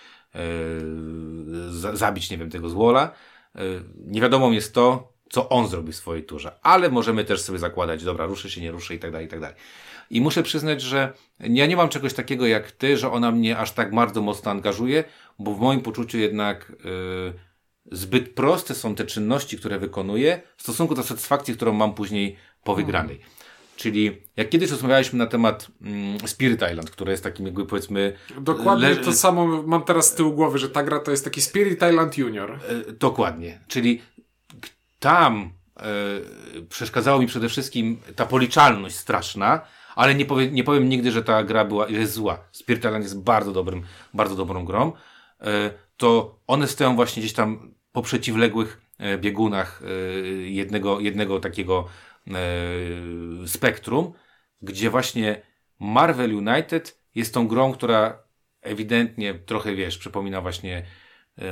zabić, 1.93 2.31
nie 2.31 2.39
wiem, 2.39 2.51
tego 2.51 2.69
złola. 2.69 3.13
Nie 4.07 4.21
wiadomo 4.21 4.53
jest 4.53 4.75
to, 4.75 5.13
co 5.31 5.49
on 5.49 5.69
zrobi 5.69 5.93
w 5.93 5.97
swojej 5.97 6.25
turze, 6.25 6.53
ale 6.63 6.91
możemy 6.91 7.25
też 7.25 7.41
sobie 7.41 7.59
zakładać, 7.59 8.05
dobra, 8.05 8.27
ruszy 8.27 8.51
się, 8.51 8.61
nie 8.61 8.71
ruszy 8.71 8.95
i 8.95 8.99
tak 8.99 9.13
dalej, 9.13 9.27
i 9.27 9.31
tak 9.31 9.41
dalej. 9.41 9.57
i 10.11 10.21
muszę 10.21 10.43
przyznać, 10.43 10.83
że 10.83 11.13
ja 11.41 11.67
nie 11.67 11.77
mam 11.77 11.89
czegoś 11.89 12.15
takiego 12.15 12.47
jak 12.47 12.73
ty, 12.73 12.97
że 12.97 13.11
ona 13.13 13.31
mnie 13.31 13.59
aż 13.59 13.73
tak 13.73 13.95
bardzo 13.95 14.23
mocno 14.23 14.51
angażuje, 14.51 15.05
bo 15.39 15.55
w 15.55 15.61
moim 15.61 15.81
poczuciu 15.81 16.19
jednak 16.19 16.73
yy, 16.85 17.33
zbyt 17.93 18.35
proste 18.35 18.75
są 18.75 18.95
te 18.95 19.05
czynności, 19.05 19.59
które 19.59 19.79
wykonuję 19.79 20.43
w 20.57 20.63
stosunku 20.63 20.95
do 20.95 21.03
satysfakcji, 21.03 21.55
którą 21.55 21.73
mam 21.73 21.95
później 21.95 22.37
po 22.65 22.75
wygranej. 22.75 23.21
Czyli 23.77 24.23
jak 24.37 24.49
kiedyś 24.49 24.71
rozmawialiśmy 24.71 25.19
na 25.19 25.27
temat 25.27 25.69
mm, 25.83 26.29
Spirit 26.29 26.61
Island, 26.71 26.91
które 26.91 27.13
jest 27.13 27.25
takim 27.25 27.47
jakby 27.47 27.67
powiedzmy... 27.67 28.13
Dokładnie 28.41 28.89
le... 28.89 28.97
to 28.97 29.13
samo 29.13 29.63
mam 29.63 29.83
teraz 29.83 30.11
z 30.11 30.15
tyłu 30.15 30.33
głowy, 30.33 30.59
że 30.59 30.69
ta 30.69 30.83
gra 30.83 31.01
to 31.01 31.11
jest 31.11 31.25
taki 31.25 31.43
Spirit 31.43 31.83
Island 31.91 32.19
Junior. 32.19 32.53
E, 32.53 32.93
dokładnie. 32.93 33.61
Czyli 33.69 34.03
tam 34.99 35.51
e, 35.77 35.83
przeszkadzało 36.69 37.21
mi 37.21 37.27
przede 37.27 37.49
wszystkim 37.49 38.01
ta 38.17 38.27
policzalność 38.27 38.97
straszna, 38.97 39.61
ale 39.97 40.15
nie, 40.15 40.25
powie, 40.25 40.51
nie 40.51 40.65
powiem 40.65 40.89
nigdy, 40.89 41.11
że 41.11 41.23
ta 41.23 41.45
gra 41.45 41.65
była, 41.65 41.89
jest 41.89 42.13
zła. 42.13 42.39
Spirit 42.53 42.85
Island 42.85 43.05
jest 43.05 43.21
bardzo 43.21 43.53
dobrym, 43.53 43.83
bardzo 44.15 44.37
dobrą 44.37 44.65
grą. 44.65 44.93
E, 45.41 45.71
to 45.97 46.39
one 46.47 46.67
stoją 46.67 46.97
właśnie 46.97 47.21
gdzieś 47.21 47.33
tam 47.33 47.76
po 47.97 48.03
przeciwległych 48.03 48.81
e, 48.99 49.19
biegunach 49.19 49.83
e, 49.83 49.89
jednego, 50.39 51.01
jednego 51.01 51.41
takiego 51.41 51.89
e, 52.29 52.33
spektrum, 53.47 54.13
gdzie 54.63 54.91
właśnie 54.91 55.43
Marvel 55.79 56.35
United 56.35 57.01
jest 57.15 57.35
tą 57.35 57.49
grą, 57.49 57.73
która 57.73 58.19
ewidentnie 58.63 59.35
trochę, 59.35 59.75
wiesz, 59.75 59.99
przypomina 59.99 60.41
właśnie 60.41 60.83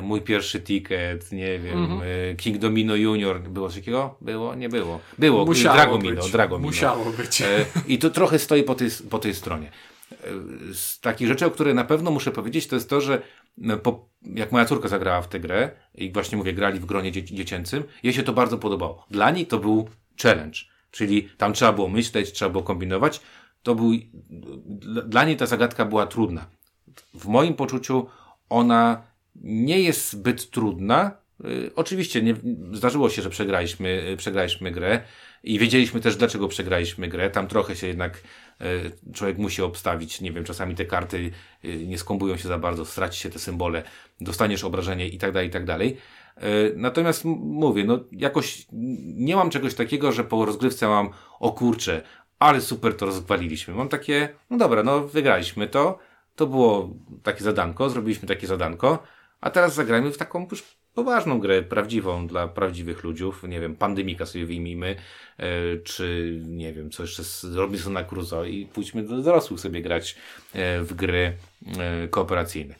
mój 0.03 0.21
pierwszy 0.21 0.61
ticket, 0.61 1.33
nie 1.33 1.59
wiem, 1.59 1.85
mm 1.85 1.99
-hmm. 1.99 2.37
King 2.37 2.59
Domino 2.59 2.97
Junior, 2.97 3.41
było 3.41 3.69
coś 3.69 3.77
takiego? 3.79 4.17
Było? 4.21 4.55
Nie 4.55 4.69
było. 4.69 5.01
Było, 5.19 5.45
Musiało 5.45 5.77
Dragomino, 5.77 6.23
być. 6.23 6.33
Dragomino. 6.33 6.69
Musiało 6.69 7.05
być. 7.05 7.43
I 7.87 7.99
to 7.99 8.11
trochę 8.11 8.39
stoi 8.39 8.63
po 8.63 8.75
tej, 8.75 8.89
po 9.11 9.19
tej 9.19 9.35
stronie. 9.35 9.71
Z 10.73 11.01
takich 11.01 11.29
rzeczy, 11.29 11.47
o 11.47 11.51
których 11.51 11.75
na 11.75 11.85
pewno 11.85 12.11
muszę 12.11 12.31
powiedzieć, 12.31 12.67
to 12.67 12.77
jest 12.77 12.91
to, 12.91 13.01
że 13.01 13.23
po, 13.83 14.09
jak 14.23 14.53
moja 14.53 14.65
córka 14.65 14.89
zagrała 14.89 15.23
w 15.23 15.29
tę 15.29 15.41
grę 15.41 15.71
i 15.95 16.13
właśnie 16.13 16.39
mówię, 16.39 16.53
grali 16.53 16.81
w 16.81 16.87
gronie 16.87 17.13
dzie 17.13 17.25
dziecięcym, 17.25 17.85
jej 18.03 18.15
się 18.15 18.23
to 18.23 18.33
bardzo 18.33 18.59
podobało. 18.59 19.07
Dla 19.11 19.31
niej 19.31 19.47
to 19.47 19.59
był 19.59 19.89
challenge. 20.23 20.59
Czyli 20.91 21.23
tam 21.23 21.53
trzeba 21.53 21.73
było 21.73 21.89
myśleć, 21.89 22.33
trzeba 22.33 22.51
było 22.51 22.65
kombinować. 22.65 23.21
To 23.63 23.75
był, 23.75 23.91
dla 25.07 25.25
niej 25.25 25.37
ta 25.37 25.47
zagadka 25.47 25.85
była 25.85 26.07
trudna. 26.07 26.47
W 27.15 27.27
moim 27.27 27.55
poczuciu 27.55 28.07
ona 28.49 29.03
nie 29.37 29.81
jest 29.81 30.11
zbyt 30.11 30.51
trudna. 30.51 31.11
Yy, 31.41 31.71
oczywiście 31.77 32.23
nie, 32.23 32.35
zdarzyło 32.73 33.11
się, 33.11 33.23
że 33.23 33.31
przegraliśmy, 33.31 34.05
yy, 34.09 34.17
przegraliśmy 34.17 34.71
grę 34.71 35.01
i 35.43 35.59
wiedzieliśmy 35.59 36.01
też, 36.01 36.17
dlaczego 36.17 36.49
przegraliśmy 36.49 37.09
grę. 37.09 37.31
Tam 37.31 37.49
trochę 37.49 37.77
się 37.77 37.87
jednak 37.87 38.23
yy, 38.61 39.13
człowiek 39.15 39.39
musi 39.39 39.63
obstawić. 39.63 40.21
Nie 40.21 40.33
wiem, 40.33 40.45
czasami 40.45 40.75
te 40.75 40.85
karty 40.85 41.31
y, 41.65 41.87
nie 41.87 41.99
skombują 41.99 42.37
się 42.37 42.49
za 42.49 42.59
bardzo, 42.59 42.85
straci 42.85 43.21
się 43.21 43.31
te 43.31 43.39
symbole, 43.39 43.83
dostaniesz 44.21 44.65
obrażenie 44.65 45.09
i 45.09 45.19
tak 45.19 45.33
dalej, 45.33 45.49
i 45.49 45.53
tak 45.53 45.65
dalej. 45.65 45.97
Natomiast 46.77 47.25
mówię, 47.25 47.85
no 47.85 47.99
jakoś 48.13 48.67
nie 49.17 49.37
mam 49.37 49.51
czegoś 49.51 49.75
takiego, 49.75 50.13
że 50.13 50.25
po 50.25 50.45
rozgrywce 50.45 50.89
mam, 50.89 51.11
o 51.41 51.53
kurczę, 51.53 52.03
ale 52.39 52.61
super 52.61 52.97
to 52.97 53.07
rozwaliliśmy. 53.07 53.75
Mam 53.75 53.89
takie, 53.89 54.29
no 54.51 54.57
dobra, 54.57 54.83
no 54.83 55.01
wygraliśmy 55.01 55.69
to, 55.69 55.99
to 56.37 56.47
było 56.47 56.91
takie 57.23 57.45
zadanko, 57.45 57.91
zrobiliśmy 57.91 58.29
takie 58.29 58.47
zadanko, 58.47 59.03
a 59.41 59.51
teraz 59.51 59.75
zagrajmy 59.75 60.13
w 60.13 60.19
taką 60.19 60.47
już 60.51 60.63
poważną 60.95 61.41
grę, 61.41 61.63
prawdziwą 61.63 62.27
dla 62.27 62.49
prawdziwych 62.49 63.05
ludziów, 63.05 63.43
nie 63.49 63.61
wiem, 63.61 63.77
Pandemika 63.77 64.27
sobie 64.27 64.47
wyjmijmy, 64.47 64.97
e, 65.37 65.77
czy 65.77 66.39
nie 66.47 66.73
wiem, 66.73 66.91
co 66.91 67.03
jeszcze 67.03 67.25
z 67.25 67.45
Robinsona 67.45 68.05
Crusoe 68.05 68.45
i 68.49 68.67
pójdźmy 68.67 69.03
do 69.03 69.23
dorosłych 69.23 69.61
sobie 69.61 69.83
grać 69.83 70.17
e, 70.53 70.81
w 70.83 70.95
gry 70.95 71.37
kooperacyjne. 72.11 72.75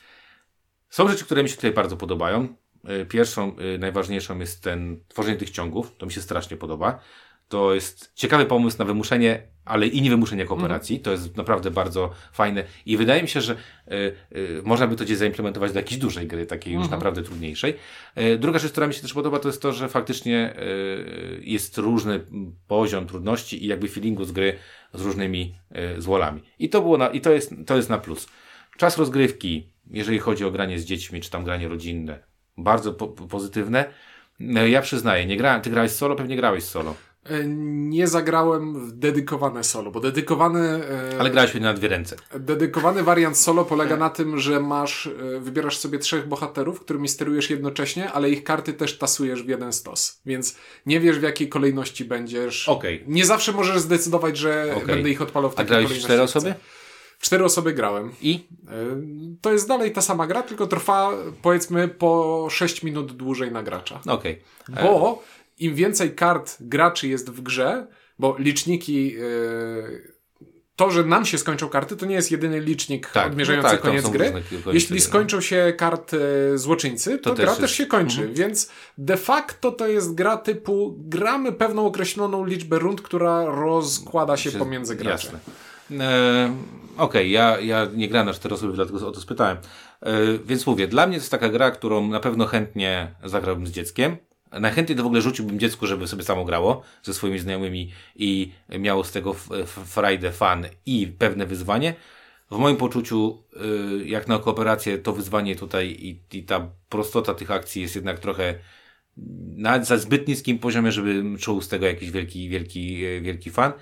Są 0.91 1.09
rzeczy, 1.09 1.25
które 1.25 1.43
mi 1.43 1.49
się 1.49 1.57
tutaj 1.57 1.73
bardzo 1.73 1.97
podobają. 1.97 2.49
Pierwszą, 3.09 3.57
najważniejszą 3.79 4.39
jest 4.39 4.63
ten 4.63 5.01
tworzenie 5.09 5.37
tych 5.37 5.51
ciągów. 5.51 5.97
To 5.99 6.07
mi 6.07 6.13
się 6.13 6.21
strasznie 6.21 6.57
podoba. 6.57 7.01
To 7.55 7.75
jest 7.75 8.13
ciekawy 8.15 8.47
pomysł 8.47 8.79
na 8.79 8.85
wymuszenie, 8.85 9.43
ale 9.65 9.87
i 9.87 10.03
nie 10.03 10.11
wymuszenie 10.11 10.45
kooperacji. 10.45 10.97
Mm. 10.97 11.05
To 11.05 11.11
jest 11.11 11.37
naprawdę 11.37 11.71
bardzo 11.71 12.11
fajne 12.33 12.65
i 12.87 12.97
wydaje 12.97 13.23
mi 13.23 13.29
się, 13.29 13.41
że 13.41 13.53
y, 13.53 13.95
y, 14.37 14.63
można 14.65 14.87
by 14.87 14.97
to 14.97 15.05
gdzieś 15.05 15.17
zaimplementować 15.17 15.73
do 15.73 15.79
jakiejś 15.79 16.01
dużej 16.01 16.27
gry, 16.27 16.47
takiej 16.47 16.73
już 16.73 16.81
mm. 16.81 16.91
naprawdę 16.91 17.23
trudniejszej. 17.23 17.75
Y, 18.19 18.39
druga 18.39 18.59
rzecz, 18.59 18.73
która 18.73 18.87
mi 18.87 18.95
się 18.95 19.03
też 19.03 19.13
podoba, 19.13 19.39
to 19.39 19.49
jest 19.49 19.63
to, 19.63 19.73
że 19.73 19.89
faktycznie 19.89 20.55
y, 20.59 21.41
jest 21.45 21.79
różny 21.79 22.21
poziom 22.69 23.07
trudności 23.07 23.65
i 23.65 23.67
jakby 23.67 23.89
feelingu 23.89 24.25
z 24.25 24.33
gry 24.33 24.59
z 24.95 25.01
różnymi 25.01 25.55
złolami. 25.99 26.43
I 26.59 26.69
to 26.69 26.81
było 26.81 26.99
na, 26.99 27.09
i 27.09 27.21
to 27.21 27.33
jest, 27.33 27.55
to 27.67 27.77
jest 27.77 27.91
na 27.91 27.99
plus. 27.99 28.29
Czas 28.77 28.99
rozgrywki, 28.99 29.69
jeżeli 29.91 30.19
chodzi 30.19 30.45
o 30.45 30.51
granie 30.51 30.79
z 30.79 30.85
dziećmi, 30.85 31.21
czy 31.21 31.31
tam 31.31 31.45
granie 31.45 31.69
rodzinne, 31.69 32.19
bardzo 32.57 32.93
po 32.93 33.09
pozytywne. 33.09 33.85
E, 34.41 34.69
ja 34.69 34.83
przyznaję, 34.83 35.27
nie 35.27 35.37
grałem. 35.37 35.63
Ty 35.63 35.71
grałeś 35.71 35.91
solo, 35.91 36.17
pewnie 36.17 36.37
grałeś 36.37 36.65
solo. 36.65 36.95
E, 37.25 37.45
nie 37.47 38.09
zagrałem 38.09 38.87
w 38.87 38.93
dedykowane 38.93 39.65
solo, 39.65 39.91
bo 39.91 40.01
dedykowany. 40.01 40.61
E, 40.61 41.21
Ale 41.21 41.31
grałeś 41.31 41.55
na 41.55 41.75
dwie 41.75 41.89
ręce. 41.89 42.17
Dedykowany 42.39 43.03
wariant 43.03 43.39
solo 43.39 43.65
polega 43.65 43.97
na 43.97 44.11
tym, 44.11 44.39
że 44.39 44.61
masz, 44.61 45.11
wybierasz 45.41 45.79
sobie 45.79 45.99
trzech 45.99 46.29
bohaterów, 46.29 46.81
którymi 46.81 47.09
sterujesz 47.09 47.51
jednocześnie, 47.51 48.13
ale 48.13 48.31
ich 48.31 48.45
karty 48.45 48.73
też 48.73 48.99
tasujesz 48.99 49.43
w 49.43 49.49
jeden 49.49 49.73
stos. 49.73 50.21
Więc 50.27 50.57
nie 50.87 51.01
wiesz 51.01 51.19
w 51.19 51.23
jakiej 51.23 51.49
kolejności 51.49 52.05
będziesz. 52.05 52.69
Okay. 52.69 53.05
Nie 53.07 53.27
zawsze 53.27 53.53
możesz 53.53 53.81
zdecydować, 53.81 54.37
że 54.37 54.75
okay. 54.77 54.87
będę 54.87 55.11
ich 55.11 55.23
odpalał 55.23 55.51
w 55.51 55.55
takiej 55.55 55.77
A 55.77 55.81
grałeś 55.81 56.01
cztery 56.01 56.23
osoby? 56.23 56.55
Cztery 57.21 57.45
osoby 57.45 57.73
grałem. 57.73 58.13
I? 58.23 58.47
E, 58.69 58.73
to 59.41 59.53
jest 59.53 59.69
dalej 59.69 59.93
ta 59.93 60.01
sama 60.01 60.27
gra, 60.27 60.43
tylko 60.43 60.67
trwa 60.67 61.11
powiedzmy 61.43 61.89
po 61.89 62.47
6 62.51 62.83
minut 62.83 63.13
dłużej 63.13 63.53
na 63.53 63.63
gracza. 63.63 64.01
Okej. 64.07 64.43
Okay. 64.69 64.85
Bo 64.85 65.23
im 65.59 65.75
więcej 65.75 66.15
kart 66.15 66.57
graczy 66.61 67.09
jest 67.09 67.31
w 67.31 67.41
grze, 67.41 67.87
bo 68.19 68.37
liczniki. 68.39 69.17
E, 69.17 70.15
to, 70.77 70.91
że 70.91 71.05
nam 71.05 71.27
się 71.27 71.39
skończą 71.39 71.69
karty, 71.69 71.97
to 71.97 72.07
nie 72.07 72.15
jest 72.15 72.31
jedyny 72.31 72.61
licznik 72.61 73.11
tak, 73.11 73.27
odmierzający 73.27 73.69
no 73.69 73.73
tak, 73.73 73.81
koniec 73.81 74.09
gry. 74.09 74.33
Jeśli 74.73 75.01
skończą 75.01 75.41
się 75.41 75.73
karty 75.77 76.19
złoczyńcy, 76.55 77.19
to, 77.19 77.31
to 77.31 77.37
gra 77.37 77.47
też, 77.47 77.59
też 77.59 77.73
się 77.73 77.87
kończy. 77.87 78.21
Mhm. 78.21 78.35
Więc 78.35 78.71
de 78.99 79.17
facto 79.17 79.73
to 79.73 79.87
jest 79.87 80.15
gra 80.15 80.37
typu 80.37 80.95
gramy 80.99 81.53
pewną 81.53 81.87
określoną 81.87 82.45
liczbę 82.45 82.79
rund, 82.79 83.03
która 83.03 83.45
rozkłada 83.45 84.37
się 84.37 84.51
pomiędzy 84.51 84.97
graczy. 84.97 85.29
Jasne. 85.33 86.05
E, 86.05 86.57
Okej, 86.97 87.05
okay, 87.07 87.29
ja, 87.29 87.61
ja 87.61 87.89
nie 87.95 88.09
grałem 88.09 88.27
na 88.27 88.35
cztery 88.35 88.55
osoby, 88.55 88.73
dlatego 88.73 89.09
o 89.09 89.11
to 89.11 89.21
spytałem. 89.21 89.57
E, 90.01 90.39
więc 90.39 90.67
mówię, 90.67 90.89
dla 90.89 91.07
mnie 91.07 91.17
to 91.17 91.23
jest 91.23 91.31
taka 91.31 91.49
gra, 91.49 91.71
którą 91.71 92.09
na 92.09 92.21
pewno 92.21 92.47
chętnie 92.47 93.15
zagrałbym 93.25 93.67
z 93.67 93.71
dzieckiem. 93.71 94.17
Najchętniej 94.61 94.97
to 94.97 95.03
w 95.03 95.07
ogóle 95.07 95.23
rzuciłbym 95.23 95.59
dziecku, 95.59 95.87
żeby 95.87 96.09
sobie 96.09 96.23
samo 96.23 96.45
grało 96.45 96.83
ze 97.03 97.15
swoimi 97.15 97.39
znajomymi 97.39 97.93
i 98.17 98.53
miało 98.69 99.05
z 99.05 99.13
tego 99.13 99.35
frajdę, 99.87 100.33
fan 100.33 100.67
i 100.87 101.07
pewne 101.07 101.47
wyzwanie. 101.47 101.95
W 102.51 102.59
moim 102.59 102.77
poczuciu, 102.77 103.43
y, 104.03 104.07
jak 104.07 104.29
na 104.29 104.39
kooperację, 104.39 104.99
to 104.99 105.13
wyzwanie 105.13 105.57
tutaj 105.57 105.87
i, 105.89 106.37
i 106.39 106.43
ta 106.43 106.71
prostota 106.89 107.35
tych 107.35 107.51
akcji 107.51 107.83
jest 107.83 107.95
jednak 107.95 108.19
trochę 108.19 108.55
na 109.57 109.85
za 109.85 109.99
zbyt 109.99 110.29
niskim 110.29 110.59
poziomie, 110.59 110.93
żebym 110.93 111.39
czuł 111.39 111.61
z 111.61 111.69
tego 111.69 111.87
jakiś 111.87 112.11
wielki, 112.11 112.49
wielki, 112.49 112.97
wielki 113.23 113.51
fan. 113.51 113.73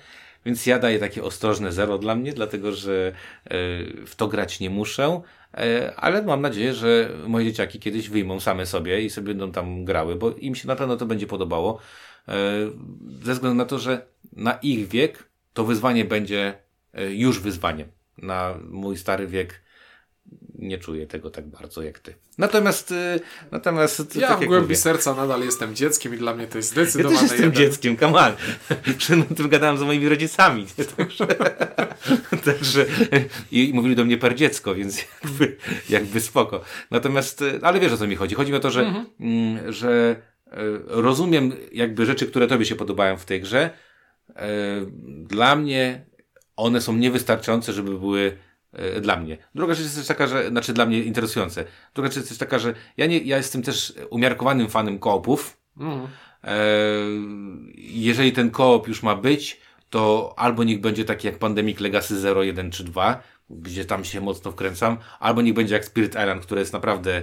Więc 0.45 0.65
ja 0.65 0.79
daję 0.79 0.99
takie 0.99 1.23
ostrożne 1.23 1.71
zero 1.71 1.97
dla 1.97 2.15
mnie, 2.15 2.33
dlatego 2.33 2.71
że 2.71 3.11
e, 3.45 3.49
w 4.05 4.15
to 4.17 4.27
grać 4.27 4.59
nie 4.59 4.69
muszę, 4.69 5.21
e, 5.53 5.93
ale 5.95 6.21
mam 6.21 6.41
nadzieję, 6.41 6.73
że 6.73 7.09
moje 7.27 7.45
dzieciaki 7.45 7.79
kiedyś 7.79 8.09
wyjmą 8.09 8.39
same 8.39 8.65
sobie 8.65 9.01
i 9.01 9.09
sobie 9.09 9.27
będą 9.27 9.51
tam 9.51 9.85
grały, 9.85 10.15
bo 10.15 10.31
im 10.31 10.55
się 10.55 10.67
na 10.67 10.75
pewno 10.75 10.97
to 10.97 11.05
będzie 11.05 11.27
podobało. 11.27 11.79
E, 12.27 12.33
ze 13.23 13.33
względu 13.33 13.57
na 13.57 13.65
to, 13.65 13.79
że 13.79 14.05
na 14.35 14.53
ich 14.53 14.87
wiek 14.87 15.23
to 15.53 15.63
wyzwanie 15.63 16.05
będzie 16.05 16.53
już 17.09 17.39
wyzwaniem. 17.39 17.87
Na 18.17 18.59
mój 18.69 18.97
stary 18.97 19.27
wiek 19.27 19.62
nie 20.63 20.77
czuję 20.77 21.07
tego 21.07 21.29
tak 21.29 21.47
bardzo 21.47 21.81
jak 21.81 21.99
ty. 21.99 22.15
Natomiast, 22.37 22.91
y, 22.91 23.19
natomiast 23.51 24.15
ja 24.15 24.27
tak 24.27 24.39
w 24.39 24.45
głębi 24.45 24.63
mówię, 24.63 24.75
serca 24.75 25.15
nadal 25.15 25.41
jestem 25.41 25.75
dzieckiem 25.75 26.15
i 26.15 26.17
dla 26.17 26.35
mnie 26.35 26.47
to 26.47 26.57
jest 26.57 26.69
zdecydowanie. 26.69 27.15
Ja 27.15 27.21
też 27.21 27.31
jestem 27.31 27.51
jeden. 27.51 27.71
dzieckiem, 27.71 27.97
on. 28.15 28.33
Przed 28.97 29.37
tym 29.37 29.49
gadałem 29.49 29.77
z 29.77 29.81
moimi 29.81 30.09
rodzicami. 30.09 30.65
Także, 30.97 31.27
także 32.45 32.85
i 33.51 33.71
mówili 33.73 33.95
do 33.95 34.05
mnie 34.05 34.17
per 34.17 34.35
dziecko, 34.35 34.75
więc 34.75 35.03
jakby, 35.23 35.57
jakby 35.89 36.21
spoko. 36.21 36.61
Natomiast, 36.91 37.41
y, 37.41 37.59
ale 37.61 37.79
wiesz 37.79 37.91
o 37.91 37.97
co 37.97 38.07
mi 38.07 38.15
chodzi. 38.15 38.35
Chodzi 38.35 38.51
mi 38.51 38.57
o 38.57 38.61
to, 38.61 38.71
że, 38.71 38.81
mhm. 38.81 39.05
Mm, 39.19 39.71
że 39.73 40.15
y, 40.47 40.53
rozumiem 40.87 41.53
jakby 41.71 42.05
rzeczy, 42.05 42.27
które 42.27 42.47
tobie 42.47 42.65
się 42.65 42.75
podobają 42.75 43.17
w 43.17 43.25
tej 43.25 43.41
grze. 43.41 43.69
Dla 45.05 45.55
mnie 45.55 46.05
one 46.55 46.81
są 46.81 46.95
niewystarczające, 46.95 47.73
żeby 47.73 47.99
były 47.99 48.37
dla 49.01 49.17
mnie. 49.17 49.37
Druga 49.55 49.73
rzecz 49.73 49.83
jest 49.83 49.95
też 49.95 50.07
taka, 50.07 50.27
że, 50.27 50.49
znaczy 50.49 50.73
dla 50.73 50.85
mnie 50.85 51.03
interesujące. 51.03 51.65
Druga 51.95 52.09
rzecz 52.09 52.17
jest 52.17 52.29
też 52.29 52.37
taka, 52.37 52.59
że 52.59 52.73
ja, 52.97 53.05
nie, 53.05 53.17
ja 53.17 53.37
jestem 53.37 53.61
też 53.61 53.93
umiarkowanym 54.09 54.69
fanem 54.69 54.99
koopów. 54.99 55.57
Mm. 55.79 56.07
E, 56.43 56.57
jeżeli 57.77 58.31
ten 58.31 58.51
koop 58.51 58.87
już 58.87 59.03
ma 59.03 59.15
być, 59.15 59.61
to 59.89 60.33
albo 60.37 60.63
niech 60.63 60.81
będzie 60.81 61.05
taki 61.05 61.27
jak 61.27 61.39
Pandemic 61.39 61.79
Legacy 61.79 62.19
0, 62.19 62.43
1 62.43 62.71
czy 62.71 62.83
2, 62.83 63.23
gdzie 63.49 63.85
tam 63.85 64.05
się 64.05 64.21
mocno 64.21 64.51
wkręcam, 64.51 64.97
albo 65.19 65.41
niech 65.41 65.53
będzie 65.53 65.73
jak 65.75 65.85
Spirit 65.85 66.11
Island, 66.11 66.45
które 66.45 66.61
jest 66.61 66.73
naprawdę 66.73 67.21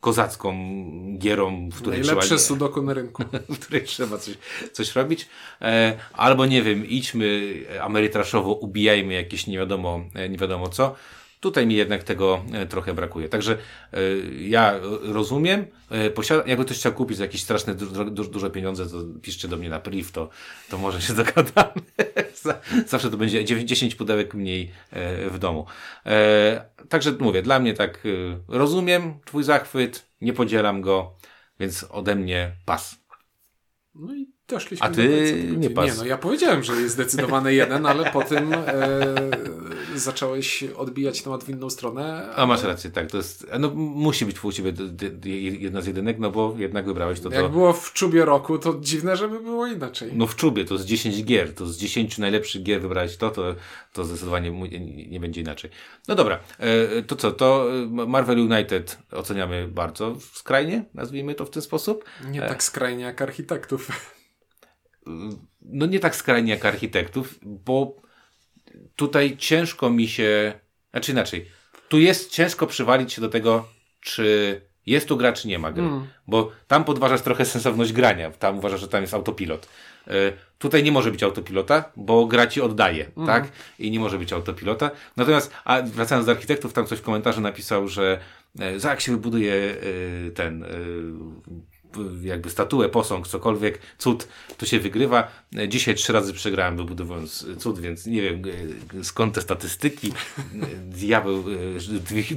kozacką 0.00 0.54
gierą, 1.18 1.68
w 1.68 1.76
której 1.76 2.00
Najlepsze 2.00 2.26
trzeba, 2.26 2.40
sudoku 2.40 2.82
na 2.82 2.94
rynku. 2.94 3.24
w 3.48 3.58
której 3.58 3.84
trzeba 3.84 4.18
coś, 4.18 4.34
coś 4.72 4.94
robić. 4.94 5.28
E, 5.62 5.98
albo 6.12 6.46
nie 6.46 6.62
wiem, 6.62 6.86
idźmy 6.86 7.54
amerytraszowo, 7.82 8.52
ubijajmy 8.52 9.14
jakieś 9.14 9.46
nie 9.46 9.58
wiadomo, 9.58 10.00
e, 10.14 10.28
nie 10.28 10.38
wiadomo 10.38 10.68
co. 10.68 10.94
Tutaj 11.46 11.66
mi 11.66 11.74
jednak 11.74 12.02
tego 12.02 12.44
e, 12.52 12.66
trochę 12.66 12.94
brakuje. 12.94 13.28
Także 13.28 13.52
e, 13.92 13.98
ja 14.40 14.74
rozumiem, 15.02 15.66
e, 15.90 16.46
jakby 16.46 16.64
ktoś 16.64 16.78
chciał 16.78 16.92
kupić 16.92 17.16
za 17.16 17.24
jakieś 17.24 17.42
straszne 17.42 17.74
du, 17.74 18.10
du, 18.10 18.24
duże 18.24 18.50
pieniądze, 18.50 18.86
to 18.86 18.96
piszcie 19.22 19.48
do 19.48 19.56
mnie 19.56 19.68
na 19.70 19.80
priv, 19.80 20.12
to, 20.12 20.28
to 20.70 20.78
może 20.78 21.02
się 21.02 21.14
dogadamy. 21.24 21.72
Za- 22.34 22.60
Zawsze 22.86 23.10
to 23.10 23.16
będzie 23.16 23.44
10 23.44 23.94
pudełek 23.94 24.34
mniej 24.34 24.70
w 25.30 25.38
domu. 25.38 25.66
Także 26.88 27.12
mówię, 27.20 27.42
dla 27.42 27.58
mnie 27.58 27.74
tak 27.74 28.04
rozumiem 28.48 29.14
twój 29.24 29.44
zachwyt, 29.44 30.06
nie 30.20 30.32
podzielam 30.32 30.80
go, 30.80 31.16
więc 31.60 31.86
ode 31.90 32.14
mnie 32.14 32.52
pas. 32.64 32.96
No 33.94 34.14
i 34.14 34.35
doszliśmy 34.48 34.86
A 34.86 34.90
ty 34.90 35.42
do 35.52 35.58
nie 35.58 35.70
pas. 35.70 35.86
Nie, 35.86 35.94
no 35.94 36.04
ja 36.04 36.18
powiedziałem, 36.18 36.62
że 36.62 36.72
jest 36.72 36.94
zdecydowany 36.94 37.54
jeden, 37.54 37.86
ale 37.86 38.10
potem 38.12 38.52
e, 38.54 39.14
zacząłeś 39.94 40.64
odbijać 40.76 41.22
temat 41.22 41.44
w 41.44 41.48
inną 41.48 41.70
stronę. 41.70 42.32
A 42.36 42.46
masz 42.46 42.62
rację, 42.62 42.90
tak, 42.90 43.10
to 43.10 43.16
jest, 43.16 43.46
no 43.58 43.70
musi 43.74 44.26
być 44.26 44.44
u 44.44 44.52
ciebie 44.52 44.72
jedna 45.58 45.80
z 45.80 45.86
jedynek, 45.86 46.18
no 46.18 46.30
bo 46.30 46.54
jednak 46.58 46.86
wybrałeś 46.86 47.20
to 47.20 47.30
Jak 47.30 47.42
do, 47.42 47.48
było 47.48 47.72
w 47.72 47.92
czubie 47.92 48.24
roku, 48.24 48.58
to 48.58 48.78
dziwne, 48.80 49.16
żeby 49.16 49.40
było 49.40 49.66
inaczej. 49.66 50.10
no 50.14 50.26
w 50.26 50.36
czubie, 50.36 50.64
to 50.64 50.78
z 50.78 50.84
10 50.84 51.24
gier, 51.24 51.54
to 51.54 51.66
z 51.66 51.76
10 51.76 52.18
najlepszych 52.18 52.62
gier 52.62 52.80
wybrałeś 52.80 53.16
to, 53.16 53.30
to, 53.30 53.54
to 53.92 54.04
zdecydowanie 54.04 54.50
nie, 55.08 55.20
będzie 55.20 55.40
inaczej. 55.40 55.70
No 56.08 56.14
dobra, 56.14 56.38
e, 56.58 57.02
to 57.02 57.16
co, 57.16 57.32
to 57.32 57.68
e, 57.70 58.06
Marvel 58.06 58.38
United 58.38 58.98
oceniamy 59.12 59.68
bardzo 59.68 60.16
skrajnie, 60.32 60.84
nazwijmy 60.94 61.34
to 61.34 61.44
w 61.44 61.50
ten 61.50 61.62
sposób. 61.62 62.04
Nie 62.30 62.40
tak 62.40 62.62
skrajnie 62.62 63.04
jak 63.04 63.22
architektów. 63.22 63.88
no 65.62 65.86
nie 65.86 66.00
tak 66.00 66.16
skrajnie 66.16 66.50
jak 66.50 66.64
architektów, 66.64 67.38
bo 67.42 67.96
tutaj 68.96 69.36
ciężko 69.36 69.90
mi 69.90 70.08
się, 70.08 70.52
znaczy 70.90 71.12
inaczej, 71.12 71.46
tu 71.88 71.98
jest 71.98 72.30
ciężko 72.30 72.66
przywalić 72.66 73.12
się 73.12 73.20
do 73.20 73.28
tego, 73.28 73.68
czy 74.00 74.60
jest 74.86 75.08
tu 75.08 75.16
gra, 75.16 75.32
czy 75.32 75.48
nie 75.48 75.58
ma 75.58 75.72
gry. 75.72 75.84
Bo 76.26 76.50
tam 76.66 76.84
podważasz 76.84 77.22
trochę 77.22 77.44
sensowność 77.44 77.92
grania, 77.92 78.30
tam 78.30 78.58
uważasz, 78.58 78.80
że 78.80 78.88
tam 78.88 79.00
jest 79.00 79.14
autopilot. 79.14 79.68
Y, 80.08 80.32
Tutaj 80.58 80.82
nie 80.82 80.92
może 80.92 81.10
być 81.10 81.22
autopilota, 81.22 81.92
bo 81.96 82.26
gra 82.26 82.46
ci 82.46 82.60
oddaje, 82.60 83.10
tak? 83.26 83.48
I 83.78 83.90
nie 83.90 84.00
może 84.00 84.18
być 84.18 84.32
autopilota. 84.32 84.90
Natomiast, 85.16 85.52
a 85.64 85.82
wracając 85.82 86.26
do 86.26 86.32
architektów, 86.32 86.72
tam 86.72 86.86
coś 86.86 86.98
w 86.98 87.02
komentarzu 87.02 87.40
napisał, 87.40 87.88
że 87.88 88.20
e, 88.60 88.80
za 88.80 88.90
jak 88.90 89.00
się 89.00 89.12
wybuduje 89.12 89.54
e, 89.54 90.30
ten 90.30 90.62
e, 90.64 90.68
jakby 92.22 92.50
statuę, 92.50 92.88
posąg, 92.88 93.28
cokolwiek, 93.28 93.78
cud, 93.98 94.28
to 94.56 94.66
się 94.66 94.80
wygrywa. 94.80 95.28
E, 95.58 95.68
Dzisiaj 95.68 95.94
trzy 95.94 96.12
razy 96.12 96.32
przegrałem 96.32 96.76
wybudowując 96.76 97.46
cud, 97.58 97.78
więc 97.80 98.06
nie 98.06 98.22
wiem 98.22 98.42
e, 99.00 99.04
skąd 99.04 99.34
te 99.34 99.40
statystyki. 99.40 100.12
E, 100.62 100.66
Diabeł 100.76 101.44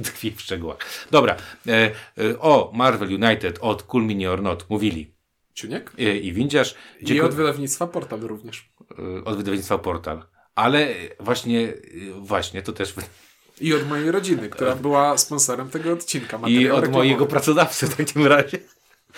tkwi 0.04 0.30
w 0.30 0.40
szczegółach. 0.40 0.78
Dobra, 1.10 1.36
e, 1.68 1.90
e, 2.18 2.38
o 2.38 2.70
Marvel 2.74 3.08
United 3.24 3.58
od 3.60 3.82
Cool 3.82 4.06
Mini 4.06 4.26
or 4.26 4.42
Not 4.42 4.66
mówili 4.68 5.14
Ciuniek? 5.54 5.92
e, 5.98 6.16
i 6.16 6.32
Windziarz. 6.32 6.74
I 7.00 7.20
od 7.20 7.34
wydawnictwa 7.34 7.86
Portal 7.86 8.20
również. 8.20 8.72
e, 9.18 9.24
od 9.24 9.36
wydawnictwa 9.36 9.78
Portal. 9.78 10.22
Ale 10.54 10.88
właśnie, 11.20 11.68
e, 11.68 11.72
właśnie, 12.20 12.62
to 12.62 12.72
też 12.72 12.94
I 13.60 13.74
od 13.74 13.88
mojej 13.88 14.10
rodziny, 14.10 14.48
która 14.48 14.76
była 14.76 15.18
sponsorem 15.18 15.70
tego 15.70 15.92
odcinka. 15.92 16.40
i 16.46 16.70
od 16.70 16.88
mojego 16.88 17.26
pracodawcy 17.26 17.86
w 17.86 17.96
takim 17.96 18.26
razie, 18.26 18.58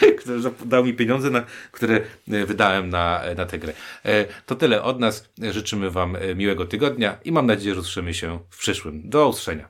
który 0.20 0.40
dał 0.64 0.84
mi 0.84 0.94
pieniądze, 0.94 1.30
na, 1.30 1.44
które 1.72 2.00
e, 2.30 2.46
wydałem 2.46 2.90
na, 2.90 3.22
na 3.36 3.46
tę 3.46 3.58
grę. 3.58 3.72
E, 4.04 4.24
To 4.46 4.54
tyle 4.54 4.82
od 4.82 5.00
nas. 5.00 5.28
Życzymy 5.50 5.90
Wam 5.90 6.16
e, 6.16 6.34
miłego 6.34 6.66
tygodnia 6.66 7.18
i 7.24 7.32
mam 7.32 7.46
nadzieję, 7.46 7.74
że 7.74 7.80
usłyszymy 7.80 8.14
się 8.14 8.38
w 8.50 8.58
przyszłym. 8.58 9.10
Do 9.10 9.28
usłyszenia. 9.28 9.68